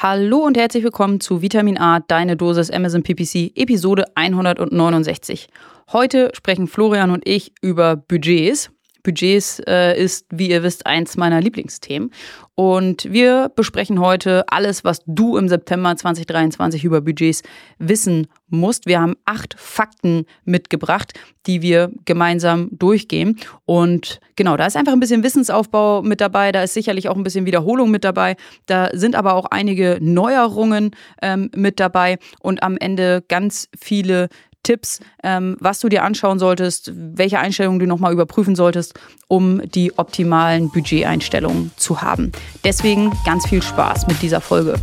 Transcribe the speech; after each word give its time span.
Hallo 0.00 0.46
und 0.46 0.56
herzlich 0.56 0.84
willkommen 0.84 1.18
zu 1.18 1.42
Vitamin 1.42 1.76
A, 1.76 1.98
deine 1.98 2.36
Dosis 2.36 2.70
Amazon 2.70 3.02
PPC, 3.02 3.50
Episode 3.56 4.04
169. 4.14 5.48
Heute 5.90 6.30
sprechen 6.36 6.68
Florian 6.68 7.10
und 7.10 7.26
ich 7.26 7.52
über 7.62 7.96
Budgets. 7.96 8.70
Budgets 9.08 9.58
äh, 9.66 9.98
ist, 9.98 10.26
wie 10.28 10.50
ihr 10.50 10.62
wisst, 10.62 10.84
eins 10.84 11.16
meiner 11.16 11.40
Lieblingsthemen. 11.40 12.10
Und 12.54 13.10
wir 13.10 13.50
besprechen 13.54 14.00
heute 14.00 14.44
alles, 14.48 14.84
was 14.84 15.00
du 15.06 15.38
im 15.38 15.48
September 15.48 15.96
2023 15.96 16.84
über 16.84 17.00
Budgets 17.00 17.42
wissen 17.78 18.26
musst. 18.48 18.84
Wir 18.84 19.00
haben 19.00 19.14
acht 19.24 19.54
Fakten 19.56 20.26
mitgebracht, 20.44 21.14
die 21.46 21.62
wir 21.62 21.90
gemeinsam 22.04 22.68
durchgehen. 22.72 23.38
Und 23.64 24.20
genau, 24.36 24.58
da 24.58 24.66
ist 24.66 24.76
einfach 24.76 24.92
ein 24.92 25.00
bisschen 25.00 25.22
Wissensaufbau 25.22 26.02
mit 26.02 26.20
dabei, 26.20 26.52
da 26.52 26.62
ist 26.62 26.74
sicherlich 26.74 27.08
auch 27.08 27.16
ein 27.16 27.22
bisschen 27.22 27.46
Wiederholung 27.46 27.90
mit 27.90 28.04
dabei. 28.04 28.36
Da 28.66 28.90
sind 28.92 29.14
aber 29.16 29.34
auch 29.34 29.46
einige 29.46 29.98
Neuerungen 30.02 30.90
ähm, 31.22 31.50
mit 31.54 31.80
dabei 31.80 32.18
und 32.40 32.62
am 32.62 32.76
Ende 32.76 33.24
ganz 33.26 33.68
viele 33.78 34.28
Tipps, 34.68 35.00
ähm, 35.22 35.56
was 35.60 35.80
du 35.80 35.88
dir 35.88 36.04
anschauen 36.04 36.38
solltest, 36.38 36.92
welche 36.94 37.38
Einstellungen 37.38 37.78
du 37.78 37.86
nochmal 37.86 38.12
überprüfen 38.12 38.54
solltest, 38.54 39.00
um 39.26 39.62
die 39.70 39.96
optimalen 39.96 40.68
Budgeteinstellungen 40.68 41.70
zu 41.78 42.02
haben. 42.02 42.32
Deswegen 42.64 43.10
ganz 43.24 43.48
viel 43.48 43.62
Spaß 43.62 44.08
mit 44.08 44.20
dieser 44.20 44.42
Folge. 44.42 44.74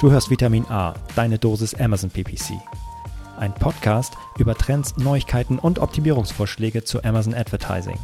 Du 0.00 0.12
hörst 0.12 0.30
Vitamin 0.30 0.64
A, 0.66 0.94
deine 1.16 1.36
Dosis 1.36 1.74
Amazon 1.74 2.10
PPC. 2.10 2.52
Ein 3.40 3.52
Podcast 3.52 4.12
über 4.38 4.54
Trends, 4.54 4.96
Neuigkeiten 4.96 5.58
und 5.58 5.80
Optimierungsvorschläge 5.80 6.84
zu 6.84 7.02
Amazon 7.02 7.34
Advertising. 7.34 7.98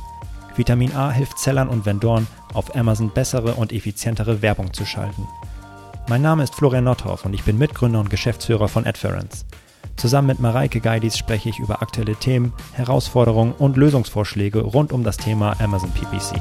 Vitamin 0.57 0.93
A 0.97 1.13
hilft 1.13 1.39
Sellern 1.39 1.69
und 1.69 1.87
Vendoren, 1.87 2.27
auf 2.55 2.75
Amazon 2.75 3.13
bessere 3.15 3.55
und 3.55 3.73
effizientere 3.73 4.43
Werbung 4.43 4.73
zu 4.73 4.85
schalten. 4.85 5.29
Mein 6.09 6.23
Name 6.23 6.43
ist 6.43 6.57
Florian 6.57 6.83
Nothoff 6.83 7.25
und 7.25 7.35
ich 7.35 7.45
bin 7.45 7.57
Mitgründer 7.57 8.01
und 8.01 8.11
Geschäftsführer 8.11 8.67
von 8.67 8.85
Adference. 8.85 9.45
Zusammen 9.99 10.29
mit 10.29 10.39
Mareike 10.39 10.79
Geidis 10.79 11.19
spreche 11.19 11.49
ich 11.49 11.59
über 11.59 11.83
aktuelle 11.83 12.15
Themen, 12.15 12.53
Herausforderungen 12.73 13.53
und 13.59 13.77
Lösungsvorschläge 13.77 14.61
rund 14.61 14.93
um 14.93 15.03
das 15.03 15.17
Thema 15.17 15.57
Amazon 15.61 15.91
PPC. 15.91 16.41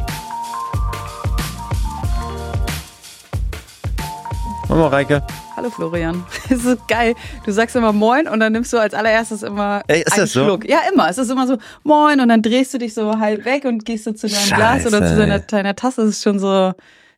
Hallo 4.69 4.81
Mareike. 4.81 5.23
Hallo 5.55 5.71
Florian. 5.71 6.23
Es 6.51 6.65
ist 6.65 6.87
geil. 6.87 7.15
Du 7.45 7.51
sagst 7.51 7.75
immer 7.75 7.91
Moin 7.93 8.27
und 8.27 8.39
dann 8.41 8.53
nimmst 8.53 8.71
du 8.73 8.77
als 8.77 8.93
allererstes 8.93 9.41
immer 9.41 9.81
Ey, 9.87 10.01
ist 10.01 10.13
einen 10.13 10.21
das 10.21 10.33
so? 10.33 10.43
Schluck. 10.43 10.69
Ja, 10.69 10.81
immer. 10.93 11.09
Es 11.09 11.17
ist 11.17 11.31
immer 11.31 11.47
so 11.47 11.57
Moin 11.83 12.19
und 12.19 12.29
dann 12.29 12.43
drehst 12.43 12.75
du 12.75 12.77
dich 12.77 12.93
so 12.93 13.17
halb 13.17 13.43
weg 13.43 13.65
und 13.65 13.85
gehst 13.85 14.05
du 14.05 14.13
zu 14.13 14.27
deinem 14.27 14.37
Scheiße, 14.39 14.55
Glas 14.55 14.85
oder 14.85 15.07
zu 15.07 15.17
deiner, 15.17 15.39
deiner 15.39 15.75
Tasse. 15.75 16.01
Das 16.01 16.11
ist 16.11 16.23
schon 16.23 16.37
so, 16.37 16.73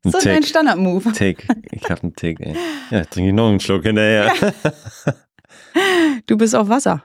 Ein 0.05 0.11
so 0.11 0.19
Tick. 0.19 0.31
ein 0.31 0.43
Standard-Move. 0.43 1.11
Tick. 1.11 1.45
Ich 1.71 1.89
hab 1.89 2.01
einen 2.01 2.15
Tick, 2.15 2.39
ey. 2.39 2.55
Ja, 2.91 3.03
trinke 3.03 3.29
ich 3.29 3.35
noch 3.35 3.49
einen 3.49 3.59
Schluck 3.59 3.83
hinterher. 3.83 4.31
Du 6.27 6.37
bist 6.37 6.55
auf 6.55 6.69
Wasser. 6.69 7.03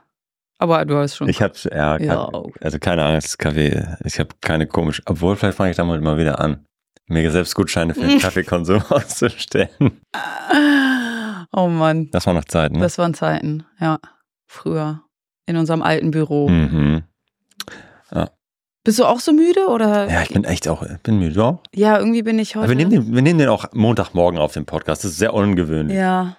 Aber 0.57 0.85
du 0.85 0.95
hast 0.95 1.17
schon. 1.17 1.27
Ich 1.27 1.41
hab, 1.41 1.57
ja, 1.65 1.97
Ja, 1.97 2.29
okay. 2.33 2.59
also 2.61 2.79
keine 2.79 3.03
Angst, 3.03 3.37
Kaffee. 3.39 3.85
Ich 4.05 4.19
habe 4.19 4.29
keine 4.41 4.67
komisch. 4.67 5.01
Obwohl, 5.05 5.35
vielleicht 5.35 5.57
fange 5.57 5.71
ich 5.71 5.77
damit 5.77 6.01
mal 6.01 6.17
wieder 6.17 6.39
an, 6.39 6.65
mir 7.07 7.29
selbst 7.31 7.55
Gutscheine 7.55 7.93
für 7.93 8.01
den 8.07 8.19
Kaffeekonsum 8.21 8.81
auszustellen. 8.89 9.69
Oh 11.51 11.67
Mann. 11.67 12.09
Das 12.11 12.25
war 12.25 12.33
noch 12.33 12.45
Zeit, 12.45 12.71
ne? 12.71 12.79
Das 12.79 12.97
waren 12.97 13.13
Zeiten. 13.13 13.65
Ja. 13.79 13.99
Früher. 14.47 15.01
In 15.45 15.57
unserem 15.57 15.81
alten 15.81 16.11
Büro. 16.11 16.49
Mhm. 16.49 17.03
Bist 18.83 18.99
du 18.99 19.05
auch 19.05 19.19
so 19.19 19.33
müde 19.33 19.65
oder? 19.67 20.07
Ja, 20.11 20.21
ich 20.21 20.29
bin 20.29 20.43
echt 20.43 20.67
auch, 20.67 20.85
bin 21.01 21.17
müde. 21.17 21.43
Auch? 21.43 21.63
Ja, 21.73 21.97
irgendwie 21.97 22.21
bin 22.21 22.37
ich 22.37 22.55
heute. 22.55 22.65
Aber 22.65 22.69
wir 22.69 22.75
nehmen, 22.75 22.91
den, 22.91 23.15
wir 23.15 23.21
nehmen 23.23 23.39
den 23.39 23.49
auch 23.49 23.65
Montagmorgen 23.73 24.37
auf 24.39 24.53
den 24.53 24.67
Podcast. 24.67 25.03
Das 25.03 25.09
ist 25.11 25.17
sehr 25.17 25.33
ungewöhnlich. 25.33 25.97
ja. 25.97 26.37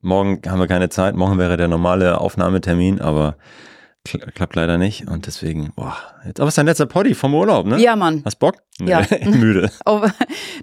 Morgen 0.00 0.40
haben 0.46 0.58
wir 0.60 0.66
keine 0.68 0.88
Zeit. 0.88 1.14
Morgen 1.16 1.38
wäre 1.38 1.56
der 1.56 1.68
normale 1.68 2.20
Aufnahmetermin, 2.20 3.00
aber 3.00 3.36
kla 4.04 4.26
klappt 4.30 4.54
leider 4.56 4.78
nicht. 4.78 5.08
Und 5.08 5.26
deswegen, 5.26 5.72
boah. 5.74 5.96
Jetzt, 6.24 6.40
aber 6.40 6.48
es 6.48 6.52
ist 6.52 6.58
dein 6.58 6.66
letzter 6.66 6.86
Poddy 6.86 7.14
vom 7.14 7.34
Urlaub, 7.34 7.66
ne? 7.66 7.78
Ja, 7.80 7.96
Mann. 7.96 8.22
Hast 8.24 8.36
Bock? 8.38 8.56
Ja. 8.80 9.02
Müde. 9.24 9.70
Auf, 9.84 10.10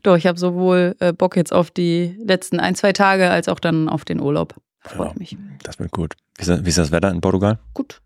doch, 0.03 0.15
ich 0.15 0.27
habe 0.27 0.37
sowohl 0.39 0.95
äh, 0.99 1.13
Bock 1.13 1.35
jetzt 1.35 1.51
auf 1.53 1.71
die 1.71 2.17
letzten 2.23 2.59
ein, 2.59 2.75
zwei 2.75 2.93
Tage 2.93 3.29
als 3.29 3.49
auch 3.49 3.59
dann 3.59 3.89
auf 3.89 4.05
den 4.05 4.19
Urlaub. 4.21 4.55
Freue 4.81 5.13
ich 5.19 5.31
Ja. 5.31 5.37
mich. 5.39 5.57
Das 5.63 5.79
wird 5.79 5.91
gut. 5.91 6.13
Wie 6.37 6.41
ist, 6.41 6.49
das, 6.49 6.63
wie 6.65 6.69
ist 6.69 6.77
das 6.77 6.91
Wetter 6.91 7.09
in 7.09 7.21
Portugal? 7.21 7.59
Gut. 7.73 8.01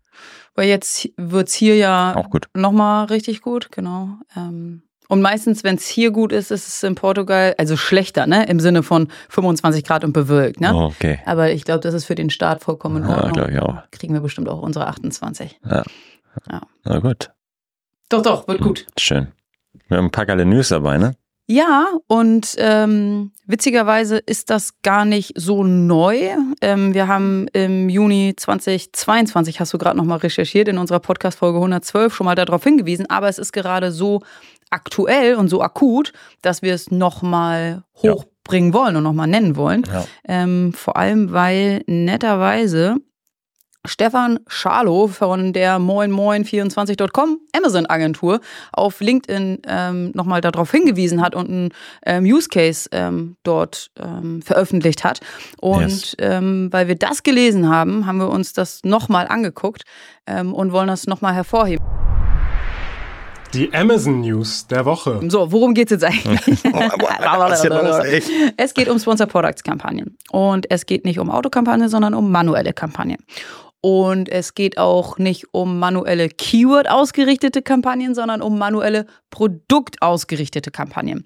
Weil 0.54 0.68
jetzt 0.68 1.08
wird's 1.16 1.54
hier 1.54 1.76
ja 1.76 2.16
Auch 2.16 2.30
gut. 2.30 2.48
nochmal 2.54 3.04
richtig 3.06 3.42
gut, 3.42 3.70
genau. 3.70 4.10
Ähm, 4.36 4.82
und 5.08 5.20
meistens, 5.22 5.64
wenn 5.64 5.74
es 5.76 5.86
hier 5.88 6.10
gut 6.10 6.32
ist, 6.32 6.50
ist 6.50 6.68
es 6.68 6.82
in 6.82 6.94
Portugal, 6.94 7.54
also 7.58 7.76
schlechter, 7.76 8.26
ne? 8.26 8.46
Im 8.46 8.60
Sinne 8.60 8.82
von 8.82 9.08
25 9.30 9.82
Grad 9.84 10.04
und 10.04 10.12
bewölkt, 10.12 10.60
ne? 10.60 10.72
Oh, 10.74 10.84
okay. 10.86 11.18
Aber 11.26 11.50
ich 11.50 11.64
glaube, 11.64 11.80
das 11.80 11.94
ist 11.94 12.04
für 12.04 12.14
den 12.14 12.30
Start 12.30 12.62
vollkommen 12.62 13.02
in 13.02 13.08
Ja, 13.08 13.16
Ordnung. 13.16 13.32
glaube 13.32 13.50
ich 13.52 13.58
auch. 13.58 13.90
Kriegen 13.90 14.14
wir 14.14 14.20
bestimmt 14.20 14.48
auch 14.48 14.60
unsere 14.62 14.86
28. 14.86 15.58
Na 16.84 16.98
gut. 17.00 17.30
Doch, 18.08 18.22
doch, 18.22 18.48
wird 18.48 18.60
gut. 18.60 18.86
Schön. 18.98 19.28
Wir 19.88 19.96
haben 19.98 20.06
ein 20.06 20.10
paar 20.10 20.26
geile 20.26 20.44
News 20.46 20.68
dabei, 20.68 20.98
ne? 20.98 21.14
Ja, 21.50 21.86
und 22.08 22.56
ähm, 22.58 23.32
witzigerweise 23.46 24.18
ist 24.18 24.50
das 24.50 24.82
gar 24.82 25.06
nicht 25.06 25.32
so 25.34 25.64
neu. 25.64 26.28
Ähm, 26.60 26.92
wir 26.92 27.08
haben 27.08 27.48
im 27.54 27.88
Juni 27.88 28.34
2022, 28.36 29.58
hast 29.58 29.72
du 29.72 29.78
gerade 29.78 29.96
nochmal 29.96 30.18
recherchiert, 30.18 30.68
in 30.68 30.76
unserer 30.76 31.00
Podcast-Folge 31.00 31.56
112 31.56 32.14
schon 32.14 32.26
mal 32.26 32.34
darauf 32.34 32.62
hingewiesen, 32.64 33.08
aber 33.08 33.28
es 33.30 33.38
ist 33.38 33.52
gerade 33.52 33.92
so 33.92 34.20
aktuell 34.70 35.34
und 35.36 35.48
so 35.48 35.62
akut, 35.62 36.12
dass 36.42 36.62
wir 36.62 36.74
es 36.74 36.90
nochmal 36.90 37.84
Ja. 38.02 38.12
hochbringen 38.12 38.72
wollen 38.72 38.96
und 38.96 39.02
nochmal 39.02 39.26
nennen 39.28 39.56
wollen. 39.56 39.84
Ja. 39.92 40.04
Ähm, 40.26 40.72
vor 40.72 40.96
allem, 40.96 41.32
weil 41.32 41.82
netterweise 41.86 42.96
Stefan 43.86 44.40
Schalow 44.48 45.06
von 45.06 45.52
der 45.54 45.78
moinmoin24.com 45.78 47.38
Amazon-Agentur 47.56 48.40
auf 48.72 49.00
LinkedIn 49.00 49.62
ähm, 49.66 50.10
nochmal 50.14 50.40
darauf 50.42 50.70
hingewiesen 50.70 51.22
hat 51.22 51.34
und 51.34 51.48
einen 51.48 51.68
ähm, 52.04 52.24
Use 52.24 52.48
Case 52.48 52.88
ähm, 52.92 53.36
dort 53.44 53.90
ähm, 53.98 54.42
veröffentlicht 54.42 55.04
hat. 55.04 55.20
Und 55.60 55.80
Yes. 55.88 56.16
ähm, 56.18 56.68
weil 56.70 56.88
wir 56.88 56.96
das 56.96 57.22
gelesen 57.22 57.68
haben, 57.70 58.04
haben 58.04 58.18
wir 58.18 58.28
uns 58.28 58.52
das 58.52 58.80
nochmal 58.84 59.26
angeguckt 59.28 59.84
ähm, 60.26 60.52
und 60.52 60.72
wollen 60.72 60.88
das 60.88 61.06
nochmal 61.06 61.34
hervorheben. 61.34 61.84
Die 63.54 63.72
Amazon 63.72 64.20
News 64.20 64.66
der 64.66 64.84
Woche. 64.84 65.20
So, 65.28 65.50
worum 65.50 65.74
geht's 65.74 65.90
jetzt 65.90 66.04
eigentlich? 66.04 66.64
Ey? 68.04 68.52
Es 68.56 68.74
geht 68.74 68.88
um 68.88 68.98
Sponsor 68.98 69.26
Products 69.26 69.62
Kampagnen. 69.62 70.18
Und 70.30 70.70
es 70.70 70.86
geht 70.86 71.04
nicht 71.04 71.18
um 71.18 71.30
Autokampagnen, 71.30 71.88
sondern 71.88 72.14
um 72.14 72.30
manuelle 72.30 72.72
Kampagnen. 72.72 73.18
Und 73.80 74.28
es 74.28 74.54
geht 74.54 74.76
auch 74.76 75.18
nicht 75.18 75.46
um 75.52 75.78
manuelle 75.78 76.28
Keyword 76.28 76.90
ausgerichtete 76.90 77.62
Kampagnen, 77.62 78.14
sondern 78.14 78.42
um 78.42 78.58
manuelle 78.58 79.06
produktausgerichtete 79.30 80.72
Kampagnen. 80.72 81.24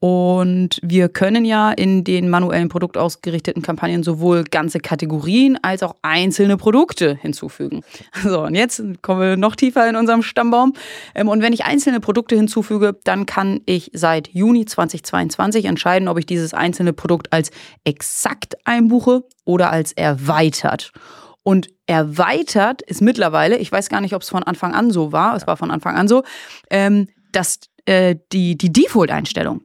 Und 0.00 0.80
wir 0.82 1.08
können 1.08 1.44
ja 1.44 1.70
in 1.70 2.02
den 2.02 2.28
manuellen 2.28 2.68
produktausgerichteten 2.68 3.62
Kampagnen 3.62 4.02
sowohl 4.02 4.42
ganze 4.42 4.80
Kategorien 4.80 5.56
als 5.62 5.84
auch 5.84 5.94
einzelne 6.02 6.56
Produkte 6.56 7.16
hinzufügen. 7.20 7.82
So, 8.24 8.42
und 8.42 8.54
jetzt 8.54 8.82
kommen 9.02 9.20
wir 9.20 9.36
noch 9.36 9.56
tiefer 9.56 9.88
in 9.88 9.96
unserem 9.96 10.22
Stammbaum. 10.22 10.74
Ähm, 11.14 11.28
Und 11.28 11.42
wenn 11.42 11.52
ich 11.52 11.64
einzelne 11.64 12.00
Produkte 12.00 12.36
hinzufüge, 12.36 12.98
dann 13.04 13.26
kann 13.26 13.60
ich 13.66 13.90
seit 13.94 14.28
Juni 14.28 14.64
2022 14.64 15.64
entscheiden, 15.64 16.08
ob 16.08 16.18
ich 16.18 16.26
dieses 16.26 16.54
einzelne 16.54 16.92
Produkt 16.92 17.32
als 17.32 17.50
exakt 17.84 18.56
einbuche 18.64 19.24
oder 19.44 19.70
als 19.70 19.92
erweitert. 19.92 20.92
Und 21.44 21.70
erweitert 21.86 22.82
ist 22.82 23.02
mittlerweile, 23.02 23.56
ich 23.58 23.72
weiß 23.72 23.88
gar 23.88 24.00
nicht, 24.00 24.14
ob 24.14 24.22
es 24.22 24.28
von 24.28 24.42
Anfang 24.42 24.74
an 24.74 24.90
so 24.90 25.12
war, 25.12 25.34
es 25.34 25.46
war 25.46 25.56
von 25.56 25.70
Anfang 25.70 25.96
an 25.96 26.08
so, 26.08 26.22
ähm, 26.70 27.08
dass 27.32 27.60
äh, 27.86 28.16
die, 28.32 28.56
die 28.56 28.72
Default-Einstellung, 28.72 29.62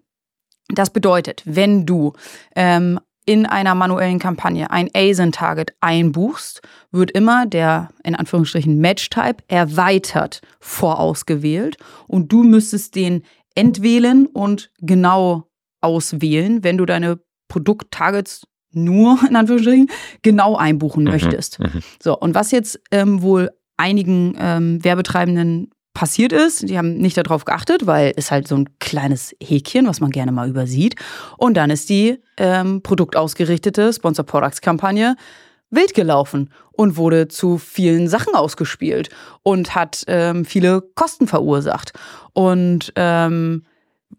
das 0.69 0.89
bedeutet, 0.89 1.43
wenn 1.45 1.85
du 1.85 2.13
ähm, 2.55 2.99
in 3.27 3.45
einer 3.45 3.75
manuellen 3.75 4.19
Kampagne 4.19 4.71
ein 4.71 4.89
ASIN-Target 4.93 5.75
einbuchst, 5.81 6.61
wird 6.91 7.11
immer 7.11 7.45
der 7.45 7.89
in 8.03 8.15
Anführungsstrichen 8.15 8.79
Match-Type 8.79 9.43
erweitert 9.47 10.41
vorausgewählt 10.59 11.77
und 12.07 12.31
du 12.31 12.43
müsstest 12.43 12.95
den 12.95 13.23
entwählen 13.53 14.27
und 14.27 14.71
genau 14.79 15.49
auswählen, 15.81 16.63
wenn 16.63 16.77
du 16.77 16.85
deine 16.85 17.19
Produkt-Targets 17.49 18.47
nur 18.71 19.19
in 19.29 19.35
Anführungsstrichen 19.35 19.89
genau 20.21 20.55
einbuchen 20.55 21.03
möchtest. 21.03 21.59
Mhm. 21.59 21.81
So, 22.01 22.17
und 22.17 22.35
was 22.35 22.51
jetzt 22.51 22.79
ähm, 22.91 23.21
wohl 23.21 23.51
einigen 23.77 24.35
ähm, 24.39 24.83
Werbetreibenden 24.83 25.71
passiert 25.93 26.31
ist, 26.31 26.69
die 26.69 26.77
haben 26.77 26.97
nicht 26.97 27.17
darauf 27.17 27.43
geachtet, 27.43 27.87
weil 27.87 28.13
es 28.15 28.29
halt 28.29 28.47
so 28.47 28.55
ein 28.55 28.69
kleines 28.79 29.35
Häkchen, 29.41 29.87
was 29.87 29.99
man 29.99 30.11
gerne 30.11 30.31
mal 30.31 30.47
übersieht. 30.47 30.95
Und 31.37 31.57
dann 31.57 31.71
ist 31.71 31.89
die 31.89 32.19
ähm, 32.37 32.83
produktausgerichtete 32.83 33.91
Sponsor 33.91 34.23
Products 34.23 34.61
Kampagne 34.61 35.15
wild 35.71 35.95
gelaufen 35.95 36.51
und 36.71 36.97
wurde 36.97 37.27
zu 37.27 37.57
vielen 37.57 38.07
Sachen 38.07 38.35
ausgespielt 38.35 39.09
und 39.41 39.73
hat 39.73 40.03
ähm, 40.07 40.45
viele 40.45 40.81
Kosten 40.81 41.27
verursacht. 41.27 41.93
Und 42.33 42.93
ähm, 42.95 43.63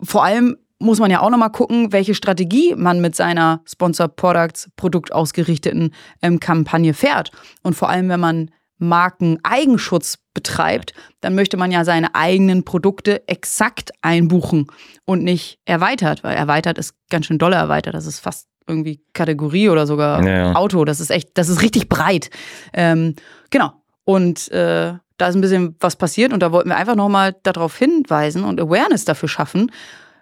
vor 0.03 0.25
allem 0.25 0.57
muss 0.79 1.01
man 1.01 1.11
ja 1.11 1.21
auch 1.21 1.31
nochmal 1.31 1.51
gucken, 1.51 1.93
welche 1.93 2.15
Strategie 2.15 2.75
man 2.77 3.01
mit 3.01 3.17
seiner 3.17 3.63
Sponsor 3.67 4.09
Products 4.09 4.71
produktausgerichteten 4.77 5.93
ähm, 6.23 6.41
Kampagne 6.41 6.95
fährt. 6.95 7.31
Und 7.63 7.75
vor 7.75 7.89
allem, 7.89 8.09
wenn 8.09 8.21
man 8.21 8.51
Markeneigenschutz 8.79 10.19
betreibt, 10.35 10.93
dann 11.21 11.35
möchte 11.35 11.57
man 11.57 11.73
ja 11.73 11.85
seine 11.85 12.15
eigenen 12.15 12.65
Produkte 12.65 13.27
exakt 13.27 13.91
einbuchen 14.03 14.69
und 15.05 15.25
nicht 15.25 15.59
erweitert, 15.65 16.23
weil 16.23 16.37
erweitert 16.37 16.79
ist 16.79 16.95
ganz 17.11 17.27
schön 17.27 17.39
doll 17.39 17.53
erweitert. 17.53 17.95
Das 17.95 18.07
ist 18.07 18.21
fast 18.21 18.47
irgendwie 18.69 19.01
Kategorie 19.15 19.69
oder 19.69 19.87
sogar 19.87 20.25
Ja, 20.25 20.37
ja. 20.37 20.53
Auto. 20.55 20.85
Das 20.85 21.01
ist 21.01 21.11
echt, 21.11 21.31
das 21.35 21.49
ist 21.49 21.63
richtig 21.63 21.89
breit. 21.89 22.31
Ähm, 22.73 23.17
genau. 23.51 23.73
Und 24.05 24.51
äh, 24.53 24.95
da 25.17 25.27
ist 25.27 25.35
ein 25.35 25.41
bisschen 25.41 25.77
was 25.81 25.97
passiert 25.97 26.33
und 26.33 26.41
da 26.41 26.53
wollten 26.53 26.69
wir 26.69 26.77
einfach 26.77 26.95
nochmal 26.95 27.35
darauf 27.43 27.77
hinweisen 27.77 28.45
und 28.45 28.61
Awareness 28.61 29.05
dafür 29.05 29.29
schaffen. 29.29 29.73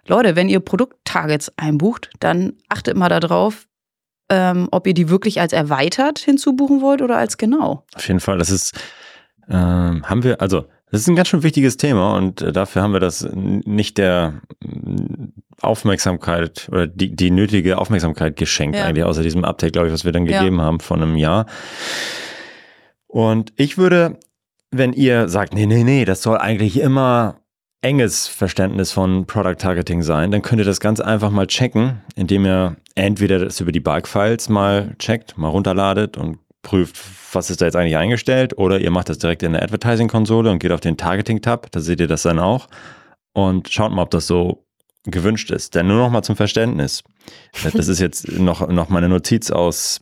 Leute, 0.09 0.35
wenn 0.35 0.49
ihr 0.49 0.59
Produkttargets 0.59 1.51
einbucht, 1.57 2.09
dann 2.19 2.53
achtet 2.69 2.95
mal 2.97 3.09
darauf, 3.09 3.67
ähm, 4.29 4.67
ob 4.71 4.87
ihr 4.87 4.93
die 4.93 5.09
wirklich 5.09 5.39
als 5.39 5.53
erweitert 5.53 6.19
hinzubuchen 6.19 6.81
wollt 6.81 7.01
oder 7.01 7.17
als 7.17 7.37
genau. 7.37 7.85
Auf 7.95 8.07
jeden 8.07 8.19
Fall, 8.19 8.37
das 8.37 8.49
ist, 8.49 8.73
ähm, 9.49 10.03
haben 10.09 10.23
wir, 10.23 10.41
also, 10.41 10.65
das 10.91 11.01
ist 11.01 11.07
ein 11.07 11.15
ganz 11.15 11.27
schön 11.27 11.43
wichtiges 11.43 11.75
Thema 11.77 12.15
und 12.15 12.41
äh, 12.41 12.51
dafür 12.51 12.81
haben 12.81 12.93
wir 12.93 12.99
das 13.01 13.27
nicht 13.33 13.97
der 13.97 14.41
mm, 14.61 15.25
Aufmerksamkeit 15.61 16.67
oder 16.71 16.87
die, 16.87 17.13
die 17.15 17.31
nötige 17.31 17.77
Aufmerksamkeit 17.77 18.35
geschenkt, 18.37 18.77
Ja. 18.77 18.85
eigentlich, 18.85 19.03
außer 19.03 19.23
diesem 19.23 19.43
Update, 19.43 19.73
glaube 19.73 19.87
ich, 19.87 19.93
was 19.93 20.05
wir 20.05 20.11
dann 20.13 20.25
Ja. 20.25 20.39
gegeben 20.39 20.61
haben 20.61 20.79
von 20.79 21.01
einem 21.01 21.15
Jahr. 21.17 21.45
Und 23.07 23.53
ich 23.55 23.77
würde, 23.77 24.17
wenn 24.71 24.93
ihr 24.93 25.27
sagt, 25.29 25.53
nee, 25.53 25.65
nee, 25.65 25.83
nee, 25.83 26.05
das 26.05 26.21
soll 26.21 26.37
eigentlich 26.37 26.79
immer 26.79 27.39
enges 27.81 28.27
Verständnis 28.27 28.91
von 28.91 29.25
Product 29.25 29.55
Targeting 29.57 30.01
sein, 30.01 30.31
dann 30.31 30.41
könnt 30.41 30.59
ihr 30.59 30.65
das 30.65 30.79
ganz 30.79 30.99
einfach 30.99 31.29
mal 31.29 31.47
checken, 31.47 32.01
indem 32.15 32.45
ihr 32.45 32.77
entweder 32.95 33.39
das 33.39 33.59
über 33.59 33.71
die 33.71 33.79
Bulk-Files 33.79 34.49
mal 34.49 34.95
checkt, 34.97 35.37
mal 35.37 35.49
runterladet 35.49 36.17
und 36.17 36.39
prüft, 36.63 36.99
was 37.33 37.49
ist 37.49 37.61
da 37.61 37.65
jetzt 37.65 37.75
eigentlich 37.75 37.97
eingestellt, 37.97 38.57
oder 38.57 38.79
ihr 38.79 38.91
macht 38.91 39.09
das 39.09 39.19
direkt 39.19 39.43
in 39.43 39.53
der 39.53 39.63
Advertising-Konsole 39.63 40.49
und 40.49 40.59
geht 40.59 40.71
auf 40.71 40.81
den 40.81 40.97
Targeting-Tab, 40.97 41.71
da 41.71 41.79
seht 41.79 41.99
ihr 41.99 42.07
das 42.07 42.23
dann 42.23 42.39
auch 42.39 42.67
und 43.33 43.69
schaut 43.69 43.91
mal, 43.91 44.01
ob 44.01 44.09
das 44.09 44.27
so 44.27 44.65
gewünscht 45.05 45.51
ist. 45.51 45.75
Denn 45.75 45.87
nur 45.87 45.97
noch 45.97 46.09
mal 46.09 46.23
zum 46.23 46.35
Verständnis. 46.35 47.03
Das 47.63 47.87
ist 47.87 47.99
jetzt 47.99 48.31
noch, 48.39 48.67
noch 48.67 48.89
meine 48.89 49.09
Notiz 49.09 49.51
aus 49.51 50.01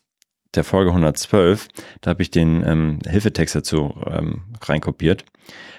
der 0.56 0.63
Folge 0.63 0.92
112. 0.92 1.68
Da 2.01 2.12
habe 2.12 2.22
ich 2.22 2.31
den 2.31 2.63
ähm, 2.66 3.00
Hilfetext 3.07 3.56
dazu 3.56 3.94
ähm, 4.07 4.44
reinkopiert. 4.62 5.25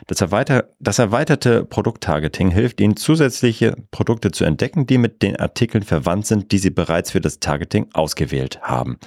Das, 0.07 0.21
erweiter, 0.21 0.71
das 0.79 0.99
erweiterte 0.99 1.65
Produkttargeting 1.65 2.51
hilft 2.51 2.81
Ihnen, 2.81 2.97
zusätzliche 2.97 3.77
Produkte 3.91 4.31
zu 4.31 4.45
entdecken, 4.45 4.87
die 4.87 4.99
mit 4.99 5.23
den 5.23 5.37
Artikeln 5.37 5.83
verwandt 5.83 6.27
sind, 6.27 6.53
die 6.53 6.59
Sie 6.59 6.71
bereits 6.71 7.11
für 7.11 7.21
das 7.21 7.41
Targeting 7.41 7.89
ausgewählt 7.93 8.61
haben. 8.63 8.99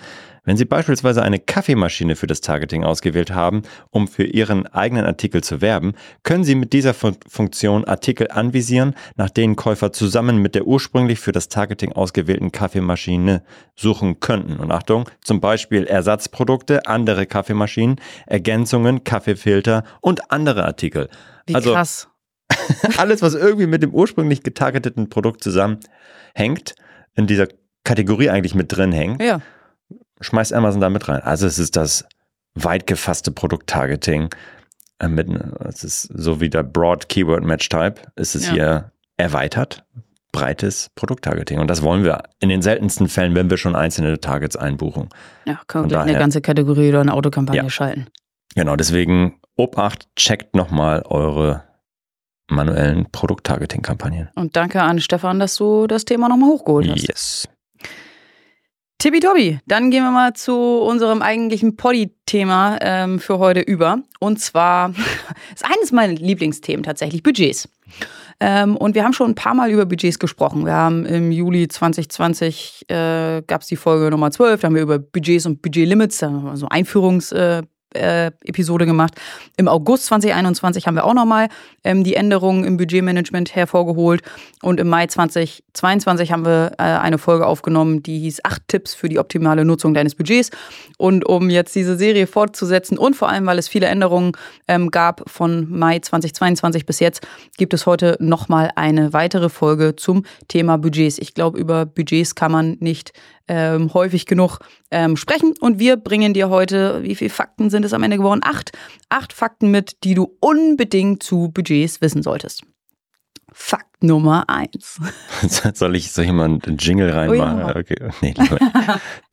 Wenn 0.49 0.57
Sie 0.57 0.65
beispielsweise 0.65 1.21
eine 1.21 1.37
Kaffeemaschine 1.37 2.15
für 2.15 2.25
das 2.25 2.41
Targeting 2.41 2.83
ausgewählt 2.83 3.29
haben, 3.29 3.61
um 3.91 4.07
für 4.07 4.23
Ihren 4.23 4.65
eigenen 4.65 5.05
Artikel 5.05 5.43
zu 5.43 5.61
werben, 5.61 5.93
können 6.23 6.43
Sie 6.43 6.55
mit 6.55 6.73
dieser 6.73 6.95
Fun 6.95 7.17
Funktion 7.27 7.85
Artikel 7.85 8.31
anvisieren, 8.31 8.95
nach 9.15 9.29
denen 9.29 9.55
Käufer 9.55 9.93
zusammen 9.93 10.39
mit 10.39 10.55
der 10.55 10.65
ursprünglich 10.65 11.19
für 11.19 11.33
das 11.33 11.49
Targeting 11.49 11.93
ausgewählten 11.93 12.51
Kaffeemaschine 12.51 13.43
suchen 13.75 14.21
könnten. 14.21 14.57
Und 14.57 14.71
Achtung, 14.71 15.07
zum 15.23 15.39
Beispiel 15.39 15.83
Ersatzprodukte, 15.83 16.87
andere 16.87 17.27
Kaffeemaschinen, 17.27 17.97
Ergänzungen, 18.25 19.03
Kaffeefilter 19.03 19.83
und 20.01 20.31
andere 20.31 20.65
Artikel. 20.65 21.09
Wie 21.45 21.53
also 21.53 21.73
krass. 21.73 22.07
alles, 22.97 23.21
was 23.21 23.35
irgendwie 23.35 23.67
mit 23.67 23.83
dem 23.83 23.93
ursprünglich 23.93 24.41
getargeteten 24.41 25.09
Produkt 25.09 25.43
zusammenhängt, 25.43 26.73
in 27.13 27.27
dieser 27.27 27.49
Kategorie 27.83 28.31
eigentlich 28.31 28.55
mit 28.55 28.75
drin 28.75 28.91
hängt, 28.91 29.21
Ja. 29.21 29.41
Schmeißt 30.21 30.53
Amazon 30.53 30.81
da 30.81 30.89
mit 30.89 31.07
rein. 31.07 31.21
Also 31.21 31.47
es 31.47 31.59
ist 31.59 31.75
das 31.75 32.05
weit 32.55 32.87
gefasste 32.87 33.31
Produkttargeting. 33.31 34.29
äh, 34.99 35.07
Mit, 35.07 35.29
es 35.67 35.83
ist 35.83 36.01
so 36.13 36.41
wie 36.41 36.49
der 36.49 36.63
Broad 36.63 37.07
Keyword 37.09 37.43
Match 37.43 37.69
Type, 37.69 37.95
ist 38.15 38.35
es 38.35 38.47
Ja. 38.47 38.53
hier 38.53 38.91
erweitert, 39.17 39.83
breites 40.31 40.89
Produkttargeting. 40.95 41.59
Und 41.59 41.67
das 41.69 41.81
wollen 41.81 42.03
wir 42.03 42.23
in 42.39 42.49
den 42.49 42.61
seltensten 42.61 43.07
Fällen, 43.07 43.33
wenn 43.35 43.49
wir 43.49 43.57
schon 43.57 43.75
einzelne 43.75 44.19
Targets 44.19 44.55
einbuchen. 44.55 45.09
Ja, 45.45 45.59
können 45.67 45.89
wir 45.89 45.99
eine 46.01 46.13
ganze 46.17 46.41
Kategorie 46.41 46.89
oder 46.89 47.01
eine 47.01 47.13
Autokampagne 47.13 47.63
Ja. 47.63 47.69
schalten. 47.69 48.07
Genau, 48.55 48.75
deswegen 48.75 49.39
Obacht, 49.55 50.07
checkt 50.15 50.55
nochmal 50.55 51.03
eure 51.05 51.63
manuellen 52.49 53.11
Produkttargeting-Kampagnen. 53.11 54.29
Und 54.35 54.55
danke 54.55 54.81
an 54.81 54.99
Stefan, 54.99 55.39
dass 55.39 55.55
du 55.55 55.85
das 55.87 56.05
Thema 56.05 56.29
nochmal 56.29 56.49
hochgeholt 56.49 56.89
hast. 56.89 57.07
Yes. 57.07 57.47
Tippitoppi, 58.99 59.59
dann 59.65 59.91
gehen 59.91 60.03
wir 60.03 60.11
mal 60.11 60.33
zu 60.33 60.53
unserem 60.53 61.21
eigentlichen 61.21 61.77
Poddy-Thema 61.77 62.79
ähm, 62.81 63.19
für 63.19 63.39
heute 63.39 63.61
über. 63.61 63.99
Und 64.19 64.41
zwar 64.41 64.89
ist 65.55 65.63
eines 65.63 65.93
meiner 65.93 66.13
Lieblingsthemen 66.13 66.83
tatsächlich 66.83 67.23
Budgets. 67.23 67.69
Ähm, 68.41 68.75
und 68.75 68.95
wir 68.95 69.05
haben 69.05 69.13
schon 69.13 69.31
ein 69.31 69.35
paar 69.35 69.53
Mal 69.53 69.71
über 69.71 69.85
Budgets 69.85 70.19
gesprochen. 70.19 70.65
Wir 70.65 70.73
haben 70.73 71.05
im 71.05 71.31
Juli 71.31 71.69
2020 71.69 72.89
äh, 72.89 73.41
gab 73.47 73.61
es 73.61 73.67
die 73.67 73.77
Folge 73.77 74.11
Nummer 74.11 74.31
12, 74.31 74.59
da 74.59 74.65
haben 74.67 74.75
wir 74.75 74.81
über 74.81 74.99
Budgets 74.99 75.45
und 75.45 75.61
Budgetlimits, 75.61 76.21
haben 76.21 76.43
wir 76.43 76.57
so 76.57 76.67
Einführungs- 76.67 77.33
äh, 77.93 78.27
Episode 78.43 78.85
gemacht. 78.85 79.15
Im 79.57 79.67
August 79.67 80.05
2021 80.05 80.87
haben 80.87 80.95
wir 80.95 81.05
auch 81.05 81.13
nochmal 81.13 81.49
ähm, 81.83 82.03
die 82.03 82.15
Änderungen 82.15 82.63
im 82.63 82.77
Budgetmanagement 82.77 83.55
hervorgeholt. 83.55 84.21
Und 84.61 84.79
im 84.79 84.89
Mai 84.89 85.07
2022 85.07 86.31
haben 86.31 86.45
wir 86.45 86.73
äh, 86.77 86.83
eine 86.83 87.17
Folge 87.17 87.47
aufgenommen, 87.47 88.03
die 88.03 88.19
hieß 88.19 88.41
acht 88.43 88.67
Tipps 88.67 88.93
für 88.93 89.09
die 89.09 89.19
optimale 89.19 89.65
Nutzung 89.65 89.93
deines 89.93 90.15
Budgets. 90.15 90.51
Und 90.97 91.27
um 91.27 91.49
jetzt 91.49 91.75
diese 91.75 91.97
Serie 91.97 92.27
fortzusetzen 92.27 92.97
und 92.97 93.15
vor 93.15 93.29
allem, 93.29 93.45
weil 93.45 93.59
es 93.59 93.67
viele 93.67 93.87
Änderungen 93.87 94.33
ähm, 94.67 94.91
gab 94.91 95.29
von 95.29 95.67
Mai 95.69 95.99
2022 95.99 96.85
bis 96.85 96.99
jetzt, 96.99 97.25
gibt 97.57 97.73
es 97.73 97.85
heute 97.85 98.17
nochmal 98.19 98.71
eine 98.75 99.13
weitere 99.13 99.49
Folge 99.49 99.95
zum 99.95 100.23
Thema 100.47 100.77
Budgets. 100.77 101.17
Ich 101.17 101.33
glaube, 101.33 101.57
über 101.59 101.85
Budgets 101.85 102.35
kann 102.35 102.51
man 102.51 102.77
nicht 102.79 103.13
ähm, 103.49 103.93
häufig 103.93 104.25
genug 104.25 104.59
ähm, 104.91 105.17
sprechen. 105.17 105.53
Und 105.59 105.79
wir 105.79 105.97
bringen 105.97 106.33
dir 106.33 106.49
heute, 106.49 107.03
wie 107.03 107.15
viele 107.15 107.31
Fakten 107.31 107.69
sind 107.69 107.83
es 107.83 107.93
am 107.93 108.03
Ende 108.03 108.17
geworden? 108.17 108.41
Acht. 108.43 108.71
Acht 109.09 109.33
Fakten 109.33 109.71
mit, 109.71 110.03
die 110.05 110.13
du 110.13 110.37
unbedingt 110.39 111.21
zu 111.23 111.49
Budgets 111.49 111.99
wissen 111.99 112.23
solltest. 112.23 112.63
Fakt 113.51 114.03
Nummer 114.03 114.47
eins. 114.47 115.01
Soll 115.73 115.95
ich, 115.95 116.11
soll 116.11 116.25
ich 116.25 116.31
mal 116.31 116.45
einen 116.45 116.77
Jingle 116.77 117.09
Oh 117.09 117.33
ja, 117.33 117.43
reinmachen? 117.43 117.77
okay. 117.77 118.09
Nee, 118.21 118.33
lieber. 118.37 118.59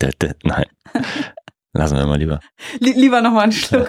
Nein. 0.42 0.64
Lassen 1.76 1.96
wir 1.96 2.06
mal 2.06 2.18
lieber. 2.18 2.40
Lie- 2.80 2.92
Lieber 2.94 3.20
nochmal 3.20 3.44
einen 3.44 3.52
Schluck, 3.52 3.88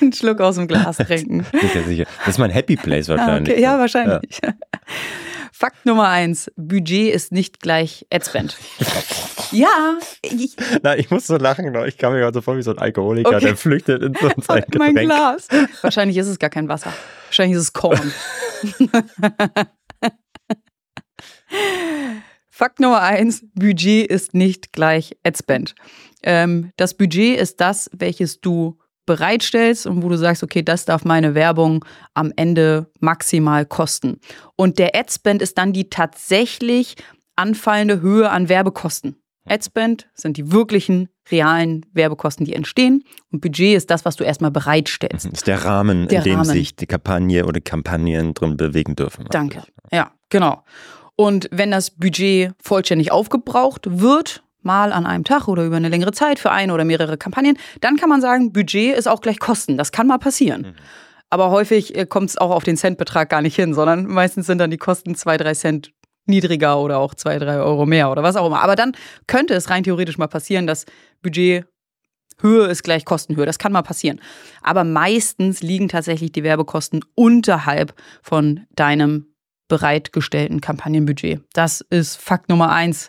einen 0.00 0.12
Schluck 0.12 0.40
aus 0.40 0.56
dem 0.56 0.68
Glas 0.68 0.96
trinken. 1.06 1.46
Sicher, 1.60 1.82
sicher. 1.84 2.04
Das 2.18 2.28
ist 2.34 2.38
mein 2.38 2.50
Happy 2.50 2.76
Place 2.76 3.08
Ah, 3.10 3.16
wahrscheinlich. 3.16 3.52
okay. 3.54 3.62
Ja, 3.62 3.78
wahrscheinlich. 3.78 4.40
Fakt 5.52 5.86
Nummer 5.86 6.08
eins. 6.08 6.50
Budget 6.56 7.14
ist 7.14 7.30
nicht 7.30 7.60
gleich 7.60 8.06
Adspend. 8.12 8.56
ja, 9.52 9.96
ich, 10.22 10.56
Nein, 10.82 10.98
ich 10.98 11.10
muss 11.10 11.26
so 11.28 11.36
lachen. 11.36 11.64
genau. 11.66 11.84
Ich 11.84 11.98
kam 11.98 12.12
mir 12.12 12.18
gerade 12.20 12.34
so 12.34 12.40
vor 12.40 12.56
wie 12.56 12.62
so 12.62 12.72
ein 12.72 12.78
Alkoholiker, 12.78 13.28
Okay. 13.36 13.40
der 13.40 13.56
flüchtet 13.56 14.02
in 14.02 14.14
so 14.20 14.28
sein 14.42 14.64
mein 14.76 14.94
Getränk. 14.94 14.98
Glas. 15.10 15.48
Wahrscheinlich 15.82 16.16
ist 16.16 16.26
es 16.26 16.38
gar 16.40 16.50
kein 16.50 16.68
Wasser. 16.68 16.92
Wahrscheinlich 17.28 17.56
ist 17.56 17.62
es 17.62 17.72
Korn. 17.72 18.12
Fakt 22.48 22.80
Nummer 22.80 23.00
eins: 23.02 23.44
Budget 23.54 24.06
ist 24.10 24.34
nicht 24.34 24.72
gleich 24.72 25.16
Adspend. 25.24 25.74
Ähm, 26.22 26.70
das 26.76 26.94
Budget 26.94 27.38
ist 27.38 27.60
das, 27.60 27.90
welches 27.92 28.40
du 28.40 28.78
bereitstellst 29.06 29.86
und 29.86 30.02
wo 30.02 30.08
du 30.08 30.16
sagst, 30.16 30.42
okay, 30.42 30.62
das 30.62 30.84
darf 30.84 31.04
meine 31.04 31.34
Werbung 31.34 31.84
am 32.14 32.32
Ende 32.36 32.90
maximal 33.00 33.66
kosten. 33.66 34.20
Und 34.56 34.78
der 34.78 34.94
Adspend 34.94 35.42
ist 35.42 35.58
dann 35.58 35.72
die 35.72 35.90
tatsächlich 35.90 36.96
anfallende 37.34 38.00
Höhe 38.00 38.30
an 38.30 38.48
Werbekosten. 38.48 39.16
Adspend 39.44 40.08
sind 40.14 40.36
die 40.36 40.52
wirklichen, 40.52 41.08
realen 41.30 41.84
Werbekosten, 41.92 42.46
die 42.46 42.54
entstehen. 42.54 43.02
Und 43.32 43.40
Budget 43.40 43.76
ist 43.76 43.90
das, 43.90 44.04
was 44.04 44.16
du 44.16 44.24
erstmal 44.24 44.50
bereitstellst. 44.50 45.24
Das 45.26 45.32
ist 45.32 45.46
der 45.46 45.64
Rahmen, 45.64 46.06
Der 46.08 46.18
in 46.18 46.24
dem 46.24 46.34
Rahmen. 46.34 46.44
sich 46.44 46.76
die 46.76 46.86
Kampagne 46.86 47.44
oder 47.44 47.60
Kampagnen 47.60 48.34
drin 48.34 48.56
bewegen 48.56 48.94
dürfen. 48.94 49.26
Danke. 49.30 49.64
Ja, 49.90 50.12
genau. 50.30 50.62
Und 51.16 51.48
wenn 51.52 51.70
das 51.70 51.90
Budget 51.90 52.52
vollständig 52.62 53.10
aufgebraucht 53.12 54.00
wird, 54.00 54.44
mal 54.64 54.92
an 54.92 55.06
einem 55.06 55.24
Tag 55.24 55.48
oder 55.48 55.64
über 55.64 55.76
eine 55.76 55.88
längere 55.88 56.12
Zeit 56.12 56.38
für 56.38 56.50
eine 56.50 56.72
oder 56.72 56.84
mehrere 56.84 57.16
Kampagnen, 57.16 57.56
dann 57.80 57.96
kann 57.96 58.08
man 58.08 58.20
sagen, 58.20 58.52
Budget 58.52 58.96
ist 58.96 59.08
auch 59.08 59.20
gleich 59.20 59.38
Kosten. 59.38 59.76
Das 59.76 59.92
kann 59.92 60.06
mal 60.06 60.18
passieren. 60.18 60.74
Aber 61.30 61.50
häufig 61.50 61.96
äh, 61.96 62.04
kommt 62.04 62.30
es 62.30 62.36
auch 62.36 62.50
auf 62.50 62.64
den 62.64 62.76
Centbetrag 62.76 63.30
gar 63.30 63.40
nicht 63.40 63.56
hin, 63.56 63.72
sondern 63.72 64.06
meistens 64.06 64.46
sind 64.46 64.58
dann 64.58 64.70
die 64.70 64.76
Kosten 64.76 65.14
zwei, 65.14 65.38
drei 65.38 65.54
Cent 65.54 65.92
niedriger 66.26 66.78
oder 66.78 66.98
auch 66.98 67.14
zwei, 67.14 67.38
drei 67.38 67.58
Euro 67.58 67.86
mehr 67.86 68.10
oder 68.10 68.22
was 68.22 68.36
auch 68.36 68.46
immer. 68.46 68.62
Aber 68.62 68.76
dann 68.76 68.92
könnte 69.26 69.54
es 69.54 69.70
rein 69.70 69.82
theoretisch 69.82 70.18
mal 70.18 70.28
passieren, 70.28 70.66
dass 70.66 70.84
Budget 71.22 71.64
Höhe 72.40 72.66
ist 72.66 72.82
gleich 72.82 73.04
Kostenhöhe. 73.04 73.46
Das 73.46 73.58
kann 73.58 73.72
mal 73.72 73.82
passieren. 73.82 74.20
Aber 74.62 74.84
meistens 74.84 75.62
liegen 75.62 75.88
tatsächlich 75.88 76.32
die 76.32 76.42
Werbekosten 76.42 77.04
unterhalb 77.14 77.94
von 78.22 78.66
deinem 78.74 79.32
bereitgestellten 79.68 80.60
Kampagnenbudget. 80.60 81.40
Das 81.54 81.80
ist 81.88 82.16
Fakt 82.16 82.48
Nummer 82.48 82.72
eins, 82.72 83.08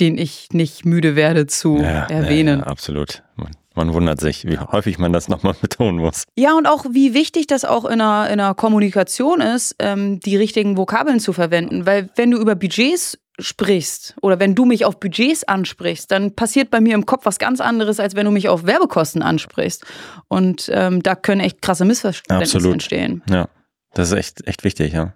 den 0.00 0.18
ich 0.18 0.48
nicht 0.52 0.84
müde 0.84 1.16
werde 1.16 1.46
zu 1.46 1.78
Ja, 1.78 2.06
erwähnen. 2.06 2.60
Ja, 2.60 2.66
absolut. 2.66 3.22
Man, 3.36 3.50
man 3.74 3.92
wundert 3.94 4.20
sich, 4.20 4.44
wie 4.46 4.58
häufig 4.58 4.98
man 4.98 5.12
das 5.12 5.28
nochmal 5.28 5.54
betonen 5.60 5.98
muss. 5.98 6.24
Ja, 6.36 6.54
und 6.56 6.66
auch 6.66 6.86
wie 6.90 7.14
wichtig 7.14 7.46
das 7.46 7.64
auch 7.64 7.84
in 7.84 8.00
einer, 8.00 8.26
in 8.30 8.40
einer 8.40 8.54
Kommunikation 8.54 9.40
ist, 9.40 9.76
ähm, 9.78 10.20
die 10.20 10.36
richtigen 10.36 10.76
Vokabeln 10.76 11.20
zu 11.20 11.32
verwenden. 11.32 11.86
Weil 11.86 12.08
wenn 12.16 12.30
du 12.30 12.38
über 12.38 12.54
Budgets 12.54 13.18
sprichst 13.40 14.16
oder 14.20 14.40
wenn 14.40 14.56
du 14.56 14.64
mich 14.64 14.84
auf 14.84 14.98
Budgets 14.98 15.44
ansprichst, 15.44 16.10
dann 16.10 16.34
passiert 16.34 16.70
bei 16.70 16.80
mir 16.80 16.94
im 16.94 17.06
Kopf 17.06 17.24
was 17.24 17.38
ganz 17.38 17.60
anderes, 17.60 18.00
als 18.00 18.16
wenn 18.16 18.24
du 18.24 18.32
mich 18.32 18.48
auf 18.48 18.66
Werbekosten 18.66 19.22
ansprichst. 19.22 19.86
Und 20.26 20.68
ähm, 20.74 21.02
da 21.04 21.14
können 21.14 21.40
echt 21.40 21.62
krasse 21.62 21.84
Missverständnisse 21.84 22.56
Absolut. 22.56 22.72
entstehen. 22.74 23.22
Ja, 23.30 23.48
das 23.94 24.08
ist 24.10 24.18
echt, 24.18 24.46
echt 24.48 24.64
wichtig, 24.64 24.92
ja. 24.92 25.14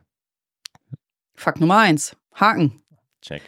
Fakt 1.35 1.61
Nummer 1.61 1.79
eins. 1.79 2.15
Haken. 2.35 2.81
Check. 3.23 3.43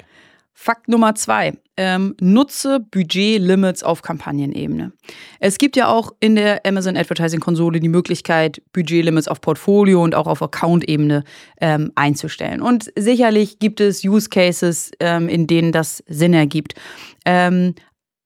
Fakt 0.56 0.88
Nummer 0.88 1.16
zwei. 1.16 1.52
Ähm, 1.76 2.14
nutze 2.20 2.78
Budget-Limits 2.78 3.82
auf 3.82 4.02
Kampagnenebene. 4.02 4.92
Es 5.40 5.58
gibt 5.58 5.74
ja 5.76 5.88
auch 5.88 6.12
in 6.20 6.36
der 6.36 6.64
Amazon 6.64 6.96
Advertising 6.96 7.40
Konsole 7.40 7.80
die 7.80 7.88
Möglichkeit, 7.88 8.62
Budget-Limits 8.72 9.26
auf 9.26 9.40
Portfolio 9.40 10.02
und 10.04 10.14
auch 10.14 10.28
auf 10.28 10.40
Account-Ebene 10.40 11.24
ähm, 11.60 11.90
einzustellen. 11.96 12.62
Und 12.62 12.92
sicherlich 12.96 13.58
gibt 13.58 13.80
es 13.80 14.04
Use 14.04 14.28
Cases, 14.28 14.92
ähm, 15.00 15.28
in 15.28 15.48
denen 15.48 15.72
das 15.72 16.04
Sinn 16.06 16.32
ergibt. 16.32 16.74
Ähm, 17.24 17.74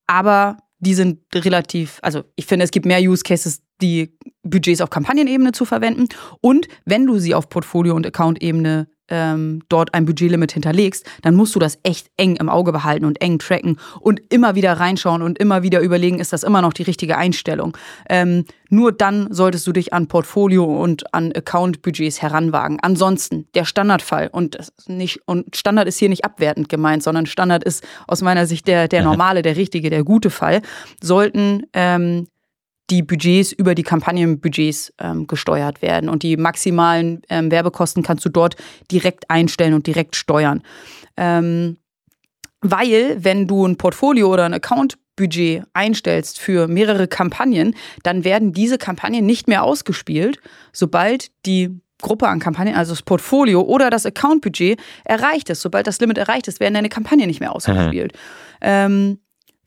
aber 0.06 0.58
die 0.80 0.94
sind 0.94 1.20
relativ, 1.34 1.98
also 2.02 2.24
ich 2.36 2.44
finde, 2.44 2.64
es 2.64 2.70
gibt 2.70 2.84
mehr 2.84 3.00
Use 3.00 3.22
Cases, 3.22 3.62
die 3.80 4.14
Budgets 4.42 4.82
auf 4.82 4.90
Kampagnenebene 4.90 5.52
zu 5.52 5.64
verwenden. 5.64 6.08
Und 6.42 6.68
wenn 6.84 7.06
du 7.06 7.18
sie 7.18 7.34
auf 7.34 7.48
Portfolio- 7.48 7.94
und 7.94 8.06
Account-Ebene 8.06 8.88
ähm, 9.08 9.62
dort 9.68 9.94
ein 9.94 10.04
Budgetlimit 10.04 10.52
hinterlegst, 10.52 11.04
dann 11.22 11.34
musst 11.34 11.54
du 11.54 11.58
das 11.58 11.78
echt 11.82 12.10
eng 12.16 12.36
im 12.36 12.48
Auge 12.48 12.72
behalten 12.72 13.04
und 13.04 13.20
eng 13.20 13.38
tracken 13.38 13.78
und 14.00 14.20
immer 14.28 14.54
wieder 14.54 14.74
reinschauen 14.74 15.22
und 15.22 15.38
immer 15.38 15.62
wieder 15.62 15.80
überlegen, 15.80 16.18
ist 16.18 16.32
das 16.32 16.42
immer 16.42 16.62
noch 16.62 16.72
die 16.72 16.82
richtige 16.82 17.16
Einstellung. 17.16 17.76
Ähm, 18.08 18.44
nur 18.70 18.92
dann 18.92 19.28
solltest 19.32 19.66
du 19.66 19.72
dich 19.72 19.92
an 19.92 20.08
Portfolio 20.08 20.64
und 20.64 21.14
an 21.14 21.32
Account-Budgets 21.32 22.20
heranwagen. 22.20 22.78
Ansonsten 22.80 23.48
der 23.54 23.64
Standardfall 23.64 24.28
und 24.30 24.58
nicht 24.86 25.20
und 25.26 25.56
Standard 25.56 25.88
ist 25.88 25.98
hier 25.98 26.10
nicht 26.10 26.24
abwertend 26.24 26.68
gemeint, 26.68 27.02
sondern 27.02 27.26
Standard 27.26 27.64
ist 27.64 27.82
aus 28.06 28.20
meiner 28.20 28.46
Sicht 28.46 28.66
der 28.66 28.88
der 28.88 29.02
normale, 29.04 29.42
der 29.42 29.56
richtige, 29.56 29.90
der 29.90 30.04
gute 30.04 30.30
Fall. 30.30 30.62
Sollten 31.00 31.64
ähm, 31.72 32.26
die 32.90 33.02
Budgets 33.02 33.52
über 33.52 33.74
die 33.74 33.82
Kampagnenbudgets 33.82 34.92
ähm, 34.98 35.26
gesteuert 35.26 35.82
werden. 35.82 36.08
Und 36.08 36.22
die 36.22 36.36
maximalen 36.36 37.22
ähm, 37.28 37.50
Werbekosten 37.50 38.02
kannst 38.02 38.24
du 38.24 38.28
dort 38.28 38.56
direkt 38.90 39.30
einstellen 39.30 39.74
und 39.74 39.86
direkt 39.86 40.16
steuern. 40.16 40.62
Ähm, 41.16 41.76
weil, 42.60 43.22
wenn 43.22 43.46
du 43.46 43.66
ein 43.66 43.76
Portfolio 43.76 44.32
oder 44.32 44.44
ein 44.44 44.54
Account-Budget 44.54 45.64
einstellst 45.74 46.40
für 46.40 46.66
mehrere 46.66 47.06
Kampagnen, 47.06 47.74
dann 48.02 48.24
werden 48.24 48.52
diese 48.52 48.78
Kampagnen 48.78 49.26
nicht 49.26 49.46
mehr 49.46 49.62
ausgespielt, 49.62 50.40
sobald 50.72 51.30
die 51.46 51.80
Gruppe 52.00 52.28
an 52.28 52.38
Kampagnen, 52.38 52.74
also 52.74 52.92
das 52.92 53.02
Portfolio 53.02 53.60
oder 53.62 53.90
das 53.90 54.06
Account-Budget 54.06 54.80
erreicht 55.04 55.50
ist. 55.50 55.60
Sobald 55.60 55.86
das 55.86 56.00
Limit 56.00 56.18
erreicht 56.18 56.48
ist, 56.48 56.60
werden 56.60 56.74
deine 56.74 56.88
Kampagnen 56.88 57.26
nicht 57.26 57.40
mehr 57.40 57.54
ausgespielt. 57.54 58.12
Ähm, 58.60 59.18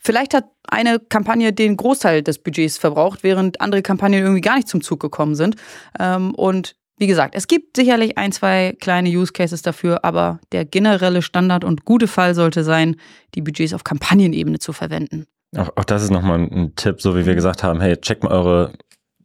Vielleicht 0.03 0.33
hat 0.33 0.45
eine 0.67 0.97
Kampagne 0.99 1.53
den 1.53 1.77
Großteil 1.77 2.23
des 2.23 2.39
Budgets 2.39 2.79
verbraucht, 2.79 3.21
während 3.23 3.61
andere 3.61 3.83
Kampagnen 3.83 4.21
irgendwie 4.21 4.41
gar 4.41 4.55
nicht 4.55 4.67
zum 4.67 4.81
Zug 4.81 4.99
gekommen 4.99 5.35
sind. 5.35 5.55
Ähm, 5.99 6.33
und 6.33 6.75
wie 6.97 7.05
gesagt, 7.07 7.35
es 7.35 7.47
gibt 7.47 7.77
sicherlich 7.77 8.17
ein, 8.17 8.31
zwei 8.31 8.75
kleine 8.79 9.09
Use 9.09 9.31
Cases 9.31 9.61
dafür, 9.61 10.03
aber 10.03 10.39
der 10.51 10.65
generelle 10.65 11.21
Standard 11.21 11.63
und 11.63 11.85
gute 11.85 12.07
Fall 12.07 12.33
sollte 12.35 12.63
sein, 12.63 12.95
die 13.35 13.41
Budgets 13.41 13.73
auf 13.73 13.83
Kampagnenebene 13.83 14.57
zu 14.59 14.73
verwenden. 14.73 15.27
Auch, 15.55 15.69
auch 15.75 15.83
das 15.83 16.01
ist 16.03 16.11
nochmal 16.11 16.39
ein 16.39 16.73
Tipp, 16.75 17.01
so 17.01 17.15
wie 17.15 17.25
wir 17.25 17.35
gesagt 17.35 17.63
haben, 17.63 17.81
hey, 17.81 17.97
checkt 17.97 18.23
mal 18.23 18.31
eure 18.31 18.71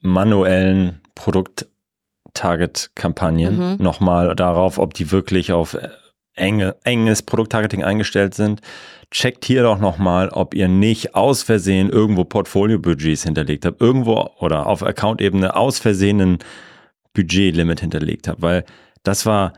manuellen 0.00 1.00
Produkt-Target-Kampagnen 1.14 3.56
Mhm. 3.56 3.76
nochmal 3.83 4.35
darauf, 4.37 4.78
ob 4.78 4.95
die 4.95 5.12
wirklich 5.12 5.52
auf 5.52 5.76
enge, 6.37 6.76
enges 6.85 7.23
Produkttargeting 7.23 7.83
eingestellt 7.83 8.35
sind. 8.35 8.61
Checkt 9.11 9.45
hier 9.45 9.62
doch 9.62 9.78
nochmal, 9.78 10.28
ob 10.31 10.55
ihr 10.55 10.69
nicht 10.69 11.14
aus 11.14 11.43
Versehen 11.43 11.90
irgendwo 11.90 12.25
Portfolio-Budgets 12.25 13.25
hinterlegt 13.25 13.64
habt, 13.64 13.81
irgendwo 13.81 14.31
oder 14.38 14.66
auf 14.66 14.83
Account-Ebene 14.83 15.57
aus 15.57 15.78
Versehen 15.78 16.21
ein 16.21 16.38
Budget-Limit 17.14 17.81
hinterlegt 17.81 18.28
habt, 18.28 18.43
weil 18.43 18.64
das 19.02 19.25
war, 19.25 19.52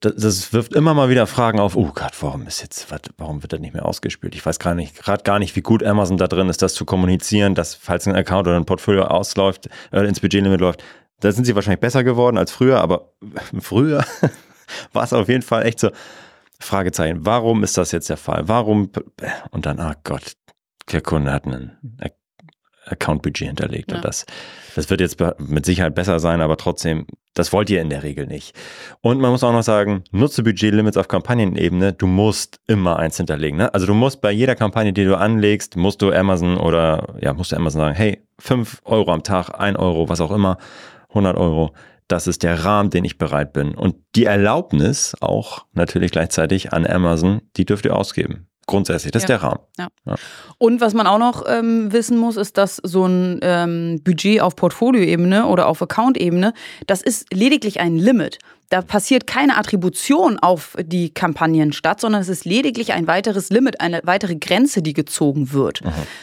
das, 0.00 0.14
das 0.16 0.52
wirft 0.52 0.74
immer 0.74 0.94
mal 0.94 1.08
wieder 1.08 1.26
Fragen 1.26 1.58
auf, 1.58 1.76
oh 1.76 1.90
Gott, 1.94 2.12
warum 2.20 2.46
ist 2.46 2.60
jetzt, 2.60 2.86
warum 3.18 3.42
wird 3.42 3.52
das 3.52 3.60
nicht 3.60 3.74
mehr 3.74 3.86
ausgespielt? 3.86 4.34
Ich 4.34 4.44
weiß 4.44 4.58
gar 4.58 4.74
nicht, 4.74 4.96
gerade 4.96 5.22
gar 5.22 5.38
nicht, 5.38 5.56
wie 5.56 5.62
gut 5.62 5.82
Amazon 5.82 6.18
da 6.18 6.28
drin 6.28 6.48
ist, 6.48 6.62
das 6.62 6.74
zu 6.74 6.84
kommunizieren, 6.84 7.54
dass 7.54 7.74
falls 7.74 8.06
ein 8.06 8.14
Account 8.14 8.46
oder 8.46 8.56
ein 8.56 8.66
Portfolio 8.66 9.04
ausläuft, 9.04 9.68
äh, 9.90 10.06
ins 10.06 10.20
Budgetlimit 10.20 10.60
läuft, 10.60 10.84
da 11.20 11.32
sind 11.32 11.44
sie 11.44 11.54
wahrscheinlich 11.54 11.80
besser 11.80 12.04
geworden 12.04 12.36
als 12.36 12.52
früher, 12.52 12.80
aber 12.80 13.12
früher 13.60 14.04
war 14.92 15.04
es 15.04 15.12
auf 15.12 15.28
jeden 15.28 15.42
Fall 15.42 15.66
echt 15.66 15.80
so, 15.80 15.90
Fragezeichen, 16.60 17.26
warum 17.26 17.62
ist 17.62 17.76
das 17.76 17.92
jetzt 17.92 18.08
der 18.08 18.16
Fall? 18.16 18.48
Warum, 18.48 18.90
und 19.50 19.66
dann, 19.66 19.80
ah 19.80 19.94
Gott, 20.04 20.34
der 20.90 21.00
Kunde 21.00 21.32
hat 21.32 21.46
einen 21.46 21.76
Account-Budget 22.86 23.48
hinterlegt. 23.48 23.90
Ja. 23.90 23.96
Und 23.96 24.04
das, 24.04 24.26
das 24.74 24.90
wird 24.90 25.00
jetzt 25.00 25.22
mit 25.38 25.64
Sicherheit 25.64 25.94
besser 25.94 26.18
sein, 26.20 26.40
aber 26.40 26.56
trotzdem, 26.56 27.06
das 27.34 27.52
wollt 27.52 27.70
ihr 27.70 27.80
in 27.80 27.90
der 27.90 28.02
Regel 28.02 28.26
nicht. 28.26 28.56
Und 29.00 29.20
man 29.20 29.30
muss 29.30 29.42
auch 29.42 29.52
noch 29.52 29.62
sagen, 29.62 30.04
nutze 30.10 30.42
Budgetlimits 30.42 30.96
auf 30.96 31.08
Kampagnenebene. 31.08 31.92
Du 31.92 32.06
musst 32.06 32.60
immer 32.66 32.98
eins 32.98 33.16
hinterlegen. 33.16 33.58
Ne? 33.58 33.72
Also 33.74 33.86
du 33.86 33.94
musst 33.94 34.20
bei 34.20 34.30
jeder 34.30 34.54
Kampagne, 34.54 34.92
die 34.92 35.04
du 35.04 35.18
anlegst, 35.18 35.76
musst 35.76 36.02
du 36.02 36.12
Amazon 36.12 36.56
oder 36.56 37.14
ja, 37.20 37.32
musst 37.32 37.52
du 37.52 37.56
Amazon 37.56 37.80
sagen, 37.80 37.94
hey, 37.94 38.22
5 38.38 38.82
Euro 38.84 39.12
am 39.12 39.22
Tag, 39.22 39.50
1 39.58 39.78
Euro, 39.78 40.08
was 40.08 40.20
auch 40.20 40.30
immer, 40.30 40.58
100 41.08 41.36
Euro. 41.36 41.72
Das 42.08 42.26
ist 42.26 42.42
der 42.42 42.64
Rahmen, 42.64 42.90
den 42.90 43.04
ich 43.04 43.16
bereit 43.18 43.52
bin. 43.52 43.74
Und 43.74 43.96
die 44.14 44.24
Erlaubnis 44.26 45.16
auch 45.20 45.64
natürlich 45.72 46.10
gleichzeitig 46.10 46.72
an 46.72 46.86
Amazon, 46.86 47.40
die 47.56 47.64
dürft 47.64 47.84
ihr 47.86 47.96
ausgeben. 47.96 48.46
Grundsätzlich, 48.66 49.12
das 49.12 49.24
ist 49.24 49.28
Ja. 49.28 49.38
der 49.38 49.42
Rahmen. 49.48 50.18
Und 50.58 50.80
was 50.80 50.94
man 50.94 51.06
auch 51.06 51.18
noch 51.18 51.44
ähm, 51.46 51.92
wissen 51.92 52.16
muss, 52.16 52.36
ist, 52.36 52.56
dass 52.56 52.76
so 52.82 53.04
ein 53.06 53.38
ähm, 53.42 54.00
Budget 54.02 54.40
auf 54.40 54.56
Portfolioebene 54.56 55.46
oder 55.46 55.66
auf 55.66 55.82
Account-Ebene, 55.82 56.54
das 56.86 57.02
ist 57.02 57.32
lediglich 57.32 57.80
ein 57.80 57.96
Limit. 57.96 58.38
Da 58.70 58.80
passiert 58.82 59.26
keine 59.26 59.56
Attribution 59.56 60.38
auf 60.38 60.76
die 60.82 61.10
Kampagnen 61.12 61.72
statt, 61.72 62.00
sondern 62.00 62.22
es 62.22 62.28
ist 62.28 62.44
lediglich 62.44 62.92
ein 62.92 63.06
weiteres 63.06 63.50
Limit, 63.50 63.80
eine 63.80 64.00
weitere 64.04 64.36
Grenze, 64.36 64.82
die 64.82 64.94
gezogen 64.94 65.52
wird. 65.52 65.80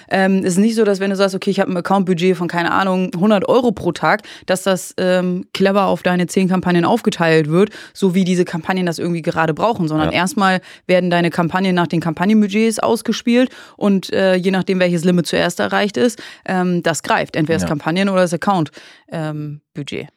Ähm, 0.10 0.40
es 0.40 0.54
ist 0.54 0.58
nicht 0.58 0.76
so, 0.76 0.84
dass 0.84 1.00
wenn 1.00 1.12
du 1.12 1.16
sagst, 1.16 1.36
okay, 1.36 1.52
ich 1.52 1.60
habe 1.60 1.72
ein 1.72 1.78
Account-Budget 1.78 2.36
von, 2.36 2.48
keine 2.48 2.72
Ahnung, 2.72 3.12
100 3.14 3.48
Euro 3.48 3.72
pro 3.72 3.92
Tag, 3.92 4.24
dass 4.48 4.64
das 4.64 4.94
ähm, 4.98 5.46
clever 5.54 5.86
auf 5.86 6.04
deine 6.04 6.28
10 6.28 6.50
Kampagnen 6.50 6.84
aufgeteilt 6.84 7.48
wird, 7.50 7.70
so 7.94 8.16
wie 8.16 8.24
diese 8.24 8.44
Kampagnen 8.44 8.86
das 8.86 9.00
irgendwie 9.00 9.22
gerade 9.22 9.54
brauchen, 9.54 9.88
sondern 9.88 10.10
Ja. 10.10 10.16
erstmal 10.18 10.62
werden 10.88 11.10
deine 11.10 11.30
Kampagnen 11.30 11.76
nach 11.76 11.88
den 11.88 12.02
Kampagnenbudgets 12.02 12.80
ausgespielt 12.80 13.50
und 13.78 14.12
äh, 14.12 14.36
je 14.36 14.52
nachdem, 14.52 14.80
welches 14.80 15.04
Limit 15.06 15.28
zuerst 15.28 15.60
erreicht 15.60 15.96
ist, 15.96 16.22
ähm, 16.46 16.82
das 16.84 17.04
greift. 17.04 17.36
Entweder 17.36 17.58
das 17.58 17.64
Ja. 17.64 17.70
Kampagnen- 17.70 18.10
oder 18.10 18.22
das 18.22 18.34
Account-Budget. 18.34 20.08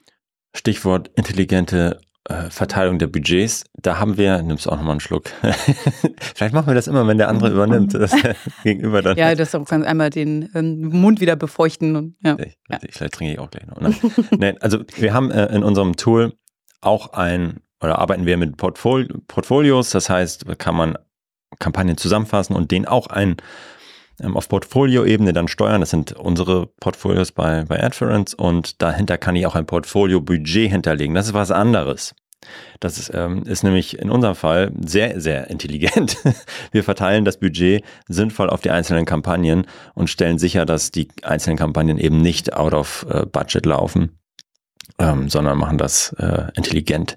Stichwort 0.56 1.10
intelligente 1.16 2.00
äh, 2.28 2.50
Verteilung 2.50 2.98
der 2.98 3.06
Budgets. 3.06 3.64
Da 3.74 3.98
haben 3.98 4.16
wir, 4.16 4.40
nimmst 4.42 4.66
du 4.66 4.70
auch 4.70 4.76
nochmal 4.76 4.92
einen 4.92 5.00
Schluck. 5.00 5.30
Vielleicht 6.34 6.54
machen 6.54 6.66
wir 6.66 6.74
das 6.74 6.86
immer, 6.86 7.06
wenn 7.06 7.18
der 7.18 7.28
andere 7.28 7.50
übernimmt, 7.50 7.94
dass 7.94 8.10
der 8.22 8.34
Gegenüber 8.62 9.02
dann. 9.02 9.16
ja, 9.16 9.34
das 9.34 9.52
ganz 9.52 9.84
einmal 9.84 10.10
den 10.10 10.50
ähm, 10.54 10.88
Mund 10.88 11.20
wieder 11.20 11.36
befeuchten. 11.36 11.96
Und, 11.96 12.16
ja. 12.22 12.32
Richtig, 12.32 12.56
richtig. 12.70 12.94
Vielleicht 12.94 13.14
trinke 13.14 13.32
ich 13.34 13.38
auch 13.38 13.50
gleich 13.50 13.66
noch. 13.66 13.80
Ne? 13.80 13.94
nee, 14.38 14.54
also 14.60 14.78
wir 14.96 15.12
haben 15.12 15.30
äh, 15.30 15.54
in 15.54 15.62
unserem 15.62 15.96
Tool 15.96 16.32
auch 16.80 17.12
ein, 17.12 17.60
oder 17.80 17.98
arbeiten 17.98 18.24
wir 18.24 18.36
mit 18.36 18.56
Portfol 18.56 19.06
Portfolios, 19.28 19.90
das 19.90 20.08
heißt, 20.08 20.58
kann 20.58 20.76
man 20.76 20.96
Kampagnen 21.58 21.96
zusammenfassen 21.96 22.56
und 22.56 22.70
den 22.70 22.86
auch 22.86 23.08
ein 23.08 23.36
ähm, 24.20 24.36
auf 24.36 24.48
Portfolioebene 24.48 25.32
dann 25.32 25.48
steuern. 25.48 25.80
Das 25.80 25.90
sind 25.90 26.12
unsere 26.12 26.66
Portfolios 26.66 27.32
bei, 27.32 27.64
bei 27.64 27.82
Adference 27.82 28.34
und 28.34 28.82
dahinter 28.82 29.18
kann 29.18 29.36
ich 29.36 29.46
auch 29.46 29.54
ein 29.54 29.66
Portfolio-Budget 29.66 30.70
hinterlegen. 30.70 31.14
Das 31.14 31.26
ist 31.26 31.34
was 31.34 31.50
anderes. 31.50 32.14
Das 32.80 32.98
ist, 32.98 33.12
ähm, 33.14 33.44
ist 33.44 33.64
nämlich 33.64 33.98
in 33.98 34.10
unserem 34.10 34.34
Fall 34.34 34.72
sehr, 34.84 35.20
sehr 35.20 35.48
intelligent. 35.50 36.18
Wir 36.72 36.84
verteilen 36.84 37.24
das 37.24 37.38
Budget 37.38 37.84
sinnvoll 38.08 38.50
auf 38.50 38.60
die 38.60 38.70
einzelnen 38.70 39.06
Kampagnen 39.06 39.66
und 39.94 40.10
stellen 40.10 40.38
sicher, 40.38 40.66
dass 40.66 40.90
die 40.90 41.08
einzelnen 41.22 41.56
Kampagnen 41.56 41.98
eben 41.98 42.18
nicht 42.18 42.54
out 42.54 42.74
of 42.74 43.06
äh, 43.08 43.26
budget 43.26 43.66
laufen, 43.66 44.18
ähm, 44.98 45.28
sondern 45.28 45.58
machen 45.58 45.78
das 45.78 46.14
äh, 46.18 46.48
intelligent. 46.54 47.16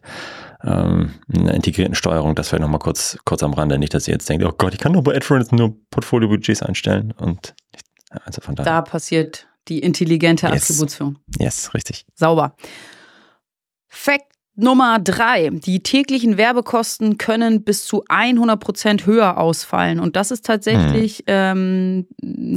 Ähm, 0.68 1.14
eine 1.34 1.54
integrierten 1.56 1.96
Steuerung, 1.96 2.36
das 2.36 2.50
vielleicht 2.50 2.62
nochmal 2.62 2.80
kurz, 2.80 3.18
kurz 3.24 3.42
am 3.42 3.54
Rande. 3.54 3.80
Nicht, 3.80 3.94
dass 3.94 4.08
ihr 4.08 4.14
jetzt 4.14 4.28
denkt, 4.28 4.44
oh 4.46 4.52
Gott, 4.58 4.74
ich 4.74 4.80
kann 4.80 4.92
nur 4.92 5.04
bei 5.04 5.16
AdFriends 5.16 5.52
nur 5.54 5.76
Portfolio-Budgets 5.92 6.62
einstellen 6.62 7.14
und 7.14 7.56
also 8.26 8.42
von 8.42 8.56
daher. 8.56 8.72
Da 8.72 8.82
passiert 8.82 9.48
die 9.68 9.80
intelligente 9.80 10.48
Yes. 10.48 10.70
Attribution. 10.70 11.20
Yes, 11.40 11.74
richtig. 11.74 12.06
Sauber. 12.16 12.56
Fact 13.88 14.26
Nummer 14.60 14.98
drei. 14.98 15.52
Die 15.52 15.82
täglichen 15.82 16.36
Werbekosten 16.36 17.20
können 17.20 17.62
bis 17.62 17.86
zu 17.86 18.04
100 18.10 18.60
Prozent 18.60 19.06
höher 19.06 19.38
ausfallen. 19.38 20.00
Und 20.00 20.16
das 20.16 20.32
ist 20.32 20.46
tatsächlich, 20.46 21.20
mhm. 21.20 21.26
ähm, 21.28 22.08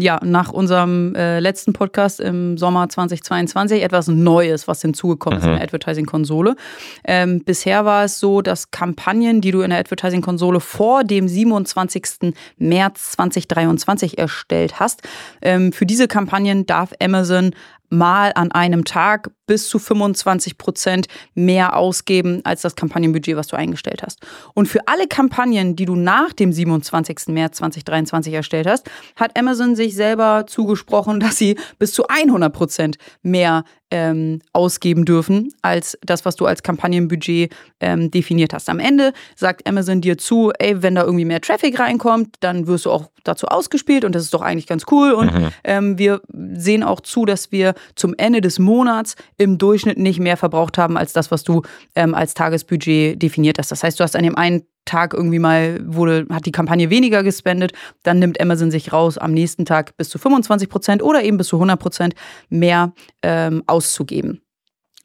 ja, 0.00 0.18
nach 0.24 0.50
unserem 0.50 1.14
äh, 1.14 1.40
letzten 1.40 1.74
Podcast 1.74 2.18
im 2.20 2.56
Sommer 2.56 2.88
2022 2.88 3.82
etwas 3.82 4.08
Neues, 4.08 4.66
was 4.66 4.80
hinzugekommen 4.80 5.40
mhm. 5.40 5.44
ist 5.44 5.48
in 5.48 5.54
der 5.56 5.62
Advertising-Konsole. 5.62 6.56
Ähm, 7.04 7.44
bisher 7.44 7.84
war 7.84 8.04
es 8.04 8.18
so, 8.18 8.40
dass 8.40 8.70
Kampagnen, 8.70 9.42
die 9.42 9.50
du 9.50 9.60
in 9.60 9.68
der 9.68 9.80
Advertising-Konsole 9.80 10.60
vor 10.60 11.04
dem 11.04 11.28
27. 11.28 12.32
März 12.56 13.10
2023 13.10 14.16
erstellt 14.16 14.80
hast, 14.80 15.02
ähm, 15.42 15.70
für 15.70 15.84
diese 15.84 16.08
Kampagnen 16.08 16.64
darf 16.64 16.94
Amazon 16.98 17.50
mal 17.90 18.32
an 18.34 18.50
einem 18.52 18.84
Tag 18.84 19.30
bis 19.46 19.68
zu 19.68 19.78
25 19.78 20.58
Prozent 20.58 21.06
mehr 21.34 21.76
ausgeben 21.76 22.40
als 22.44 22.62
das 22.62 22.76
Kampagnenbudget, 22.76 23.36
was 23.36 23.48
du 23.48 23.56
eingestellt 23.56 24.02
hast. 24.04 24.20
Und 24.54 24.66
für 24.66 24.86
alle 24.86 25.08
Kampagnen, 25.08 25.76
die 25.76 25.84
du 25.84 25.96
nach 25.96 26.32
dem 26.32 26.52
27. 26.52 27.28
März 27.28 27.56
2023 27.58 28.32
erstellt 28.32 28.68
hast, 28.68 28.88
hat 29.16 29.36
Amazon 29.36 29.74
sich 29.74 29.94
selber 29.94 30.44
zugesprochen, 30.46 31.20
dass 31.20 31.36
sie 31.36 31.58
bis 31.78 31.92
zu 31.92 32.06
100 32.06 32.52
Prozent 32.52 32.96
mehr 33.22 33.64
ähm, 33.90 34.40
ausgeben 34.52 35.04
dürfen 35.04 35.52
als 35.62 35.98
das, 36.02 36.24
was 36.24 36.36
du 36.36 36.46
als 36.46 36.62
Kampagnenbudget 36.62 37.52
ähm, 37.80 38.10
definiert 38.10 38.52
hast. 38.52 38.68
Am 38.68 38.78
Ende 38.78 39.12
sagt 39.36 39.66
Amazon 39.66 40.00
dir 40.00 40.18
zu, 40.18 40.52
ey, 40.58 40.82
wenn 40.82 40.94
da 40.94 41.02
irgendwie 41.02 41.24
mehr 41.24 41.40
Traffic 41.40 41.78
reinkommt, 41.78 42.36
dann 42.40 42.66
wirst 42.66 42.86
du 42.86 42.90
auch 42.90 43.10
dazu 43.24 43.46
ausgespielt 43.46 44.04
und 44.04 44.14
das 44.14 44.22
ist 44.22 44.34
doch 44.34 44.42
eigentlich 44.42 44.66
ganz 44.66 44.84
cool. 44.90 45.12
Und 45.12 45.34
mhm. 45.34 45.48
ähm, 45.64 45.98
wir 45.98 46.20
sehen 46.54 46.82
auch 46.82 47.00
zu, 47.00 47.24
dass 47.24 47.52
wir 47.52 47.74
zum 47.94 48.14
Ende 48.16 48.40
des 48.40 48.58
Monats 48.58 49.16
im 49.36 49.58
Durchschnitt 49.58 49.98
nicht 49.98 50.20
mehr 50.20 50.36
verbraucht 50.36 50.78
haben 50.78 50.96
als 50.96 51.12
das, 51.12 51.30
was 51.30 51.42
du 51.42 51.62
ähm, 51.94 52.14
als 52.14 52.34
Tagesbudget 52.34 53.20
definiert 53.20 53.58
hast. 53.58 53.70
Das 53.70 53.82
heißt, 53.82 53.98
du 53.98 54.04
hast 54.04 54.16
an 54.16 54.22
dem 54.22 54.36
einen 54.36 54.62
Tag 54.84 55.14
irgendwie 55.14 55.38
mal 55.38 55.80
wurde, 55.84 56.26
hat 56.30 56.46
die 56.46 56.52
Kampagne 56.52 56.90
weniger 56.90 57.22
gespendet, 57.22 57.72
dann 58.02 58.18
nimmt 58.18 58.40
Amazon 58.40 58.70
sich 58.70 58.92
raus, 58.92 59.18
am 59.18 59.32
nächsten 59.32 59.64
Tag 59.64 59.96
bis 59.96 60.08
zu 60.08 60.18
25 60.18 60.68
Prozent 60.68 61.02
oder 61.02 61.22
eben 61.22 61.36
bis 61.36 61.48
zu 61.48 61.56
100 61.56 61.78
Prozent 61.78 62.14
mehr 62.48 62.92
ähm, 63.22 63.62
auszugeben. 63.66 64.40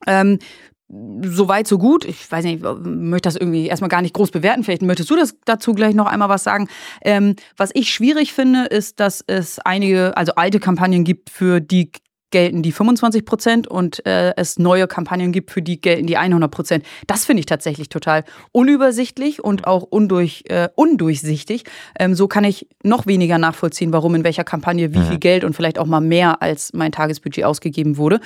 Ähm, 0.08 0.40
Soweit, 0.88 1.68
so 1.68 1.80
gut. 1.80 2.06
Ich 2.06 2.32
weiß 2.32 2.46
nicht, 2.46 2.64
ich 2.64 2.70
möchte 2.84 3.28
das 3.28 3.36
irgendwie 3.36 3.66
erstmal 3.66 3.90
gar 3.90 4.04
nicht 4.04 4.14
groß 4.14 4.30
bewerten. 4.30 4.64
Vielleicht 4.64 4.84
möchtest 4.84 5.10
du 5.10 5.16
das 5.16 5.36
dazu 5.46 5.74
gleich 5.74 5.96
noch 5.96 6.06
einmal 6.06 6.30
was 6.30 6.44
sagen. 6.44 6.68
Ähm, 7.04 7.36
was 7.58 7.72
ich 7.74 7.92
schwierig 7.92 8.34
finde, 8.34 8.66
ist, 8.66 9.00
dass 9.00 9.24
es 9.26 9.58
einige, 9.58 10.16
also 10.16 10.34
alte 10.36 10.60
Kampagnen 10.60 11.04
gibt, 11.04 11.32
für 11.32 11.60
die 11.60 11.92
gelten 12.36 12.62
die 12.64 12.74
25 12.74 13.24
Prozent 13.24 13.66
und 13.66 14.06
äh, 14.06 14.34
es 14.36 14.60
neue 14.60 14.88
Kampagnen 14.88 15.32
gibt, 15.32 15.52
für 15.52 15.62
die 15.62 15.80
gelten 15.80 16.06
die 16.06 16.18
100 16.18 16.52
Prozent. 16.52 16.86
Das 17.08 17.24
finde 17.24 17.40
ich 17.40 17.46
tatsächlich 17.46 17.88
total 17.88 18.26
unübersichtlich 18.52 19.42
und 19.42 19.66
auch 19.66 19.84
undurch, 19.84 20.44
äh, 20.50 20.68
undurchsichtig. 20.76 21.64
Ähm, 21.98 22.14
so 22.14 22.28
kann 22.28 22.44
ich 22.44 22.68
noch 22.84 23.08
weniger 23.08 23.38
nachvollziehen, 23.38 23.94
warum 23.94 24.16
in 24.16 24.26
welcher 24.26 24.44
Kampagne 24.44 24.94
wie 24.94 25.00
viel 25.00 25.18
Geld 25.18 25.46
und 25.46 25.56
vielleicht 25.56 25.80
auch 25.80 25.86
mal 25.86 26.02
mehr 26.02 26.42
als 26.42 26.74
mein 26.74 26.92
Tagesbudget 26.92 27.46
ausgegeben 27.46 27.96
wurde. 27.96 28.20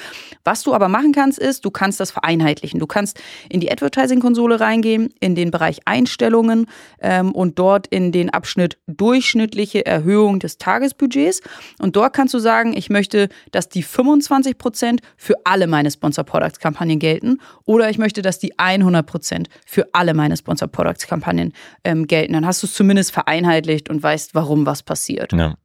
Was 0.44 0.64
du 0.64 0.74
aber 0.74 0.88
machen 0.88 1.12
kannst, 1.12 1.38
ist, 1.38 1.64
du 1.64 1.70
kannst 1.70 2.00
das 2.00 2.10
vereinheitlichen. 2.10 2.80
Du 2.80 2.88
kannst 2.88 3.22
in 3.48 3.60
die 3.60 3.72
Advertising-Konsole 3.72 4.60
reingehen, 4.60 5.14
in 5.20 5.36
den 5.36 5.52
Bereich 5.52 5.82
Einstellungen 5.86 6.66
ähm, 7.00 7.32
und 7.32 7.60
dort 7.60 7.86
in 7.86 8.12
den 8.12 8.32
Abschnitt 8.32 8.80
durchschnittliche 8.88 9.86
Erhöhung 9.86 10.40
des 10.40 10.58
Tagesbudgets. 10.58 11.42
Und 11.78 11.96
dort 11.96 12.14
kannst 12.14 12.34
du 12.34 12.40
sagen, 12.40 12.76
ich 12.76 12.90
möchte, 12.90 13.30
dass 13.52 13.70
die 13.70 13.84
25 14.00 14.58
Prozent 14.58 15.02
für 15.18 15.36
alle 15.44 15.68
meine 15.68 15.92
Sponsor 15.92 16.24
Products 16.24 16.60
Kampagnen 16.60 17.00
gelten 17.00 17.42
oder 17.66 17.90
ich 17.90 17.98
möchte, 17.98 18.22
dass 18.22 18.40
die 18.40 18.58
100 18.58 19.06
Prozent 19.06 19.50
für 19.66 19.88
alle 19.92 20.14
meine 20.14 20.38
Sponsor 20.38 20.70
Products 20.70 21.06
Kampagnen 21.06 21.52
ähm, 21.84 22.08
gelten. 22.08 22.32
Dann 22.32 22.46
hast 22.46 22.64
du 22.64 22.68
es 22.68 22.74
zumindest 22.74 23.12
vereinheitlicht 23.12 23.90
und 23.90 24.02
weißt, 24.02 24.36
warum 24.36 24.66
was 24.66 24.84
passiert. 24.84 25.34
Ja. 25.34 25.56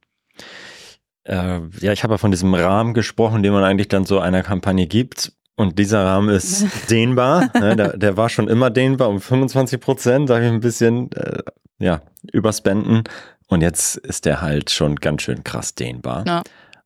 Äh, 1.23 1.61
ja, 1.79 1.93
ich 1.93 2.03
habe 2.03 2.15
ja 2.15 2.17
von 2.17 2.31
diesem 2.31 2.53
Rahmen 2.53 2.93
gesprochen, 2.93 3.41
den 3.41 3.53
man 3.53 3.63
eigentlich 3.63 3.87
dann 3.87 4.05
so 4.05 4.19
einer 4.19 4.43
Kampagne 4.43 4.85
gibt. 4.85 5.31
Und 5.55 5.79
dieser 5.79 6.03
Rahmen 6.03 6.27
ist 6.27 6.65
dehnbar. 6.89 7.49
ne, 7.57 7.77
der, 7.77 7.95
der, 7.95 8.17
war 8.17 8.27
schon 8.27 8.49
immer 8.49 8.69
dehnbar 8.69 9.07
um 9.07 9.21
25 9.21 9.79
Prozent. 9.79 10.29
Da 10.29 10.35
habe 10.35 10.45
ich 10.45 10.51
ein 10.51 10.59
bisschen 10.59 11.09
äh, 11.13 11.41
ja, 11.79 12.01
überspenden. 12.33 13.03
Und 13.47 13.61
jetzt 13.61 13.95
ist 13.95 14.25
der 14.25 14.41
halt 14.41 14.71
schon 14.71 14.97
ganz 14.97 15.21
schön 15.21 15.45
krass 15.45 15.73
dehnbar. 15.73 16.25
Ja. 16.27 16.43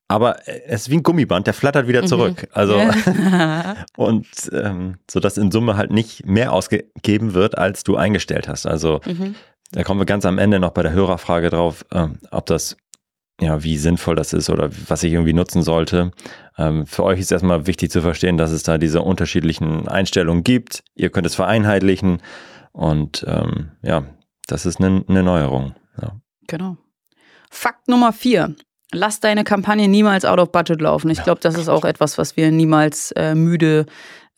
Aber 0.09 0.37
es 0.47 0.81
ist 0.81 0.89
wie 0.89 0.97
ein 0.97 1.03
Gummiband, 1.03 1.45
der 1.45 1.53
flattert 1.53 1.87
wieder 1.87 2.01
mhm. 2.01 2.07
zurück. 2.07 2.41
Mhm. 2.41 2.49
Also 2.51 2.75
und 3.95 4.27
ähm, 4.51 4.97
so 5.09 5.19
dass 5.19 5.37
in 5.37 5.51
Summe 5.51 5.77
halt 5.77 5.91
nicht 5.91 6.25
mehr 6.25 6.51
ausgegeben 6.51 7.33
wird, 7.33 7.57
als 7.57 7.83
du 7.83 7.95
eingestellt 7.95 8.49
hast. 8.49 8.65
Also 8.65 8.99
mhm. 9.05 9.35
da 9.71 9.83
kommen 9.83 10.01
wir 10.01 10.05
ganz 10.05 10.25
am 10.25 10.39
Ende 10.39 10.59
noch 10.59 10.71
bei 10.71 10.81
der 10.81 10.93
Hörerfrage 10.93 11.51
drauf, 11.51 11.85
ähm, 11.91 12.17
ob 12.31 12.47
das 12.47 12.75
ja 13.39 13.63
wie 13.63 13.77
sinnvoll 13.77 14.15
das 14.15 14.33
ist 14.33 14.49
oder 14.49 14.69
was 14.87 15.03
ich 15.03 15.13
irgendwie 15.13 15.33
nutzen 15.33 15.61
sollte. 15.61 16.11
Ähm, 16.57 16.87
für 16.87 17.03
euch 17.03 17.19
ist 17.19 17.31
erstmal 17.31 17.67
wichtig 17.67 17.91
zu 17.91 18.01
verstehen, 18.01 18.37
dass 18.37 18.51
es 18.51 18.63
da 18.63 18.79
diese 18.79 19.03
unterschiedlichen 19.03 19.87
Einstellungen 19.87 20.43
gibt. 20.43 20.83
Ihr 20.95 21.11
könnt 21.11 21.27
es 21.27 21.35
vereinheitlichen 21.35 22.21
und 22.71 23.23
ähm, 23.27 23.73
ja, 23.83 24.05
das 24.47 24.65
ist 24.65 24.79
eine, 24.79 25.05
eine 25.07 25.21
Neuerung. 25.21 25.75
Ja. 26.01 26.19
Genau. 26.47 26.77
Fakt 27.51 27.87
Nummer 27.87 28.11
vier. 28.11 28.55
Lass 28.91 29.19
deine 29.19 29.43
Kampagne 29.43 29.87
niemals 29.87 30.25
out 30.25 30.39
of 30.39 30.51
budget 30.51 30.81
laufen. 30.81 31.09
Ich 31.09 31.23
glaube, 31.23 31.41
das 31.41 31.55
ist 31.55 31.69
auch 31.69 31.85
etwas, 31.85 32.17
was 32.17 32.35
wir 32.37 32.51
niemals 32.51 33.11
äh, 33.11 33.35
müde 33.35 33.85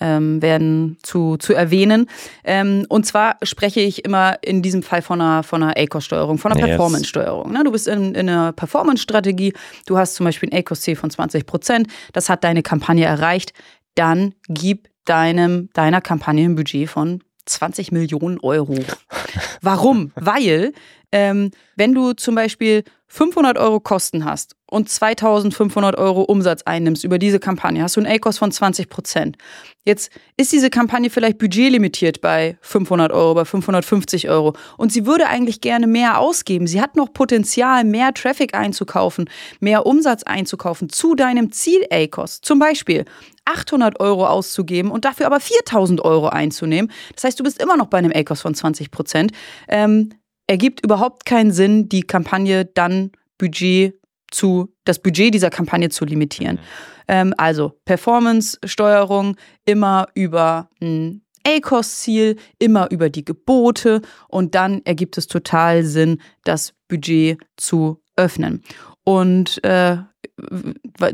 ähm, 0.01 0.41
werden 0.41 0.97
zu, 1.03 1.37
zu 1.37 1.53
erwähnen. 1.53 2.07
Ähm, 2.43 2.85
und 2.89 3.05
zwar 3.05 3.37
spreche 3.43 3.79
ich 3.79 4.03
immer 4.03 4.39
in 4.41 4.61
diesem 4.61 4.83
Fall 4.83 5.01
von 5.01 5.21
einer, 5.21 5.43
von 5.43 5.63
einer 5.63 5.77
ACOS-Steuerung, 5.77 6.37
von 6.37 6.51
einer 6.51 6.61
yes. 6.61 6.69
Performance-Steuerung. 6.69 7.51
Ne? 7.53 7.63
Du 7.63 7.71
bist 7.71 7.87
in, 7.87 8.15
in 8.15 8.27
einer 8.27 8.51
Performance-Strategie, 8.51 9.53
du 9.85 9.97
hast 9.97 10.15
zum 10.15 10.25
Beispiel 10.25 10.49
ein 10.49 10.57
ACOS-C 10.57 10.95
von 10.95 11.09
20 11.09 11.45
Prozent, 11.45 11.87
das 12.13 12.27
hat 12.29 12.43
deine 12.43 12.63
Kampagne 12.63 13.05
erreicht, 13.05 13.53
dann 13.95 14.33
gib 14.49 14.89
deinem, 15.05 15.69
deiner 15.73 16.01
Kampagne 16.01 16.45
ein 16.45 16.55
Budget 16.55 16.89
von 16.89 17.23
20 17.45 17.91
Millionen 17.91 18.39
Euro. 18.39 18.75
Warum? 19.61 20.11
Weil, 20.15 20.73
ähm, 21.11 21.51
wenn 21.75 21.93
du 21.93 22.13
zum 22.13 22.35
Beispiel 22.35 22.83
500 23.13 23.57
Euro 23.57 23.81
Kosten 23.81 24.23
hast 24.23 24.55
und 24.67 24.87
2500 24.87 25.97
Euro 25.97 26.21
Umsatz 26.21 26.61
einnimmst 26.61 27.03
über 27.03 27.19
diese 27.19 27.41
Kampagne, 27.41 27.83
hast 27.83 27.97
du 27.97 27.99
einen 27.99 28.09
ACOS 28.09 28.37
von 28.37 28.53
20 28.53 28.87
Prozent. 28.87 29.37
Jetzt 29.83 30.11
ist 30.37 30.53
diese 30.53 30.69
Kampagne 30.69 31.09
vielleicht 31.09 31.37
budgetlimitiert 31.37 32.21
bei 32.21 32.57
500 32.61 33.11
Euro, 33.11 33.33
bei 33.33 33.43
550 33.43 34.29
Euro 34.29 34.53
und 34.77 34.93
sie 34.93 35.05
würde 35.05 35.27
eigentlich 35.27 35.59
gerne 35.59 35.87
mehr 35.87 36.19
ausgeben. 36.19 36.67
Sie 36.67 36.79
hat 36.79 36.95
noch 36.95 37.11
Potenzial, 37.11 37.83
mehr 37.83 38.13
Traffic 38.13 38.55
einzukaufen, 38.55 39.29
mehr 39.59 39.85
Umsatz 39.85 40.23
einzukaufen 40.23 40.87
zu 40.87 41.13
deinem 41.13 41.51
Ziel-ACOS. 41.51 42.39
Zum 42.39 42.59
Beispiel 42.59 43.03
800 43.43 43.99
Euro 43.99 44.25
auszugeben 44.25 44.89
und 44.89 45.03
dafür 45.03 45.25
aber 45.25 45.41
4000 45.41 45.99
Euro 45.99 46.29
einzunehmen. 46.29 46.89
Das 47.15 47.25
heißt, 47.25 47.37
du 47.37 47.43
bist 47.43 47.61
immer 47.61 47.75
noch 47.75 47.87
bei 47.87 47.97
einem 47.97 48.13
ACOS 48.15 48.39
von 48.39 48.55
20 48.55 48.89
Prozent. 48.89 49.33
Ähm, 49.67 50.13
ergibt 50.47 50.83
überhaupt 50.83 51.25
keinen 51.25 51.51
Sinn, 51.51 51.89
die 51.89 52.01
Kampagne 52.01 52.65
dann 52.65 53.11
Budget 53.37 53.95
zu, 54.31 54.73
das 54.85 54.99
Budget 54.99 55.33
dieser 55.33 55.49
Kampagne 55.49 55.89
zu 55.89 56.05
limitieren. 56.05 56.55
Mhm. 56.55 56.61
Ähm, 57.07 57.33
also 57.37 57.79
Performance-Steuerung 57.85 59.35
immer 59.65 60.07
über 60.13 60.69
ein 60.81 61.23
ACOS-Ziel, 61.45 62.37
immer 62.59 62.89
über 62.91 63.09
die 63.09 63.25
Gebote 63.25 64.01
und 64.27 64.55
dann 64.55 64.81
ergibt 64.85 65.17
es 65.17 65.27
total 65.27 65.83
Sinn, 65.83 66.21
das 66.43 66.73
Budget 66.87 67.39
zu 67.57 68.01
öffnen. 68.15 68.63
Und 69.03 69.63
äh, 69.63 69.97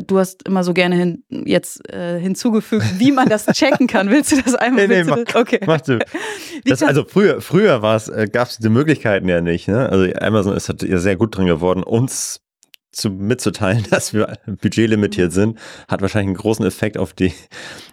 du 0.08 0.20
hast 0.20 0.48
immer 0.48 0.64
so 0.64 0.74
gerne 0.74 0.96
hin, 0.96 1.24
jetzt 1.30 1.88
äh, 1.92 2.20
hinzugefügt, 2.20 2.86
wie 3.00 3.12
man 3.12 3.30
das 3.30 3.46
checken 3.48 3.88
kann. 3.88 4.10
Willst 4.10 4.32
du 4.32 4.42
das 4.42 4.56
einmal 4.56 4.88
nee, 4.88 5.04
nee, 5.04 5.10
mach, 5.10 5.36
okay. 5.36 5.60
mach 5.66 5.82
du. 5.82 6.00
Das, 6.66 6.82
also 6.82 7.06
früher, 7.06 7.40
früher 7.40 7.82
äh, 8.14 8.28
gab 8.28 8.48
es 8.48 8.58
diese 8.58 8.72
Möglichkeiten 8.72 9.30
ja 9.30 9.42
nicht. 9.42 9.68
Ne? 9.68 9.88
Also 9.90 10.12
Amazon 10.20 10.56
ist 10.56 10.68
halt 10.70 10.82
ja 10.82 10.98
sehr 10.98 11.16
gut 11.16 11.38
drin 11.38 11.46
geworden, 11.46 11.84
uns 11.84 12.42
zu, 12.92 13.10
mitzuteilen, 13.10 13.86
dass 13.90 14.14
wir 14.14 14.38
budgetlimitiert 14.46 15.32
sind, 15.32 15.60
hat 15.88 16.02
wahrscheinlich 16.02 16.30
einen 16.30 16.38
großen 16.38 16.66
Effekt 16.66 16.98
auf 16.98 17.14
die 17.14 17.34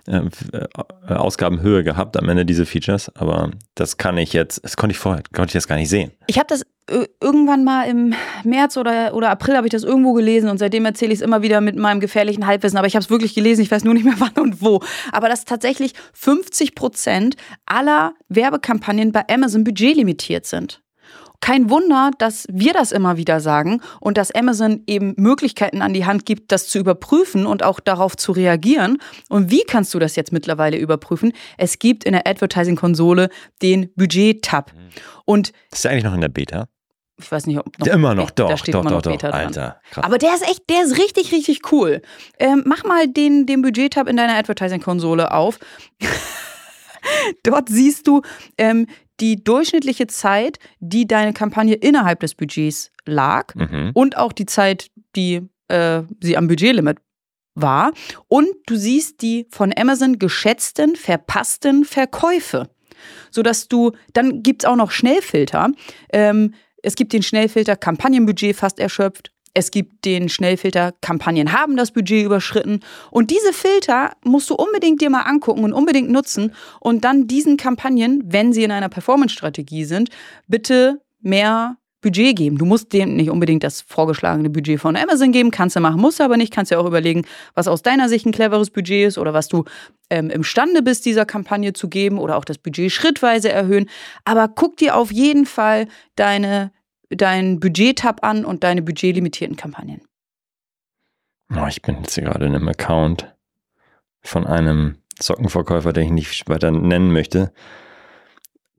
ähm, 0.07 0.31
äh, 0.53 1.13
Ausgabenhöhe 1.13 1.85
gehabt 1.85 2.17
am 2.17 2.29
Ende 2.29 2.45
diese 2.45 2.67
Features. 2.67 3.15
Aber 3.17 3.51
das 3.75 3.97
kann 3.97 4.19
ich 4.19 4.33
jetzt, 4.33 4.63
das 4.65 4.77
konnte 4.77 4.93
ich 4.93 4.99
vorher, 4.99 5.23
konnte 5.33 5.49
ich 5.49 5.55
das 5.55 5.69
gar 5.69 5.77
nicht 5.77 5.89
sehen. 5.89 6.13
Ich 6.27 6.39
habe 6.39 6.47
das 6.49 6.63
äh, 6.87 7.07
irgendwann 7.21 7.65
mal 7.65 7.89
im 7.89 8.15
März 8.45 8.77
oder, 8.77 9.15
oder 9.15 9.31
April 9.31 9.57
habe 9.57 9.67
ich 9.67 9.73
das 9.73 9.85
irgendwo 9.85 10.13
gelesen 10.13 10.51
und 10.51 10.59
seitdem 10.59 10.85
erzähle 10.85 11.13
ich 11.13 11.21
es 11.21 11.25
immer 11.25 11.43
wieder 11.43 11.61
mit 11.61 11.77
meinem 11.77 12.01
gefährlichen 12.01 12.47
Halbwissen. 12.47 12.77
Aber 12.77 12.87
ich 12.87 12.95
habe 12.95 13.03
es 13.03 13.11
wirklich 13.11 13.35
gelesen, 13.35 13.63
ich 13.63 13.71
weiß 13.71 13.85
nur 13.85 13.95
nicht 13.95 14.05
mehr 14.05 14.17
wann 14.19 14.43
und 14.43 14.61
wo. 14.61 14.81
Aber 15.13 15.29
dass 15.29 15.45
tatsächlich 15.45 15.95
50 16.13 16.75
Prozent 16.75 17.37
aller 17.67 18.15
Werbekampagnen 18.29 19.13
bei 19.13 19.25
Amazon 19.29 19.65
budgetlimitiert 19.65 20.47
sind. 20.47 20.84
Kein 21.41 21.69
Wunder, 21.69 22.11
dass 22.19 22.47
wir 22.51 22.73
das 22.73 22.91
immer 22.91 23.17
wieder 23.19 23.39
sagen 23.41 23.81
und 24.01 24.17
dass 24.17 24.31
Amazon 24.31 24.83
eben 24.87 25.13
Möglichkeiten 25.17 25.83
an 25.83 25.93
die 25.93 26.07
Hand 26.07 26.25
gibt, 26.25 26.53
das 26.53 26.69
zu 26.69 26.79
überprüfen 26.79 27.45
und 27.47 27.63
auch 27.63 27.81
darauf 27.81 28.17
zu 28.17 28.33
reagieren. 28.33 28.99
Und 29.29 29.51
wie 29.51 29.63
kannst 29.63 29.93
du 29.93 29.99
das 29.99 30.17
jetzt 30.17 30.33
mittlerweile 30.33 30.79
überprüfen? 30.79 31.33
Es 31.59 31.79
gibt 31.79 32.05
in 32.05 32.13
der 32.13 32.27
Advertising-Konsole 32.27 33.29
den 33.61 33.91
Budget-Tab. 33.95 34.73
Und 35.27 35.53
Das 35.71 35.81
ist 35.81 35.87
eigentlich 35.87 36.05
noch 36.05 36.15
in 36.15 36.23
der 36.23 36.29
Beta. 36.29 36.67
ich 37.21 37.31
weiß 37.31 37.47
nicht, 37.47 37.59
ob 37.59 37.79
noch 37.79 37.87
immer 37.89 38.15
noch, 38.15 38.31
doch, 38.31 38.49
da 38.49 38.57
steht 38.57 38.75
doch, 38.75 38.81
immer 38.81 38.91
doch, 38.91 38.97
noch 38.97 39.03
doch. 39.03 39.13
Beta 39.13 39.31
dran. 39.31 39.47
Alter, 39.49 39.81
krass. 39.91 40.05
Aber 40.05 40.17
der 40.19 40.35
ist 40.35 40.49
echt, 40.49 40.69
der 40.71 40.83
ist 40.85 40.99
richtig, 40.99 41.31
richtig 41.31 41.73
cool. 41.73 42.01
Ähm, 42.39 42.63
mach 42.65 42.85
mal 42.85 43.07
den, 43.07 43.45
den 43.45 43.61
Budget-Tab 43.61 44.09
in 44.09 44.17
deiner 44.17 44.37
Advertising-Konsole 44.37 45.31
auf. 45.31 45.59
Dort 47.43 47.69
siehst 47.69 48.07
du 48.07 48.23
ähm, 48.57 48.87
die 49.21 49.43
durchschnittliche 49.43 50.07
Zeit, 50.07 50.59
die 50.81 51.07
deine 51.07 51.33
Kampagne 51.33 51.75
innerhalb 51.75 52.21
des 52.21 52.35
Budgets 52.35 52.91
lag 53.07 53.55
Mhm. 53.55 53.91
und 53.95 54.17
auch 54.17 54.33
die 54.33 54.47
Zeit, 54.47 54.91
die 55.17 55.43
äh, 55.69 56.03
sie 56.21 56.37
am 56.37 56.47
Budgetlimit 56.49 56.99
war. 57.55 57.93
Und 58.29 58.49
du 58.67 58.77
siehst 58.77 59.23
die 59.23 59.47
von 59.51 59.73
Amazon 59.77 60.19
geschätzten, 60.19 60.97
verpassten 60.97 61.85
Verkäufe. 61.85 62.69
Sodass 63.31 63.69
du, 63.69 63.93
dann 64.13 64.43
gibt 64.43 64.63
es 64.65 64.69
auch 64.69 64.77
noch 64.77 64.91
Schnellfilter. 64.91 65.71
Ähm, 66.13 66.55
es 66.83 66.97
gibt 66.97 67.13
den 67.13 67.23
Schnellfilter 67.23 67.77
Kampagnenbudget 67.77 68.57
fast 68.57 68.79
erschöpft. 68.79 69.31
Es 69.55 69.71
gibt 69.71 70.05
den 70.05 70.29
Schnellfilter 70.29 70.93
Kampagnen 71.01 71.53
haben 71.53 71.77
das 71.77 71.93
Budget 71.93 72.25
überschritten. 72.25 72.81
Und 73.11 73.31
diese 73.31 73.53
Filter 73.53 74.13
musst 74.25 74.51
du 74.51 74.57
unbedingt 74.57 75.01
dir 75.01 75.11
mal 75.11 75.23
angucken 75.23 75.63
und 75.63 75.73
unbedingt 75.73 76.11
nutzen 76.11 76.53
und 76.81 77.05
dann 77.05 77.29
diesen 77.29 77.57
Kampagnen, 77.57 78.23
wenn 78.27 78.53
sie 78.53 78.65
in 78.65 78.73
einer 78.73 78.89
Performance-Strategie 78.89 79.85
sind, 79.85 80.11
bitte 80.49 81.01
mehr 81.21 81.77
Budget 82.05 82.37
geben. 82.37 82.59
Du 82.59 82.67
musst 82.67 82.93
denen 82.93 83.17
nicht 83.17 83.31
unbedingt 83.31 83.65
das 83.65 83.81
vorgeschlagene 83.81 84.51
Budget 84.51 84.79
von 84.79 84.95
Amazon 84.95 85.33
geben, 85.33 85.51
kannst 85.51 85.75
du 85.75 85.81
machen, 85.81 86.01
musst 86.01 86.21
du 86.21 86.25
aber 86.25 86.37
nicht. 86.37 86.53
Kannst 86.53 86.71
ja 86.71 86.79
auch 86.79 86.87
überlegen, 86.87 87.25
was 87.55 87.67
aus 87.67 87.81
deiner 87.81 88.11
Sicht 88.11 88.27
ein 88.27 88.33
cleveres 88.33 88.69
Budget 88.71 89.09
ist 89.09 89.19
oder 89.19 89.33
was 89.33 89.49
du 89.49 89.65
ähm, 90.11 90.29
imstande 90.29 90.83
bist, 90.83 91.07
dieser 91.07 91.25
Kampagne 91.25 91.73
zu 91.73 91.89
geben 91.89 92.19
oder 92.19 92.37
auch 92.37 92.45
das 92.45 92.59
Budget 92.59 92.93
schrittweise 92.93 93.51
erhöhen. 93.51 93.89
Aber 94.27 94.49
guck 94.49 94.77
dir 94.77 94.97
auf 94.97 95.11
jeden 95.13 95.47
Fall 95.47 95.89
deine, 96.15 96.73
dein 97.17 97.61
Budget-Tab 97.61 98.25
an 98.25 98.45
und 98.45 98.65
deine 98.65 98.83
budgetlimitierten 98.83 99.57
Kampagnen. 99.57 100.03
Oh, 101.55 101.67
ich 101.69 101.83
bin 101.83 101.97
jetzt 101.99 102.15
hier 102.15 102.25
gerade 102.25 102.47
in 102.47 102.55
einem 102.55 102.69
Account 102.69 103.35
von 104.23 104.47
einem 104.47 104.99
Sockenverkäufer, 105.21 105.93
den 105.93 106.05
ich 106.05 106.11
nicht 106.11 106.49
weiter 106.49 106.71
nennen 106.71 107.13
möchte. 107.13 107.53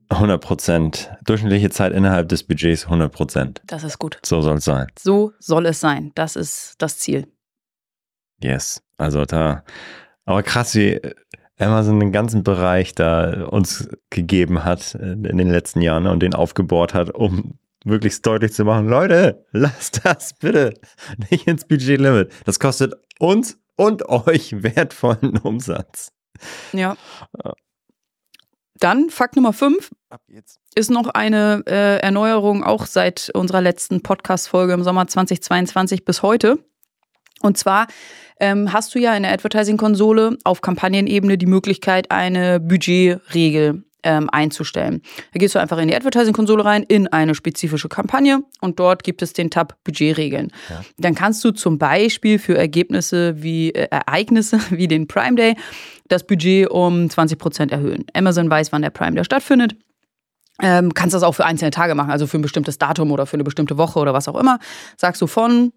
100 0.08 0.40
Prozent. 0.40 1.10
Durchschnittliche 1.24 1.70
Zeit 1.70 1.92
innerhalb 1.92 2.28
des 2.28 2.44
Budgets 2.44 2.84
100 2.84 3.12
Prozent. 3.12 3.62
Das 3.66 3.84
ist 3.84 3.98
gut. 3.98 4.18
So 4.24 4.40
soll 4.42 4.58
es 4.58 4.64
sein. 4.64 4.86
So 4.98 5.32
soll 5.38 5.66
es 5.66 5.80
sein. 5.80 6.12
Das 6.14 6.36
ist 6.36 6.74
das 6.78 6.98
Ziel. 6.98 7.26
Yes. 8.42 8.82
Also 8.98 9.24
da, 9.24 9.64
aber 10.24 10.42
krass, 10.42 10.74
wie 10.74 11.00
Amazon 11.58 12.00
den 12.00 12.12
ganzen 12.12 12.42
Bereich 12.42 12.94
da 12.94 13.46
uns 13.46 13.88
gegeben 14.10 14.64
hat 14.64 14.94
in 14.94 15.38
den 15.38 15.50
letzten 15.50 15.80
Jahren 15.80 16.06
und 16.06 16.20
den 16.20 16.34
aufgebohrt 16.34 16.94
hat, 16.94 17.10
um 17.10 17.58
möglichst 17.86 18.26
deutlich 18.26 18.52
zu 18.52 18.64
machen, 18.64 18.88
Leute, 18.88 19.46
lasst 19.52 20.04
das 20.04 20.34
bitte 20.34 20.74
nicht 21.30 21.46
ins 21.46 21.64
Budgetlimit. 21.64 22.32
Das 22.44 22.58
kostet 22.58 22.94
uns 23.18 23.58
und 23.76 24.08
euch 24.08 24.62
wertvollen 24.62 25.38
Umsatz. 25.38 26.12
Ja. 26.72 26.96
Dann 28.78 29.08
Fakt 29.08 29.36
Nummer 29.36 29.54
5 29.54 29.90
Ab 30.10 30.20
jetzt. 30.28 30.60
ist 30.74 30.90
noch 30.90 31.08
eine 31.08 31.62
äh, 31.66 31.98
Erneuerung, 32.00 32.62
auch 32.62 32.84
seit 32.84 33.30
unserer 33.32 33.62
letzten 33.62 34.02
Podcast-Folge 34.02 34.74
im 34.74 34.82
Sommer 34.82 35.06
2022 35.06 36.04
bis 36.04 36.22
heute. 36.22 36.58
Und 37.40 37.56
zwar 37.56 37.86
ähm, 38.38 38.72
hast 38.72 38.94
du 38.94 38.98
ja 38.98 39.16
in 39.16 39.22
der 39.22 39.32
Advertising-Konsole 39.32 40.36
auf 40.44 40.60
Kampagnenebene 40.60 41.38
die 41.38 41.46
Möglichkeit, 41.46 42.10
eine 42.10 42.60
Budgetregel 42.60 43.85
ähm, 44.06 44.30
einzustellen. 44.30 45.02
Da 45.32 45.38
gehst 45.38 45.54
du 45.54 45.58
einfach 45.58 45.78
in 45.78 45.88
die 45.88 45.96
Advertising-Konsole 45.96 46.64
rein, 46.64 46.84
in 46.84 47.08
eine 47.08 47.34
spezifische 47.34 47.88
Kampagne 47.88 48.40
und 48.60 48.78
dort 48.78 49.02
gibt 49.02 49.20
es 49.20 49.32
den 49.32 49.50
Tab 49.50 49.76
Budgetregeln. 49.84 50.52
Ja. 50.70 50.84
Dann 50.96 51.14
kannst 51.14 51.44
du 51.44 51.50
zum 51.50 51.78
Beispiel 51.78 52.38
für 52.38 52.56
Ergebnisse 52.56 53.42
wie 53.42 53.70
äh, 53.70 53.88
Ereignisse 53.90 54.60
wie 54.70 54.86
den 54.88 55.08
Prime 55.08 55.34
Day 55.34 55.56
das 56.08 56.24
Budget 56.24 56.70
um 56.70 57.10
20 57.10 57.38
Prozent 57.38 57.72
erhöhen. 57.72 58.04
Amazon 58.14 58.48
weiß, 58.48 58.70
wann 58.70 58.82
der 58.82 58.90
Prime 58.90 59.16
Day 59.16 59.24
stattfindet. 59.24 59.76
Ähm, 60.62 60.94
kannst 60.94 61.14
das 61.14 61.22
auch 61.22 61.32
für 61.32 61.44
einzelne 61.44 61.70
Tage 61.70 61.94
machen, 61.94 62.10
also 62.10 62.26
für 62.26 62.38
ein 62.38 62.42
bestimmtes 62.42 62.78
Datum 62.78 63.10
oder 63.10 63.26
für 63.26 63.34
eine 63.34 63.44
bestimmte 63.44 63.76
Woche 63.76 63.98
oder 63.98 64.14
was 64.14 64.28
auch 64.28 64.38
immer. 64.40 64.58
Sagst 64.96 65.20
du 65.20 65.26
von 65.26 65.72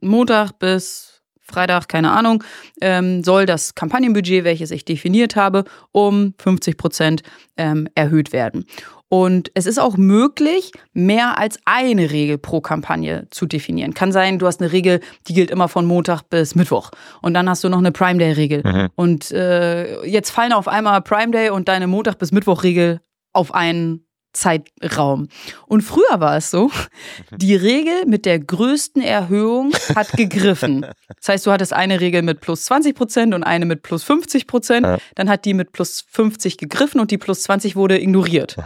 Montag 0.00 0.58
bis 0.58 1.17
Freitag, 1.50 1.88
keine 1.88 2.12
Ahnung, 2.12 2.44
ähm, 2.80 3.24
soll 3.24 3.46
das 3.46 3.74
Kampagnenbudget, 3.74 4.44
welches 4.44 4.70
ich 4.70 4.84
definiert 4.84 5.36
habe, 5.36 5.64
um 5.92 6.34
50 6.38 6.76
Prozent 6.76 7.22
ähm, 7.56 7.88
erhöht 7.94 8.32
werden. 8.32 8.64
Und 9.10 9.50
es 9.54 9.66
ist 9.66 9.78
auch 9.78 9.96
möglich, 9.96 10.72
mehr 10.92 11.38
als 11.38 11.58
eine 11.64 12.10
Regel 12.10 12.36
pro 12.36 12.60
Kampagne 12.60 13.26
zu 13.30 13.46
definieren. 13.46 13.94
Kann 13.94 14.12
sein, 14.12 14.38
du 14.38 14.46
hast 14.46 14.60
eine 14.60 14.70
Regel, 14.70 15.00
die 15.26 15.34
gilt 15.34 15.50
immer 15.50 15.68
von 15.68 15.86
Montag 15.86 16.28
bis 16.28 16.54
Mittwoch. 16.54 16.90
Und 17.22 17.32
dann 17.32 17.48
hast 17.48 17.64
du 17.64 17.70
noch 17.70 17.78
eine 17.78 17.90
Prime 17.90 18.18
Day-Regel. 18.18 18.62
Mhm. 18.64 18.88
Und 18.96 19.30
äh, 19.30 20.04
jetzt 20.04 20.30
fallen 20.30 20.52
auf 20.52 20.68
einmal 20.68 21.00
Prime 21.00 21.30
Day 21.30 21.48
und 21.48 21.68
deine 21.68 21.86
Montag 21.86 22.18
bis 22.18 22.32
Mittwoch-Regel 22.32 23.00
auf 23.32 23.54
einen 23.54 24.04
Zeitraum. 24.38 25.28
Und 25.66 25.82
früher 25.82 26.20
war 26.20 26.36
es 26.36 26.50
so, 26.50 26.70
die 27.36 27.56
Regel 27.56 28.06
mit 28.06 28.24
der 28.24 28.38
größten 28.38 29.02
Erhöhung 29.02 29.72
hat 29.94 30.12
gegriffen. 30.12 30.86
Das 31.18 31.30
heißt, 31.30 31.46
du 31.46 31.52
hattest 31.52 31.72
eine 31.72 32.00
Regel 32.00 32.22
mit 32.22 32.40
plus 32.40 32.66
20 32.66 32.94
Prozent 32.94 33.34
und 33.34 33.42
eine 33.42 33.64
mit 33.64 33.82
plus 33.82 34.04
50 34.04 34.46
Prozent. 34.46 34.86
Dann 35.16 35.28
hat 35.28 35.44
die 35.44 35.52
mit 35.52 35.72
plus 35.72 36.04
50 36.10 36.58
gegriffen 36.58 37.00
und 37.00 37.10
die 37.10 37.18
plus 37.18 37.42
20 37.42 37.74
wurde 37.74 38.00
ignoriert. 38.00 38.56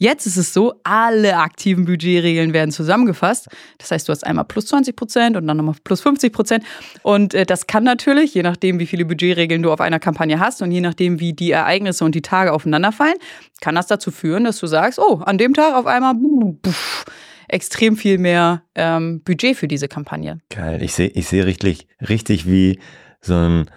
Jetzt 0.00 0.26
ist 0.26 0.36
es 0.36 0.54
so, 0.54 0.74
alle 0.84 1.36
aktiven 1.36 1.84
Budgetregeln 1.84 2.52
werden 2.52 2.70
zusammengefasst. 2.70 3.48
Das 3.78 3.90
heißt, 3.90 4.08
du 4.08 4.12
hast 4.12 4.24
einmal 4.24 4.44
plus 4.44 4.66
20 4.66 4.94
Prozent 4.94 5.36
und 5.36 5.46
dann 5.48 5.56
nochmal 5.56 5.74
plus 5.82 6.00
50 6.02 6.32
Prozent. 6.32 6.64
Und 7.02 7.34
äh, 7.34 7.44
das 7.44 7.66
kann 7.66 7.82
natürlich, 7.82 8.32
je 8.32 8.44
nachdem, 8.44 8.78
wie 8.78 8.86
viele 8.86 9.04
Budgetregeln 9.04 9.62
du 9.62 9.72
auf 9.72 9.80
einer 9.80 9.98
Kampagne 9.98 10.38
hast 10.38 10.62
und 10.62 10.70
je 10.70 10.80
nachdem, 10.80 11.18
wie 11.18 11.32
die 11.32 11.50
Ereignisse 11.50 12.04
und 12.04 12.14
die 12.14 12.22
Tage 12.22 12.52
aufeinanderfallen, 12.52 13.16
kann 13.60 13.74
das 13.74 13.88
dazu 13.88 14.12
führen, 14.12 14.44
dass 14.44 14.58
du 14.58 14.68
sagst, 14.68 15.00
oh, 15.00 15.20
an 15.24 15.36
dem 15.36 15.52
Tag 15.52 15.74
auf 15.74 15.86
einmal 15.86 16.14
pff, 16.64 17.04
extrem 17.48 17.96
viel 17.96 18.18
mehr 18.18 18.62
ähm, 18.76 19.22
Budget 19.24 19.56
für 19.56 19.66
diese 19.66 19.88
Kampagne. 19.88 20.38
Geil. 20.50 20.82
Ich 20.82 20.94
sehe 20.94 21.08
ich 21.08 21.26
seh 21.26 21.40
richtig, 21.40 21.88
richtig 22.08 22.46
wie 22.46 22.78
so 23.20 23.34
ein, 23.34 23.70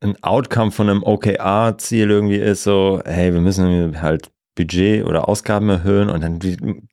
ein 0.00 0.22
Outcome 0.22 0.72
von 0.72 0.90
einem 0.90 1.02
OKR-Ziel 1.02 2.10
irgendwie 2.10 2.36
ist 2.36 2.64
so, 2.64 3.00
hey, 3.06 3.32
wir 3.32 3.40
müssen 3.40 4.02
halt 4.02 4.31
Budget 4.54 5.04
oder 5.06 5.28
Ausgaben 5.28 5.68
erhöhen 5.68 6.10
und 6.10 6.20
dann 6.22 6.38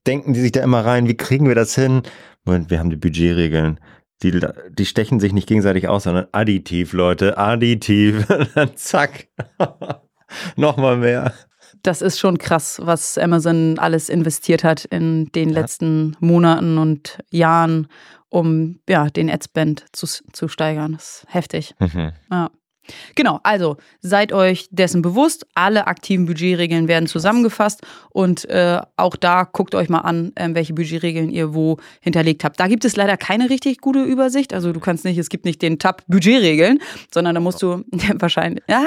denken 0.08 0.34
die 0.34 0.40
sich 0.42 0.52
da 0.52 0.64
immer 0.64 0.86
rein, 0.86 1.08
wie 1.08 1.18
kriegen 1.18 1.48
wir 1.48 1.56
das 1.56 1.76
hin? 1.76 2.04
Und 2.46 2.70
wir 2.70 2.80
haben 2.80 2.90
die 2.90 2.96
Budgetregeln. 2.96 3.80
Die, 4.24 4.38
die 4.72 4.86
stechen 4.86 5.20
sich 5.20 5.32
nicht 5.34 5.48
gegenseitig 5.48 5.88
aus, 5.88 6.04
sondern 6.04 6.28
additiv, 6.34 6.92
Leute, 6.94 7.38
additiv. 7.38 8.26
Dann 8.56 8.76
zack, 8.76 9.28
nochmal 10.56 10.98
mehr. 10.98 11.34
Das 11.84 12.02
ist 12.02 12.20
schon 12.20 12.38
krass, 12.38 12.82
was 12.84 13.18
Amazon 13.18 13.80
alles 13.80 14.10
investiert 14.10 14.64
hat 14.64 14.84
in 14.86 15.28
den 15.32 15.50
Ja. 15.50 15.62
letzten 15.62 16.18
Monaten 16.20 16.78
und 16.78 17.20
Jahren, 17.30 17.88
um 18.30 18.80
ja, 18.90 19.10
den 19.10 19.30
Adspend 19.30 19.86
zu, 19.94 20.06
zu 20.06 20.48
steigern. 20.50 20.94
Das 20.94 21.24
ist 21.24 21.34
heftig. 21.34 21.76
Mhm. 21.80 22.12
Ja. 22.32 22.50
Genau, 23.16 23.40
also 23.44 23.78
seid 24.02 24.34
euch 24.34 24.68
dessen 24.72 25.02
bewusst, 25.02 25.46
alle 25.56 25.88
aktiven 25.88 26.26
Budgetregeln 26.26 26.88
werden 26.88 27.08
zusammengefasst 27.08 27.82
und 28.10 28.50
äh, 28.50 28.80
auch 28.98 29.16
da 29.16 29.44
guckt 29.44 29.76
euch 29.76 29.90
mal 29.90 30.00
an, 30.00 30.32
ähm, 30.36 30.56
welche 30.56 30.74
Budgetregeln 30.74 31.30
ihr 31.30 31.54
wo 31.54 31.78
hinterlegt 32.02 32.44
habt. 32.44 32.60
Da 32.60 32.68
gibt 32.68 32.86
es 32.86 32.96
leider 32.96 33.18
keine 33.18 33.50
richtig 33.50 33.80
gute 33.82 34.04
Übersicht. 34.04 34.54
Also 34.54 34.72
du 34.72 34.80
kannst 34.80 35.06
nicht, 35.06 35.18
es 35.18 35.30
gibt 35.30 35.46
nicht 35.46 35.62
den 35.62 35.80
Tab 35.80 36.04
Budgetregeln, 36.08 36.80
sondern 37.14 37.36
da 37.36 37.42
musst 37.42 37.62
du 37.62 37.84
wahrscheinlich, 38.16 38.64
ja, 38.68 38.86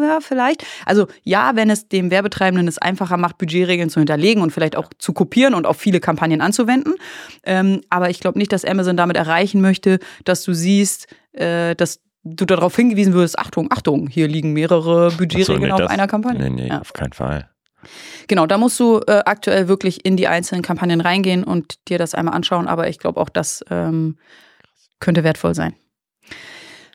ja, 0.00 0.18
vielleicht. 0.20 0.64
Also 0.86 1.06
ja, 1.22 1.52
wenn 1.54 1.70
es 1.70 1.88
dem 1.88 2.10
Werbetreibenden 2.10 2.68
es 2.68 2.78
einfacher 2.78 3.16
macht, 3.16 3.38
Budgetregeln 3.38 3.90
zu 3.90 4.00
hinterlegen 4.00 4.42
und 4.42 4.50
vielleicht 4.50 4.76
auch 4.76 4.88
zu 4.98 5.12
kopieren 5.12 5.54
und 5.54 5.66
auf 5.66 5.76
viele 5.76 6.00
Kampagnen 6.00 6.40
anzuwenden. 6.40 6.94
Ähm, 7.44 7.80
aber 7.90 8.10
ich 8.10 8.20
glaube 8.20 8.38
nicht, 8.38 8.52
dass 8.52 8.64
Amazon 8.64 8.96
damit 8.96 9.16
erreichen 9.16 9.60
möchte, 9.60 9.98
dass 10.24 10.42
du 10.42 10.52
siehst, 10.52 11.08
äh, 11.32 11.74
dass 11.74 12.00
du 12.24 12.44
darauf 12.44 12.74
hingewiesen 12.76 13.12
wirst, 13.14 13.38
Achtung, 13.38 13.68
Achtung, 13.70 14.08
hier 14.08 14.26
liegen 14.28 14.52
mehrere 14.52 15.10
Budgetregeln 15.12 15.62
nee, 15.66 15.72
auf 15.72 15.80
das- 15.80 15.90
einer 15.90 16.06
Kampagne. 16.06 16.42
Nee, 16.50 16.62
nee, 16.62 16.68
Ja. 16.68 16.80
auf 16.80 16.92
keinen 16.92 17.12
Fall. 17.12 17.48
Genau, 18.28 18.46
da 18.46 18.56
musst 18.56 18.80
du 18.80 19.00
äh, 19.06 19.20
aktuell 19.26 19.68
wirklich 19.68 20.06
in 20.06 20.16
die 20.16 20.26
einzelnen 20.26 20.62
Kampagnen 20.62 21.02
reingehen 21.02 21.44
und 21.44 21.86
dir 21.88 21.98
das 21.98 22.14
einmal 22.14 22.34
anschauen, 22.34 22.66
aber 22.66 22.88
ich 22.88 22.98
glaube 22.98 23.20
auch, 23.20 23.28
das 23.28 23.62
ähm, 23.70 24.16
könnte 25.00 25.22
wertvoll 25.22 25.54
sein. 25.54 25.74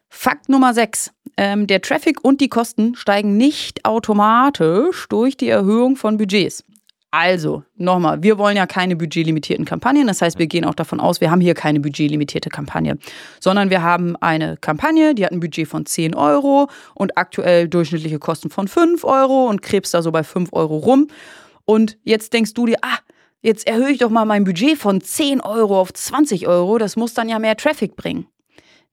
Fakt 0.09 0.49
Nummer 0.49 0.73
6. 0.73 1.11
Ähm, 1.37 1.67
der 1.67 1.81
Traffic 1.81 2.23
und 2.23 2.41
die 2.41 2.49
Kosten 2.49 2.95
steigen 2.95 3.37
nicht 3.37 3.85
automatisch 3.85 5.07
durch 5.09 5.37
die 5.37 5.49
Erhöhung 5.49 5.95
von 5.95 6.17
Budgets. 6.17 6.63
Also, 7.11 7.63
nochmal, 7.75 8.21
wir 8.21 8.37
wollen 8.37 8.55
ja 8.55 8.67
keine 8.67 8.95
budgetlimitierten 8.95 9.65
Kampagnen. 9.65 10.05
Das 10.05 10.21
heißt, 10.21 10.37
wir 10.37 10.45
gehen 10.45 10.63
auch 10.63 10.75
davon 10.75 10.99
aus, 10.99 11.21
wir 11.21 11.31
haben 11.31 11.41
hier 11.41 11.55
keine 11.55 11.79
budgetlimitierte 11.79 12.49
Kampagne, 12.49 12.99
sondern 13.39 13.71
wir 13.71 13.81
haben 13.81 14.15
eine 14.17 14.57
Kampagne, 14.57 15.15
die 15.15 15.25
hat 15.25 15.31
ein 15.31 15.39
Budget 15.39 15.67
von 15.67 15.87
10 15.87 16.13
Euro 16.13 16.69
und 16.93 17.17
aktuell 17.17 17.67
durchschnittliche 17.67 18.19
Kosten 18.19 18.51
von 18.51 18.67
5 18.67 19.03
Euro 19.05 19.47
und 19.47 19.63
krebst 19.63 19.93
da 19.95 20.03
so 20.03 20.11
bei 20.11 20.23
5 20.23 20.49
Euro 20.53 20.77
rum. 20.77 21.07
Und 21.65 21.97
jetzt 22.03 22.33
denkst 22.33 22.53
du 22.53 22.67
dir, 22.67 22.77
ah, 22.83 22.99
jetzt 23.41 23.65
erhöhe 23.67 23.89
ich 23.89 23.97
doch 23.97 24.11
mal 24.11 24.25
mein 24.25 24.43
Budget 24.43 24.77
von 24.77 25.01
10 25.01 25.41
Euro 25.41 25.81
auf 25.81 25.91
20 25.91 26.47
Euro. 26.47 26.77
Das 26.77 26.95
muss 26.95 27.15
dann 27.15 27.27
ja 27.27 27.39
mehr 27.39 27.57
Traffic 27.57 27.95
bringen. 27.95 28.27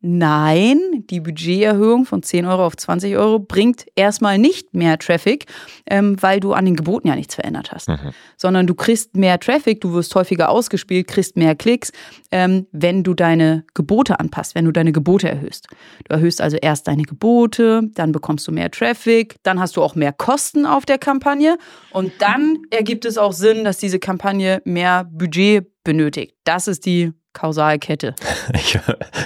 Nein, 0.09 0.79
die 1.11 1.19
Budgeterhöhung 1.19 2.05
von 2.05 2.23
10 2.23 2.47
Euro 2.47 2.65
auf 2.65 2.77
20 2.77 3.17
Euro 3.17 3.41
bringt 3.41 3.87
erstmal 3.97 4.39
nicht 4.39 4.73
mehr 4.73 5.01
Traffic, 5.01 5.47
ähm, 5.91 6.17
weil 6.21 6.39
du 6.39 6.53
an 6.53 6.65
den 6.65 6.77
Geboten 6.77 7.09
ja 7.09 7.17
nichts 7.17 7.35
verändert 7.35 7.73
hast. 7.73 7.89
Mhm. 7.89 8.13
Sondern 8.37 8.69
du 8.69 8.77
kriegst 8.77 9.17
mehr 9.17 9.41
Traffic, 9.41 9.81
du 9.81 9.93
wirst 9.95 10.15
häufiger 10.15 10.49
ausgespielt, 10.49 11.09
kriegst 11.09 11.37
mehr 11.37 11.57
Klicks, 11.57 11.91
ähm, 12.31 12.69
wenn 12.71 13.03
du 13.03 13.15
deine 13.15 13.65
Gebote 13.75 14.21
anpasst, 14.21 14.55
wenn 14.55 14.65
du 14.65 14.71
deine 14.71 14.93
Gebote 14.93 15.29
erhöhst. 15.29 15.67
Du 16.05 16.15
erhöhst 16.15 16.41
also 16.41 16.57
erst 16.57 16.87
deine 16.87 17.03
Gebote, 17.03 17.83
dann 17.95 18.13
bekommst 18.13 18.47
du 18.47 18.53
mehr 18.53 18.71
Traffic, 18.71 19.35
dann 19.43 19.59
hast 19.59 19.77
du 19.77 19.83
auch 19.83 19.97
mehr 19.97 20.13
Kosten 20.13 20.67
auf 20.67 20.87
der 20.87 20.99
Kampagne 20.99 21.59
und 21.91 22.13
dann 22.21 22.59
ergibt 22.71 23.07
es 23.07 23.19
auch 23.19 23.33
Sinn, 23.33 23.65
dass 23.65 23.79
diese 23.79 23.99
Kampagne 23.99 24.63
mehr 24.65 25.03
Budget 25.11 25.67
benötigt. 25.83 26.37
Das 26.45 26.69
ist 26.69 26.87
die 26.87 27.13
Kausalkette. 27.37 28.15
Ich, 28.55 28.79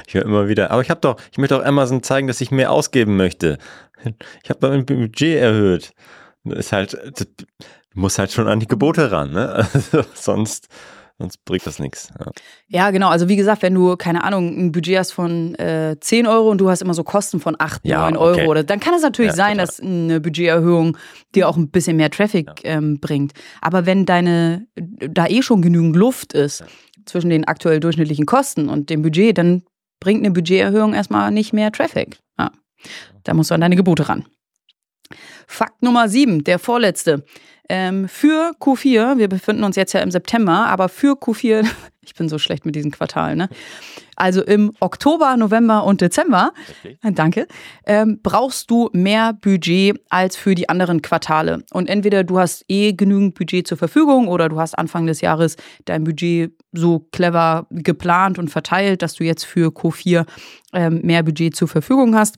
ich 0.07 0.15
höre 0.15 0.25
immer 0.25 0.49
wieder, 0.49 0.71
aber 0.71 0.83
ich 0.83 0.91
habe 0.91 1.01
doch, 1.01 1.17
ich 1.31 1.39
möchte 1.39 1.57
auch 1.57 1.65
Amazon 1.65 2.03
zeigen, 2.03 2.27
dass 2.27 2.41
ich 2.41 2.51
mehr 2.51 2.73
ausgeben 2.73 3.17
möchte. 3.17 3.59
Ich 4.43 4.51
habe 4.51 4.69
mein 4.69 4.85
Budget 4.85 5.39
erhöht. 5.39 5.93
Das 6.45 6.59
ist 6.59 6.73
halt, 6.73 6.95
du 6.95 7.25
musst 7.95 8.19
halt 8.19 8.33
schon 8.33 8.49
an 8.49 8.61
die 8.61 8.67
Gebote 8.67 9.13
ran, 9.13 9.33
ne? 9.33 9.67
Also 9.75 10.03
sonst, 10.15 10.69
sonst 11.19 11.45
bringt 11.45 11.67
das 11.67 11.79
nichts. 11.79 12.09
Ja. 12.19 12.33
ja. 12.69 12.91
genau. 12.91 13.09
Also 13.11 13.29
wie 13.29 13.37
gesagt, 13.37 13.63
wenn 13.63 13.75
du, 13.75 13.97
keine 13.97 14.25
Ahnung, 14.25 14.49
ein 14.59 14.73
Budget 14.73 14.99
hast 14.99 15.13
von 15.13 15.55
äh, 15.57 15.97
10 16.01 16.27
Euro 16.27 16.51
und 16.51 16.59
du 16.59 16.71
hast 16.71 16.83
immer 16.83 16.95
so 16.95 17.05
Kosten 17.05 17.41
von 17.41 17.57
8, 17.59 17.83
ja, 17.85 18.11
9 18.11 18.17
Euro, 18.17 18.51
okay. 18.51 18.65
dann 18.65 18.81
kann 18.81 18.95
es 18.95 19.03
natürlich 19.03 19.33
ja, 19.33 19.37
sein, 19.37 19.59
total. 19.59 19.67
dass 19.67 19.81
eine 19.81 20.21
Budgeterhöhung 20.21 20.97
dir 21.35 21.49
auch 21.49 21.57
ein 21.57 21.71
bisschen 21.71 21.97
mehr 21.97 22.11
Traffic 22.11 22.49
ähm, 22.65 22.99
bringt. 23.01 23.33
Aber 23.61 23.87
wenn 23.87 24.07
deine, 24.07 24.67
da 24.75 25.27
eh 25.27 25.43
schon 25.43 25.63
genügend 25.63 25.95
Luft 25.95 26.33
ist, 26.33 26.65
zwischen 27.07 27.31
den 27.31 27.47
aktuell 27.47 27.81
durchschnittlichen 27.81 28.27
Kosten 28.27 28.69
und 28.69 28.91
dem 28.91 29.03
Budget, 29.03 29.39
dann 29.39 29.63
bringt 30.01 30.21
eine 30.21 30.31
Budgeterhöhung 30.31 30.95
erstmal 30.95 31.31
nicht 31.31 31.53
mehr 31.53 31.71
Traffic. 31.73 32.19
Ja. 32.39 32.51
Da 33.25 33.35
musst 33.35 33.51
du 33.51 33.55
an 33.55 33.61
deine 33.61 33.77
Gebote 33.77 34.09
ran. 34.09 34.27
Fakt 35.47 35.83
Nummer 35.83 36.09
sieben, 36.09 36.45
der 36.45 36.59
vorletzte. 36.59 37.25
Ähm, 37.69 38.09
für 38.09 38.53
Q4, 38.61 39.19
wir 39.19 39.29
befinden 39.29 39.65
uns 39.65 39.77
jetzt 39.77 39.93
ja 39.93 40.01
im 40.01 40.11
September, 40.11 40.67
aber 40.67 40.89
für 40.89 41.15
Q4, 41.15 41.69
ich 42.11 42.15
bin 42.17 42.29
so 42.29 42.39
schlecht 42.39 42.67
mit 42.67 42.75
diesen 42.75 42.91
Quartalen, 42.91 43.39
ne? 43.39 43.49
Also 44.17 44.43
im 44.43 44.73
Oktober, 44.81 45.37
November 45.37 45.85
und 45.85 46.01
Dezember, 46.01 46.53
okay. 46.81 46.99
danke, 47.15 47.47
ähm, 47.87 48.19
brauchst 48.21 48.71
du 48.71 48.91
mehr 48.93 49.33
Budget 49.33 49.99
als 50.11 50.37
für 50.37 50.57
die 50.57 50.69
anderen 50.69 51.03
Quartale. 51.03 51.63
Und 51.71 51.89
entweder 51.89 52.25
du 52.25 52.39
hast 52.39 52.65
eh 52.69 52.93
genügend 52.93 53.37
Budget 53.37 53.69
zur 53.69 53.79
Verfügung 53.79 54.27
oder 54.27 54.49
du 54.49 54.59
hast 54.59 54.77
Anfang 54.77 55.07
des 55.07 55.21
Jahres 55.21 55.57
dein 55.85 56.03
Budget 56.03 56.53
so 56.73 57.07
clever 57.13 57.69
geplant 57.71 58.39
und 58.39 58.49
verteilt, 58.49 59.03
dass 59.03 59.15
du 59.15 59.25
jetzt 59.25 59.45
für 59.45 59.69
Q4 59.69 60.27
ähm, 60.73 61.01
mehr 61.03 61.23
Budget 61.23 61.55
zur 61.55 61.69
Verfügung 61.69 62.17
hast. 62.17 62.37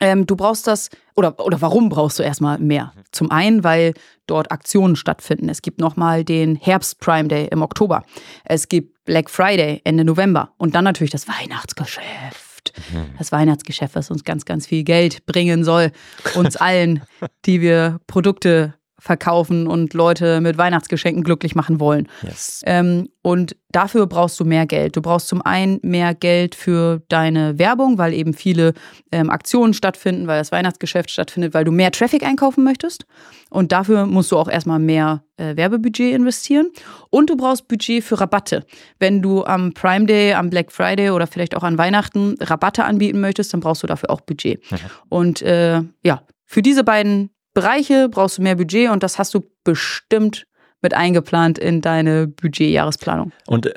Ähm, 0.00 0.26
du 0.26 0.36
brauchst 0.36 0.66
das, 0.66 0.90
oder, 1.14 1.38
oder 1.38 1.60
warum 1.60 1.88
brauchst 1.88 2.18
du 2.18 2.22
erstmal 2.22 2.58
mehr? 2.58 2.92
Zum 3.12 3.30
einen, 3.30 3.64
weil 3.64 3.94
dort 4.26 4.50
Aktionen 4.50 4.96
stattfinden. 4.96 5.48
Es 5.48 5.62
gibt 5.62 5.80
nochmal 5.80 6.24
den 6.24 6.56
Herbst 6.56 7.00
Prime 7.00 7.28
Day 7.28 7.48
im 7.50 7.62
Oktober. 7.62 8.02
Es 8.44 8.68
gibt 8.68 9.04
Black 9.04 9.30
Friday 9.30 9.80
Ende 9.84 10.04
November. 10.04 10.50
Und 10.56 10.74
dann 10.74 10.84
natürlich 10.84 11.10
das 11.10 11.28
Weihnachtsgeschäft. 11.28 12.72
Mhm. 12.92 13.14
Das 13.18 13.30
Weihnachtsgeschäft, 13.32 13.94
was 13.94 14.10
uns 14.10 14.24
ganz, 14.24 14.44
ganz 14.44 14.66
viel 14.66 14.84
Geld 14.84 15.26
bringen 15.26 15.64
soll. 15.64 15.92
Uns 16.34 16.56
allen, 16.56 17.02
die 17.44 17.60
wir 17.60 18.00
Produkte 18.06 18.74
verkaufen 19.04 19.66
und 19.66 19.92
Leute 19.92 20.40
mit 20.40 20.56
Weihnachtsgeschenken 20.56 21.22
glücklich 21.24 21.54
machen 21.54 21.78
wollen. 21.78 22.08
Yes. 22.22 22.62
Ähm, 22.64 23.10
und 23.20 23.54
dafür 23.70 24.06
brauchst 24.06 24.40
du 24.40 24.46
mehr 24.46 24.64
Geld. 24.64 24.96
Du 24.96 25.02
brauchst 25.02 25.28
zum 25.28 25.42
einen 25.42 25.78
mehr 25.82 26.14
Geld 26.14 26.54
für 26.54 27.02
deine 27.08 27.58
Werbung, 27.58 27.98
weil 27.98 28.14
eben 28.14 28.32
viele 28.32 28.72
ähm, 29.12 29.28
Aktionen 29.28 29.74
stattfinden, 29.74 30.26
weil 30.26 30.38
das 30.38 30.52
Weihnachtsgeschäft 30.52 31.10
stattfindet, 31.10 31.52
weil 31.52 31.64
du 31.64 31.70
mehr 31.70 31.92
Traffic 31.92 32.24
einkaufen 32.24 32.64
möchtest. 32.64 33.04
Und 33.50 33.72
dafür 33.72 34.06
musst 34.06 34.32
du 34.32 34.38
auch 34.38 34.48
erstmal 34.48 34.78
mehr 34.78 35.22
äh, 35.36 35.54
Werbebudget 35.54 36.14
investieren. 36.14 36.70
Und 37.10 37.28
du 37.28 37.36
brauchst 37.36 37.68
Budget 37.68 38.02
für 38.02 38.18
Rabatte. 38.18 38.64
Wenn 38.98 39.20
du 39.20 39.44
am 39.44 39.74
Prime 39.74 40.06
Day, 40.06 40.32
am 40.32 40.48
Black 40.48 40.72
Friday 40.72 41.10
oder 41.10 41.26
vielleicht 41.26 41.54
auch 41.54 41.62
an 41.62 41.76
Weihnachten 41.76 42.36
Rabatte 42.40 42.84
anbieten 42.84 43.20
möchtest, 43.20 43.52
dann 43.52 43.60
brauchst 43.60 43.82
du 43.82 43.86
dafür 43.86 44.08
auch 44.08 44.22
Budget. 44.22 44.62
Mhm. 44.70 44.76
Und 45.10 45.42
äh, 45.42 45.82
ja, 46.02 46.22
für 46.46 46.62
diese 46.62 46.84
beiden 46.84 47.33
Bereiche 47.54 48.08
brauchst 48.08 48.38
du 48.38 48.42
mehr 48.42 48.56
Budget 48.56 48.90
und 48.90 49.02
das 49.02 49.18
hast 49.18 49.32
du 49.34 49.42
bestimmt 49.62 50.46
mit 50.82 50.92
eingeplant 50.92 51.58
in 51.58 51.80
deine 51.80 52.26
Budgetjahresplanung. 52.26 53.32
Und 53.46 53.66
äh, 53.66 53.72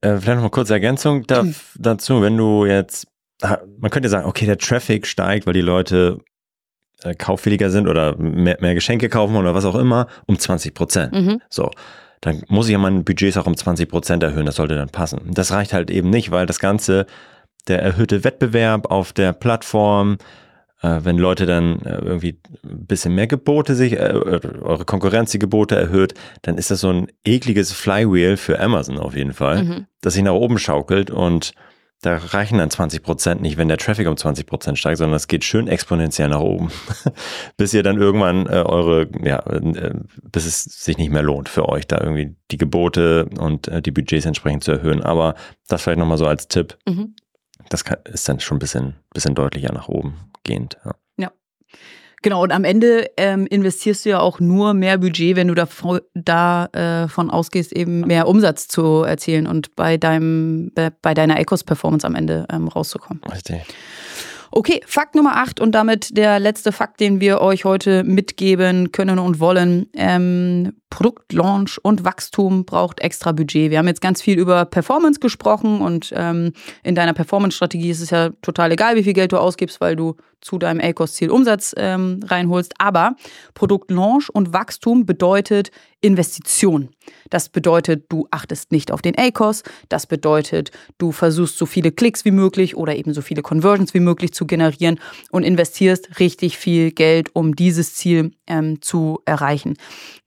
vielleicht 0.00 0.36
noch 0.36 0.42
mal 0.42 0.50
kurze 0.50 0.72
Ergänzung 0.72 1.26
da, 1.26 1.44
mhm. 1.44 1.54
dazu, 1.76 2.22
wenn 2.22 2.36
du 2.36 2.66
jetzt, 2.66 3.06
man 3.78 3.90
könnte 3.90 4.08
sagen, 4.08 4.26
okay, 4.26 4.46
der 4.46 4.58
Traffic 4.58 5.06
steigt, 5.06 5.46
weil 5.46 5.52
die 5.52 5.60
Leute 5.60 6.18
äh, 7.02 7.14
kauffähiger 7.14 7.70
sind 7.70 7.88
oder 7.88 8.16
mehr, 8.16 8.58
mehr, 8.60 8.74
Geschenke 8.74 9.08
kaufen 9.08 9.36
oder 9.36 9.54
was 9.54 9.64
auch 9.64 9.76
immer, 9.76 10.06
um 10.26 10.38
20 10.38 10.74
Prozent. 10.74 11.12
Mhm. 11.12 11.40
So. 11.48 11.70
Dann 12.20 12.42
muss 12.48 12.66
ich 12.66 12.72
ja 12.72 12.78
meine 12.78 13.02
Budgets 13.02 13.38
auch 13.38 13.46
um 13.46 13.56
20 13.56 13.88
Prozent 13.88 14.22
erhöhen, 14.22 14.44
das 14.44 14.56
sollte 14.56 14.76
dann 14.76 14.90
passen. 14.90 15.20
Das 15.30 15.52
reicht 15.52 15.72
halt 15.72 15.90
eben 15.90 16.10
nicht, 16.10 16.30
weil 16.30 16.44
das 16.44 16.58
Ganze, 16.58 17.06
der 17.66 17.80
erhöhte 17.80 18.24
Wettbewerb 18.24 18.90
auf 18.90 19.14
der 19.14 19.32
Plattform, 19.32 20.18
äh, 20.82 21.00
wenn 21.02 21.18
Leute 21.18 21.46
dann 21.46 21.80
äh, 21.80 21.98
irgendwie 21.98 22.38
ein 22.64 22.86
bisschen 22.86 23.14
mehr 23.14 23.26
Gebote 23.26 23.74
sich, 23.74 23.94
äh, 23.94 24.12
eure 24.12 24.84
Konkurrenz 24.84 25.30
die 25.30 25.38
Gebote 25.38 25.76
erhöht, 25.76 26.14
dann 26.42 26.56
ist 26.58 26.70
das 26.70 26.80
so 26.80 26.90
ein 26.90 27.08
ekliges 27.24 27.72
Flywheel 27.72 28.36
für 28.36 28.60
Amazon 28.60 28.98
auf 28.98 29.14
jeden 29.16 29.32
Fall, 29.32 29.64
mhm. 29.64 29.86
das 30.00 30.14
sich 30.14 30.22
nach 30.22 30.32
oben 30.32 30.58
schaukelt 30.58 31.10
und 31.10 31.52
da 32.02 32.16
reichen 32.16 32.56
dann 32.56 32.70
20 32.70 33.02
Prozent 33.02 33.42
nicht, 33.42 33.58
wenn 33.58 33.68
der 33.68 33.76
Traffic 33.76 34.08
um 34.08 34.16
20 34.16 34.46
Prozent 34.46 34.78
steigt, 34.78 34.96
sondern 34.96 35.16
es 35.16 35.28
geht 35.28 35.44
schön 35.44 35.68
exponentiell 35.68 36.30
nach 36.30 36.40
oben, 36.40 36.70
bis 37.58 37.74
ihr 37.74 37.82
dann 37.82 37.98
irgendwann 37.98 38.46
äh, 38.46 38.62
eure, 38.64 39.06
ja, 39.22 39.40
äh, 39.40 39.94
bis 40.22 40.46
es 40.46 40.64
sich 40.64 40.96
nicht 40.96 41.10
mehr 41.10 41.22
lohnt 41.22 41.50
für 41.50 41.68
euch, 41.68 41.86
da 41.86 42.00
irgendwie 42.00 42.34
die 42.50 42.56
Gebote 42.56 43.28
und 43.38 43.68
äh, 43.68 43.82
die 43.82 43.90
Budgets 43.90 44.24
entsprechend 44.24 44.64
zu 44.64 44.72
erhöhen. 44.72 45.02
Aber 45.02 45.34
das 45.68 45.82
vielleicht 45.82 45.98
nochmal 45.98 46.16
so 46.16 46.26
als 46.26 46.48
Tipp. 46.48 46.78
Mhm. 46.88 47.14
Das 47.70 47.84
kann, 47.84 47.98
ist 48.04 48.28
dann 48.28 48.40
schon 48.40 48.56
ein 48.56 48.58
bisschen, 48.58 48.96
bisschen 49.14 49.34
deutlicher 49.34 49.72
nach 49.72 49.88
oben 49.88 50.14
gehend. 50.44 50.76
Ja. 50.84 50.92
ja. 51.16 51.32
Genau, 52.20 52.42
und 52.42 52.52
am 52.52 52.64
Ende 52.64 53.10
ähm, 53.16 53.46
investierst 53.46 54.04
du 54.04 54.10
ja 54.10 54.20
auch 54.20 54.40
nur 54.40 54.74
mehr 54.74 54.98
Budget, 54.98 55.36
wenn 55.36 55.48
du 55.48 55.54
davon, 55.54 56.00
davon 56.12 57.28
äh, 57.28 57.32
ausgehst, 57.32 57.72
eben 57.72 58.00
mehr 58.00 58.28
Umsatz 58.28 58.68
zu 58.68 59.04
erzielen 59.04 59.46
und 59.46 59.74
bei 59.76 59.96
deinem, 59.96 60.72
bei 61.00 61.14
deiner 61.14 61.38
Ecos-Performance 61.38 62.06
am 62.06 62.16
Ende 62.16 62.46
ähm, 62.52 62.68
rauszukommen. 62.68 63.22
Richtig. 63.24 63.62
Okay, 63.62 63.74
Fakt 64.86 65.14
Nummer 65.14 65.36
8 65.36 65.60
und 65.60 65.72
damit 65.72 66.16
der 66.16 66.40
letzte 66.40 66.72
Fakt, 66.72 67.00
den 67.00 67.20
wir 67.20 67.40
euch 67.40 67.64
heute 67.64 68.04
mitgeben 68.04 68.92
können 68.92 69.18
und 69.18 69.40
wollen. 69.40 69.86
Ähm, 69.94 70.72
Produktlaunch 70.90 71.78
und 71.82 72.04
Wachstum 72.04 72.64
braucht 72.64 73.00
extra 73.00 73.30
Budget. 73.30 73.70
Wir 73.70 73.78
haben 73.78 73.86
jetzt 73.86 74.00
ganz 74.00 74.20
viel 74.20 74.38
über 74.38 74.64
Performance 74.64 75.20
gesprochen 75.20 75.80
und 75.80 76.12
ähm, 76.16 76.52
in 76.82 76.96
deiner 76.96 77.14
Performance-Strategie 77.14 77.90
ist 77.90 78.00
es 78.00 78.10
ja 78.10 78.30
total 78.42 78.72
egal, 78.72 78.96
wie 78.96 79.04
viel 79.04 79.12
Geld 79.12 79.30
du 79.30 79.38
ausgibst, 79.38 79.80
weil 79.80 79.94
du 79.94 80.16
zu 80.40 80.58
deinem 80.58 80.80
ACOS-Ziel 80.80 81.30
Umsatz 81.30 81.74
ähm, 81.76 82.20
reinholst. 82.26 82.74
Aber 82.78 83.14
Produktlaunch 83.54 84.30
und 84.30 84.52
Wachstum 84.52 85.06
bedeutet 85.06 85.70
Investition. 86.00 86.88
Das 87.28 87.48
bedeutet, 87.48 88.06
du 88.08 88.26
achtest 88.30 88.72
nicht 88.72 88.90
auf 88.90 89.02
den 89.02 89.16
ACOS. 89.18 89.62
Das 89.88 90.06
bedeutet, 90.06 90.70
du 90.98 91.12
versuchst 91.12 91.58
so 91.58 91.66
viele 91.66 91.92
Klicks 91.92 92.24
wie 92.24 92.30
möglich 92.30 92.76
oder 92.76 92.96
eben 92.96 93.12
so 93.12 93.20
viele 93.20 93.42
Conversions 93.42 93.92
wie 93.92 94.00
möglich 94.00 94.32
zu 94.32 94.46
generieren 94.46 94.98
und 95.30 95.42
investierst 95.42 96.18
richtig 96.18 96.56
viel 96.56 96.90
Geld, 96.92 97.34
um 97.34 97.54
dieses 97.54 97.94
Ziel 97.94 98.32
ähm, 98.46 98.80
zu 98.80 99.20
erreichen. 99.26 99.76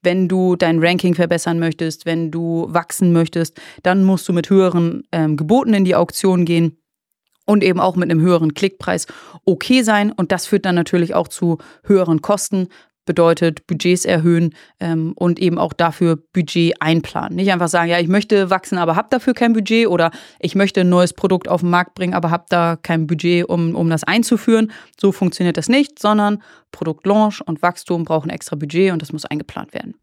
Wenn 0.02 0.28
du 0.28 0.56
dein 0.56 0.84
Ranking 0.84 1.16
verbessern 1.16 1.60
möchtest, 1.60 2.06
wenn 2.06 2.30
du 2.30 2.68
wachsen 2.70 3.12
möchtest, 3.12 3.60
dann 3.82 4.04
musst 4.04 4.28
du 4.28 4.34
mit 4.34 4.50
höheren 4.50 5.04
ähm, 5.12 5.38
Geboten 5.38 5.74
in 5.74 5.86
die 5.86 5.96
Auktion 5.96 6.46
gehen 6.46 6.78
und 7.46 7.64
eben 7.64 7.80
auch 7.80 7.96
mit 7.96 8.10
einem 8.10 8.22
höheren 8.22 8.54
Klickpreis 8.54 9.08
okay 9.46 9.82
sein. 9.82 10.12
Und 10.12 10.32
das 10.32 10.46
führt 10.46 10.66
dann 10.66 10.76
natürlich 10.76 11.14
auch 11.16 11.28
zu 11.28 11.58
höheren 11.84 12.22
Kosten, 12.22 12.68
bedeutet 13.06 13.68
Budgets 13.68 14.06
erhöhen 14.06 14.54
ähm, 14.80 15.14
und 15.16 15.40
eben 15.40 15.58
auch 15.58 15.74
dafür 15.74 16.16
Budget 16.34 16.82
einplanen. 16.82 17.36
Nicht 17.36 17.52
einfach 17.52 17.68
sagen, 17.68 17.90
ja, 17.90 18.00
ich 18.00 18.08
möchte 18.08 18.50
wachsen, 18.50 18.78
aber 18.78 18.96
habe 18.96 19.08
dafür 19.12 19.34
kein 19.34 19.54
Budget 19.54 19.88
oder 19.88 20.12
ich 20.40 20.56
möchte 20.56 20.82
ein 20.82 20.90
neues 20.90 21.14
Produkt 21.14 21.48
auf 21.48 21.62
den 21.62 21.70
Markt 21.70 21.96
bringen, 21.96 22.14
aber 22.14 22.32
habe 22.32 22.46
da 22.50 22.78
kein 22.82 23.08
Budget, 23.08 23.46
um, 23.50 23.76
um 23.76 23.90
das 23.90 24.04
einzuführen. 24.04 24.72
So 25.00 25.12
funktioniert 25.12 25.58
das 25.58 25.70
nicht, 25.70 26.00
sondern 26.00 26.42
Produktlaunch 26.72 27.42
und 27.46 27.62
Wachstum 27.62 28.06
brauchen 28.06 28.30
extra 28.30 28.56
Budget 28.56 28.92
und 28.92 29.02
das 29.02 29.12
muss 29.14 29.26
eingeplant 29.26 29.74
werden. 29.74 29.96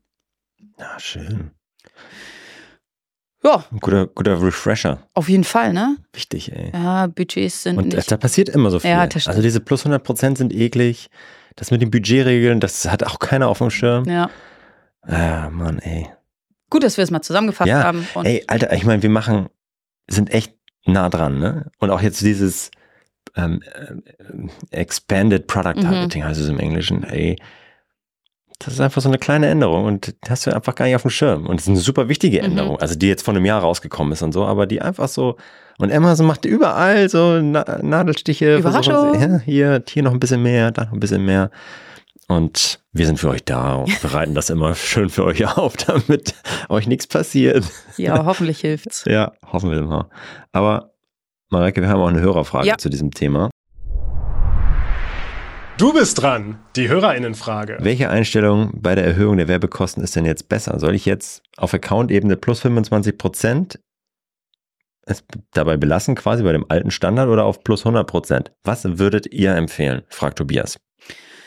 Ja, 0.78 0.98
schön. 0.98 1.50
Ja, 3.42 3.64
Ein 3.72 3.78
guter, 3.80 4.06
guter 4.06 4.42
Refresher. 4.42 5.08
auf 5.14 5.30
jeden 5.30 5.44
Fall, 5.44 5.72
ne? 5.72 5.96
Wichtig, 6.12 6.52
ey. 6.52 6.72
Ja, 6.74 7.06
Budgets 7.06 7.62
sind 7.62 7.78
Und 7.78 7.94
nicht. 7.94 8.12
da 8.12 8.18
passiert 8.18 8.50
immer 8.50 8.70
so 8.70 8.78
viel. 8.80 8.90
Ja, 8.90 9.06
das 9.06 9.22
stimmt. 9.22 9.28
also 9.36 9.42
diese 9.42 9.60
plus 9.60 9.80
100 9.80 10.04
Prozent 10.04 10.36
sind 10.36 10.52
eklig. 10.52 11.08
Das 11.56 11.70
mit 11.70 11.82
den 11.82 11.90
Budgetregeln, 11.90 12.60
das 12.60 12.88
hat 12.90 13.04
auch 13.04 13.18
keiner 13.18 13.48
auf 13.48 13.58
dem 13.58 13.70
Schirm. 13.70 14.04
Ja. 14.04 14.30
Ah, 15.02 15.50
Mann, 15.50 15.78
ey. 15.80 16.08
Gut, 16.70 16.82
dass 16.84 16.96
wir 16.96 17.04
es 17.04 17.10
mal 17.10 17.22
zusammengefasst 17.22 17.68
Ja, 17.68 17.82
haben. 17.82 18.06
Ey, 18.22 18.44
Alter, 18.46 18.72
ich 18.72 18.84
meine, 18.84 19.02
wir 19.02 19.10
machen, 19.10 19.48
sind 20.08 20.32
echt 20.32 20.54
nah 20.86 21.08
dran, 21.08 21.38
ne? 21.38 21.70
Und 21.78 21.90
auch 21.90 22.00
jetzt 22.00 22.20
dieses 22.20 22.70
ähm, 23.36 23.62
äh, 23.74 24.76
Expanded 24.76 25.46
Product 25.46 25.76
Mhm. 25.76 25.82
Targeting 25.82 26.24
heißt 26.24 26.40
es 26.40 26.48
im 26.48 26.58
Englischen, 26.58 27.02
ey. 27.04 27.36
Das 28.58 28.74
ist 28.74 28.80
einfach 28.80 29.00
so 29.00 29.08
eine 29.08 29.18
kleine 29.18 29.46
Änderung 29.48 29.84
und 29.86 30.14
hast 30.28 30.46
du 30.46 30.54
einfach 30.54 30.74
gar 30.74 30.84
nicht 30.84 30.94
auf 30.94 31.02
dem 31.02 31.10
Schirm. 31.10 31.46
Und 31.46 31.56
es 31.56 31.62
ist 31.62 31.68
eine 31.70 31.78
super 31.78 32.08
wichtige 32.08 32.38
Mhm. 32.38 32.44
Änderung, 32.44 32.78
also 32.78 32.94
die 32.94 33.08
jetzt 33.08 33.24
vor 33.24 33.34
einem 33.34 33.44
Jahr 33.46 33.60
rausgekommen 33.62 34.12
ist 34.12 34.22
und 34.22 34.32
so, 34.32 34.44
aber 34.44 34.66
die 34.66 34.80
einfach 34.82 35.08
so. 35.08 35.36
Und 35.80 35.90
Amazon 35.92 36.26
macht 36.26 36.44
überall 36.44 37.08
so 37.08 37.40
Na 37.40 37.64
Nadelstiche. 37.82 38.58
Überraschung. 38.58 38.92
versuchen 38.94 39.18
sie- 39.20 39.26
Ja, 39.26 39.38
hier, 39.78 39.82
hier 39.88 40.02
noch 40.02 40.12
ein 40.12 40.20
bisschen 40.20 40.42
mehr, 40.42 40.70
da 40.72 40.84
noch 40.84 40.92
ein 40.92 41.00
bisschen 41.00 41.24
mehr. 41.24 41.50
Und 42.28 42.80
wir 42.92 43.06
sind 43.06 43.18
für 43.18 43.30
euch 43.30 43.44
da 43.44 43.74
und 43.76 44.00
bereiten 44.02 44.34
das 44.34 44.50
immer 44.50 44.74
schön 44.74 45.08
für 45.08 45.24
euch 45.24 45.44
auf, 45.56 45.76
damit 45.78 46.34
euch 46.68 46.86
nichts 46.86 47.06
passiert. 47.06 47.64
ja, 47.96 48.24
hoffentlich 48.24 48.60
hilft's. 48.60 49.04
Ja, 49.08 49.32
hoffen 49.50 49.70
wir 49.70 49.80
mal. 49.82 50.08
Aber 50.52 50.92
Mareike, 51.50 51.80
wir 51.80 51.88
haben 51.88 52.00
auch 52.00 52.08
eine 52.08 52.20
Hörerfrage 52.20 52.68
Ja. 52.68 52.76
zu 52.78 52.88
diesem 52.90 53.10
Thema. 53.10 53.50
Du 55.78 55.94
bist 55.94 56.20
dran. 56.20 56.58
Die 56.76 56.88
Hörerinnenfrage. 56.90 57.78
Welche 57.80 58.10
Einstellung 58.10 58.70
bei 58.74 58.94
der 58.94 59.04
Erhöhung 59.06 59.38
der 59.38 59.48
Werbekosten 59.48 60.04
ist 60.04 60.14
denn 60.14 60.26
jetzt 60.26 60.48
besser? 60.50 60.78
Soll 60.78 60.94
ich 60.94 61.06
jetzt 61.06 61.42
auf 61.56 61.72
Account-Ebene 61.72 62.36
plus 62.36 62.60
25 62.60 63.16
Prozent 63.16 63.80
es 65.06 65.24
dabei 65.52 65.76
belassen, 65.76 66.14
quasi 66.14 66.42
bei 66.42 66.52
dem 66.52 66.66
alten 66.68 66.90
Standard 66.90 67.28
oder 67.28 67.44
auf 67.44 67.64
plus 67.64 67.80
100 67.82 68.06
Prozent? 68.06 68.52
Was 68.64 68.84
würdet 68.98 69.32
ihr 69.32 69.54
empfehlen? 69.54 70.02
fragt 70.08 70.38
Tobias. 70.38 70.78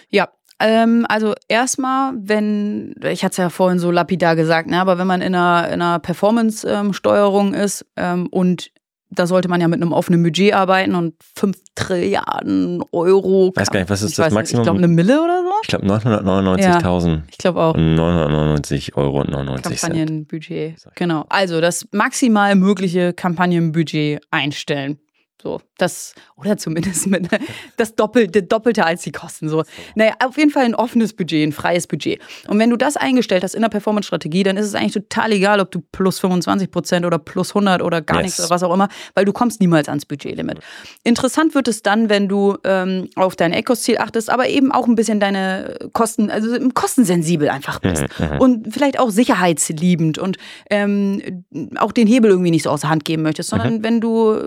Ja, 0.09 0.29
ähm, 0.59 1.05
also 1.09 1.33
erstmal, 1.47 2.13
wenn, 2.15 2.95
ich 3.03 3.23
hatte 3.23 3.31
es 3.31 3.37
ja 3.37 3.49
vorhin 3.49 3.79
so 3.79 3.91
lapidar 3.91 4.35
gesagt, 4.35 4.69
ne, 4.69 4.79
aber 4.79 4.97
wenn 4.97 5.07
man 5.07 5.21
in 5.21 5.35
einer, 5.35 5.67
in 5.67 5.81
einer 5.81 5.99
Performance-Steuerung 5.99 7.53
ist 7.53 7.85
ähm, 7.95 8.27
und 8.27 8.71
da 9.15 9.27
sollte 9.27 9.47
man 9.49 9.61
ja 9.61 9.67
mit 9.67 9.81
einem 9.81 9.91
offenen 9.91 10.23
Budget 10.23 10.53
arbeiten 10.53 10.95
und 10.95 11.15
5 11.35 11.57
Trilliarden 11.75 12.83
Euro. 12.91 13.51
Weiß 13.55 13.71
gar 13.71 13.79
nicht, 13.79 13.89
was 13.89 14.01
ist 14.01 14.11
ich 14.11 14.15
das 14.17 14.27
weiß 14.27 14.33
Maximum? 14.33 14.61
Ich 14.61 14.65
glaube, 14.65 14.77
eine 14.77 14.87
Mille 14.87 15.21
oder 15.23 15.41
so? 15.41 15.51
Ich 15.63 15.67
glaube 15.69 15.85
999.000 15.87 17.21
Ich 17.31 17.37
glaube 17.37 17.61
auch. 17.61 17.75
und 17.75 17.95
999 17.95 18.95
Euro 18.95 19.21
und 19.21 19.31
99 19.31 19.79
Cent. 19.79 19.93
Kampagnenbudget. 19.93 20.75
Genau. 20.95 21.25
Also 21.29 21.61
das 21.61 21.87
maximal 21.91 22.55
mögliche 22.55 23.13
Kampagnenbudget 23.13 24.21
einstellen. 24.31 24.99
So, 25.43 25.59
das, 25.77 26.15
oder 26.37 26.55
zumindest 26.55 27.07
mit 27.07 27.27
das 27.75 27.95
Doppelte, 27.95 28.43
Doppelte 28.43 28.85
als 28.85 29.01
die 29.01 29.11
Kosten. 29.11 29.49
So. 29.49 29.63
Naja, 29.93 30.13
auf 30.23 30.37
jeden 30.37 30.51
Fall 30.51 30.63
ein 30.63 30.73
offenes 30.73 31.11
Budget, 31.13 31.45
ein 31.45 31.51
freies 31.51 31.85
Budget. 31.85 32.21
Und 32.47 32.59
wenn 32.59 32.69
du 32.69 32.77
das 32.77 32.95
eingestellt 32.95 33.43
hast 33.43 33.53
in 33.53 33.61
der 33.61 33.67
Performance-Strategie, 33.67 34.43
dann 34.43 34.55
ist 34.55 34.65
es 34.67 34.73
eigentlich 34.73 34.93
total 34.93 35.33
egal, 35.33 35.59
ob 35.59 35.69
du 35.69 35.81
plus 35.91 36.19
25 36.19 36.71
Prozent 36.71 37.05
oder 37.05 37.19
plus 37.19 37.49
100 37.49 37.81
oder 37.81 38.01
gar 38.01 38.19
Yes. 38.19 38.23
nichts 38.23 38.39
oder 38.39 38.51
was 38.51 38.63
auch 38.63 38.73
immer, 38.73 38.87
weil 39.15 39.25
du 39.25 39.33
kommst 39.33 39.59
niemals 39.59 39.89
ans 39.89 40.05
Budgetlimit. 40.05 40.59
Interessant 41.03 41.55
wird 41.55 41.67
es 41.67 41.81
dann, 41.81 42.07
wenn 42.07 42.29
du 42.29 42.55
ähm, 42.63 43.09
auf 43.17 43.35
dein 43.35 43.51
ECOS-Ziel 43.51 43.97
achtest, 43.97 44.29
aber 44.29 44.47
eben 44.47 44.71
auch 44.71 44.87
ein 44.87 44.95
bisschen 44.95 45.19
deine 45.19 45.77
Kosten, 45.91 46.29
also 46.29 46.57
kostensensibel 46.73 47.49
einfach 47.49 47.79
bist. 47.79 48.05
Und 48.39 48.73
vielleicht 48.73 48.97
auch 48.97 49.09
sicherheitsliebend 49.09 50.19
und 50.19 50.37
ähm, 50.69 51.43
auch 51.77 51.91
den 51.91 52.07
Hebel 52.07 52.31
irgendwie 52.31 52.51
nicht 52.51 52.63
so 52.63 52.69
aus 52.69 52.81
der 52.81 52.91
Hand 52.91 53.03
geben 53.03 53.23
möchtest, 53.23 53.49
sondern 53.49 53.83
wenn 53.83 53.99
du 53.99 54.39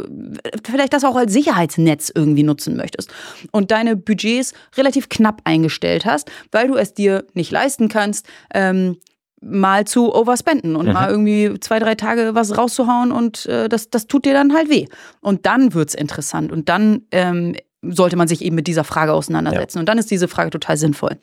vielleicht 0.64 0.85
das 0.90 1.04
auch 1.04 1.16
als 1.16 1.32
Sicherheitsnetz 1.32 2.12
irgendwie 2.14 2.42
nutzen 2.42 2.76
möchtest 2.76 3.12
und 3.52 3.70
deine 3.70 3.96
Budgets 3.96 4.54
relativ 4.76 5.08
knapp 5.08 5.42
eingestellt 5.44 6.04
hast, 6.04 6.30
weil 6.52 6.68
du 6.68 6.76
es 6.76 6.94
dir 6.94 7.26
nicht 7.34 7.50
leisten 7.50 7.88
kannst, 7.88 8.26
ähm, 8.54 8.96
mal 9.40 9.86
zu 9.86 10.14
overspenden 10.14 10.76
und 10.76 10.92
mal 10.92 11.10
irgendwie 11.10 11.60
zwei, 11.60 11.78
drei 11.78 11.94
Tage 11.94 12.34
was 12.34 12.56
rauszuhauen 12.56 13.12
und 13.12 13.46
äh, 13.46 13.68
das, 13.68 13.90
das 13.90 14.06
tut 14.06 14.24
dir 14.24 14.32
dann 14.32 14.54
halt 14.54 14.70
weh. 14.70 14.86
Und 15.20 15.46
dann 15.46 15.74
wird's 15.74 15.94
interessant 15.94 16.52
und 16.52 16.68
dann 16.68 17.02
ähm, 17.12 17.54
sollte 17.82 18.16
man 18.16 18.28
sich 18.28 18.42
eben 18.42 18.56
mit 18.56 18.66
dieser 18.66 18.84
Frage 18.84 19.12
auseinandersetzen. 19.12 19.78
Und 19.78 19.88
dann 19.88 19.98
ist 19.98 20.10
diese 20.10 20.28
Frage 20.28 20.50
total 20.50 20.76
sinnvoll. 20.76 21.18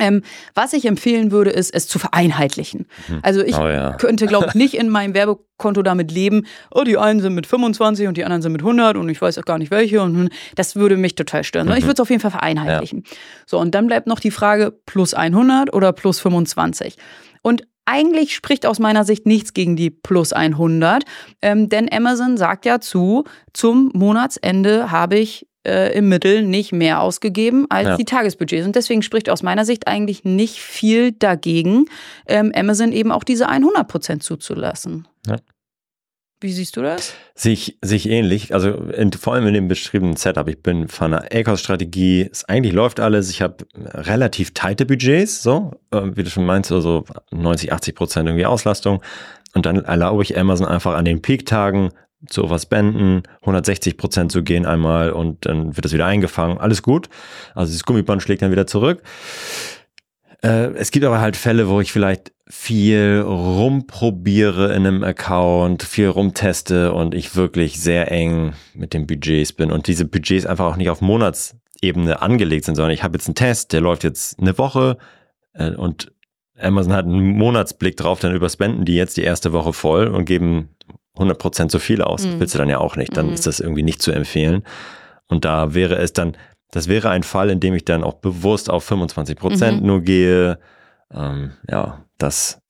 Ähm, 0.00 0.22
was 0.54 0.72
ich 0.72 0.86
empfehlen 0.86 1.30
würde, 1.30 1.50
ist, 1.50 1.72
es 1.72 1.86
zu 1.86 2.00
vereinheitlichen. 2.00 2.86
Also 3.22 3.42
ich 3.42 3.56
Oh 3.56 3.68
ja. 3.68 3.92
könnte, 3.92 4.26
glaube 4.26 4.46
ich, 4.48 4.54
nicht 4.54 4.74
in 4.74 4.88
meinem 4.88 5.14
Werbekonto 5.14 5.82
damit 5.82 6.10
leben, 6.10 6.46
oh, 6.72 6.82
die 6.82 6.98
einen 6.98 7.20
sind 7.20 7.34
mit 7.34 7.46
25 7.46 8.08
und 8.08 8.16
die 8.16 8.24
anderen 8.24 8.42
sind 8.42 8.50
mit 8.52 8.62
100 8.62 8.96
und 8.96 9.08
ich 9.08 9.22
weiß 9.22 9.38
auch 9.38 9.44
gar 9.44 9.58
nicht 9.58 9.70
welche 9.70 10.02
und 10.02 10.16
hm, 10.16 10.28
das 10.56 10.74
würde 10.74 10.96
mich 10.96 11.14
total 11.14 11.44
stören. 11.44 11.66
sondern 11.66 11.78
Ich 11.78 11.84
würde 11.84 11.94
es 11.94 12.00
auf 12.00 12.10
jeden 12.10 12.20
Fall 12.20 12.32
vereinheitlichen. 12.32 13.04
So, 13.46 13.58
und 13.60 13.72
dann 13.74 13.86
bleibt 13.86 14.08
noch 14.08 14.18
die 14.18 14.32
Frage, 14.32 14.72
plus 14.84 15.14
100 15.14 15.72
oder 15.72 15.92
plus 15.92 16.18
25. 16.18 16.96
Und 17.42 17.62
eigentlich 17.86 18.34
spricht 18.34 18.66
aus 18.66 18.78
meiner 18.80 19.04
Sicht 19.04 19.26
nichts 19.26 19.52
gegen 19.54 19.76
die 19.76 19.90
plus 19.90 20.32
100, 20.32 21.04
ähm, 21.42 21.68
denn 21.68 21.88
Amazon 21.92 22.36
sagt 22.36 22.64
ja 22.66 22.80
zu, 22.80 23.24
zum 23.52 23.90
Monatsende 23.94 24.90
habe 24.90 25.18
ich 25.18 25.46
äh, 25.66 25.96
im 25.96 26.08
Mittel 26.08 26.42
nicht 26.42 26.72
mehr 26.72 27.00
ausgegeben 27.00 27.66
als 27.70 27.86
Ja. 27.88 27.96
die 27.96 28.04
Tagesbudgets. 28.04 28.66
Und 28.66 28.76
deswegen 28.76 29.02
spricht 29.02 29.30
aus 29.30 29.42
meiner 29.42 29.64
Sicht 29.64 29.86
eigentlich 29.88 30.24
nicht 30.24 30.56
viel 30.58 31.12
dagegen, 31.12 31.86
ähm, 32.26 32.52
Amazon 32.54 32.92
eben 32.92 33.10
auch 33.12 33.24
diese 33.24 33.48
100 33.48 33.86
Prozent 33.88 34.22
zuzulassen. 34.22 35.06
Ja. 35.26 35.36
Wie 36.40 36.52
siehst 36.52 36.76
du 36.76 36.82
das? 36.82 37.14
Sich, 37.34 37.78
sich 37.80 38.06
ähnlich, 38.10 38.52
also 38.52 38.68
in, 38.68 39.10
vor 39.12 39.32
allem 39.32 39.46
in 39.46 39.54
dem 39.54 39.68
beschriebenen 39.68 40.16
Setup. 40.16 40.46
Ich 40.48 40.62
bin 40.62 40.88
von 40.88 41.14
einer 41.14 41.24
ACOS-Strategie, 41.32 42.28
es 42.30 42.44
eigentlich 42.44 42.74
läuft 42.74 43.00
alles. 43.00 43.30
Ich 43.30 43.40
habe 43.40 43.64
relativ 43.74 44.52
tighte 44.52 44.84
Budgets, 44.84 45.42
so, 45.42 45.72
äh, 45.90 46.02
wie 46.14 46.22
du 46.22 46.28
schon 46.28 46.44
meinst, 46.44 46.70
also 46.70 47.04
90, 47.30 47.72
80 47.72 47.94
Prozent 47.94 48.28
irgendwie 48.28 48.44
Auslastung. 48.44 49.00
Und 49.54 49.64
dann 49.64 49.84
erlaube 49.84 50.22
ich 50.22 50.36
Amazon 50.36 50.66
einfach 50.66 50.94
an 50.94 51.06
den 51.06 51.22
Peak-Tagen 51.22 51.90
zu 52.28 52.44
overspenden, 52.44 53.22
160 53.40 53.96
Prozent 53.96 54.32
zu 54.32 54.42
gehen 54.42 54.66
einmal 54.66 55.10
und 55.10 55.46
dann 55.46 55.76
wird 55.76 55.84
das 55.84 55.92
wieder 55.92 56.06
eingefangen. 56.06 56.58
Alles 56.58 56.82
gut. 56.82 57.08
Also 57.54 57.72
das 57.72 57.84
Gummiband 57.84 58.22
schlägt 58.22 58.42
dann 58.42 58.50
wieder 58.50 58.66
zurück. 58.66 59.02
Äh, 60.42 60.72
es 60.74 60.90
gibt 60.90 61.04
aber 61.04 61.20
halt 61.20 61.36
Fälle, 61.36 61.68
wo 61.68 61.80
ich 61.80 61.92
vielleicht 61.92 62.32
viel 62.46 63.24
rumprobiere 63.26 64.74
in 64.74 64.86
einem 64.86 65.02
Account, 65.02 65.82
viel 65.82 66.08
rumteste 66.08 66.92
und 66.92 67.14
ich 67.14 67.36
wirklich 67.36 67.80
sehr 67.80 68.12
eng 68.12 68.52
mit 68.74 68.92
den 68.92 69.06
Budgets 69.06 69.54
bin 69.54 69.72
und 69.72 69.86
diese 69.86 70.04
Budgets 70.04 70.44
einfach 70.44 70.66
auch 70.66 70.76
nicht 70.76 70.90
auf 70.90 71.00
Monatsebene 71.00 72.20
angelegt 72.20 72.66
sind, 72.66 72.74
sondern 72.74 72.92
ich 72.92 73.02
habe 73.02 73.16
jetzt 73.16 73.26
einen 73.28 73.34
Test, 73.34 73.72
der 73.72 73.80
läuft 73.80 74.04
jetzt 74.04 74.38
eine 74.38 74.58
Woche 74.58 74.98
äh, 75.54 75.70
und 75.70 76.12
Amazon 76.60 76.92
hat 76.92 77.06
einen 77.06 77.36
Monatsblick 77.36 77.96
drauf, 77.96 78.20
dann 78.20 78.34
überspenden 78.34 78.84
die 78.84 78.94
jetzt 78.94 79.16
die 79.16 79.22
erste 79.22 79.52
Woche 79.52 79.72
voll 79.72 80.08
und 80.08 80.26
geben 80.26 80.68
100% 81.16 81.68
zu 81.70 81.78
viel 81.78 82.02
aus. 82.02 82.26
Mhm. 82.26 82.40
willst 82.40 82.54
du 82.54 82.58
dann 82.58 82.68
ja 82.68 82.78
auch 82.78 82.96
nicht. 82.96 83.16
Dann 83.16 83.28
Mhm. 83.28 83.32
ist 83.34 83.46
das 83.46 83.60
irgendwie 83.60 83.82
nicht 83.82 84.02
zu 84.02 84.10
empfehlen. 84.12 84.62
Und 85.28 85.44
da 85.44 85.74
wäre 85.74 85.96
es 85.96 86.12
dann, 86.12 86.36
das 86.70 86.88
wäre 86.88 87.10
ein 87.10 87.22
Fall, 87.22 87.50
in 87.50 87.60
dem 87.60 87.74
ich 87.74 87.84
dann 87.84 88.02
auch 88.04 88.14
bewusst 88.14 88.68
auf 88.70 88.84
25% 88.90 89.80
Mhm. 89.80 89.86
nur 89.86 90.00
gehe. 90.02 90.58
Ähm, 91.12 91.52
ja, 91.70 92.04
das, 92.18 92.60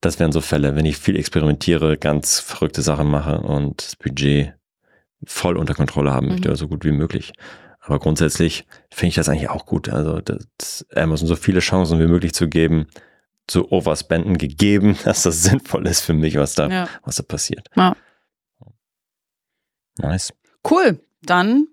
das 0.00 0.18
wären 0.18 0.32
so 0.32 0.40
Fälle, 0.40 0.74
wenn 0.74 0.84
ich 0.86 0.96
viel 0.98 1.16
experimentiere, 1.16 1.96
ganz 1.96 2.40
verrückte 2.40 2.82
Sachen 2.82 3.08
mache 3.08 3.38
und 3.40 3.82
das 3.84 3.96
Budget 3.96 4.54
voll 5.24 5.56
unter 5.56 5.74
Kontrolle 5.74 6.12
haben 6.12 6.28
möchte, 6.28 6.48
Mhm. 6.50 6.56
so 6.56 6.66
gut 6.68 6.84
wie 6.84 6.90
möglich. 6.92 7.32
Aber 7.84 7.98
grundsätzlich 8.00 8.64
finde 8.90 9.08
ich 9.10 9.14
das 9.14 9.28
eigentlich 9.28 9.50
auch 9.50 9.66
gut. 9.66 9.88
Also 9.88 10.20
das, 10.20 10.84
Amazon 10.94 11.28
so 11.28 11.36
viele 11.36 11.60
Chancen 11.60 11.98
wie 12.00 12.06
möglich 12.06 12.32
zu 12.32 12.48
geben, 12.48 12.86
zu 13.46 13.70
overspenden 13.72 14.38
gegeben, 14.38 14.98
dass 15.04 15.22
das 15.24 15.42
sinnvoll 15.42 15.86
ist 15.86 16.00
für 16.00 16.14
mich, 16.14 16.36
was 16.36 16.54
da, 16.54 16.68
Ja. 16.68 16.88
was 17.04 17.16
da 17.16 17.22
passiert. 17.22 17.68
Ja. 17.76 17.96
Nice. 19.98 20.32
Cool. 20.68 21.00
Dann 21.22 21.66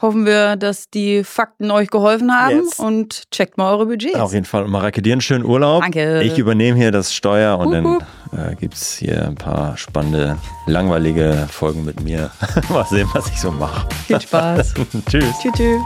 hoffen 0.00 0.26
wir, 0.26 0.56
dass 0.56 0.90
die 0.90 1.22
Fakten 1.22 1.70
euch 1.70 1.88
geholfen 1.88 2.32
haben 2.32 2.56
Yes. 2.64 2.78
und 2.80 3.30
checkt 3.30 3.56
mal 3.56 3.70
eure 3.72 3.86
Budgets. 3.86 4.16
Auf 4.18 4.32
jeden 4.32 4.44
Fall. 4.46 4.64
Und 4.64 4.70
Mareike, 4.70 5.00
dir 5.02 5.12
einen 5.12 5.20
schönen 5.20 5.44
Urlaub. 5.44 5.82
Danke. 5.82 6.22
Ich 6.22 6.38
übernehme 6.38 6.76
hier 6.78 6.90
das 6.90 7.14
Steuer 7.14 7.58
und 7.58 7.68
Hup, 7.84 8.04
dann 8.32 8.52
äh, 8.52 8.56
gibt 8.56 8.74
es 8.74 8.96
hier 8.96 9.24
ein 9.26 9.36
paar 9.36 9.76
spannende, 9.76 10.38
langweilige 10.66 11.46
Folgen 11.50 11.84
mit 11.84 12.00
mir. 12.02 12.30
mal 12.70 12.84
sehen, 12.86 13.08
was 13.12 13.28
ich 13.28 13.38
so 13.40 13.52
mache. 13.52 13.86
Viel 14.06 14.20
Spaß. 14.20 14.74
Tschüss. 15.08 15.24
tschüss. 15.40 15.52
tschüss. 15.54 15.80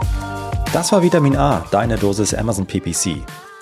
Das 0.73 0.91
war 0.91 1.03
Vitamin 1.03 1.35
A, 1.37 1.63
deine 1.71 1.97
Dosis 1.97 2.33
Amazon 2.33 2.65
PPC. 2.65 3.21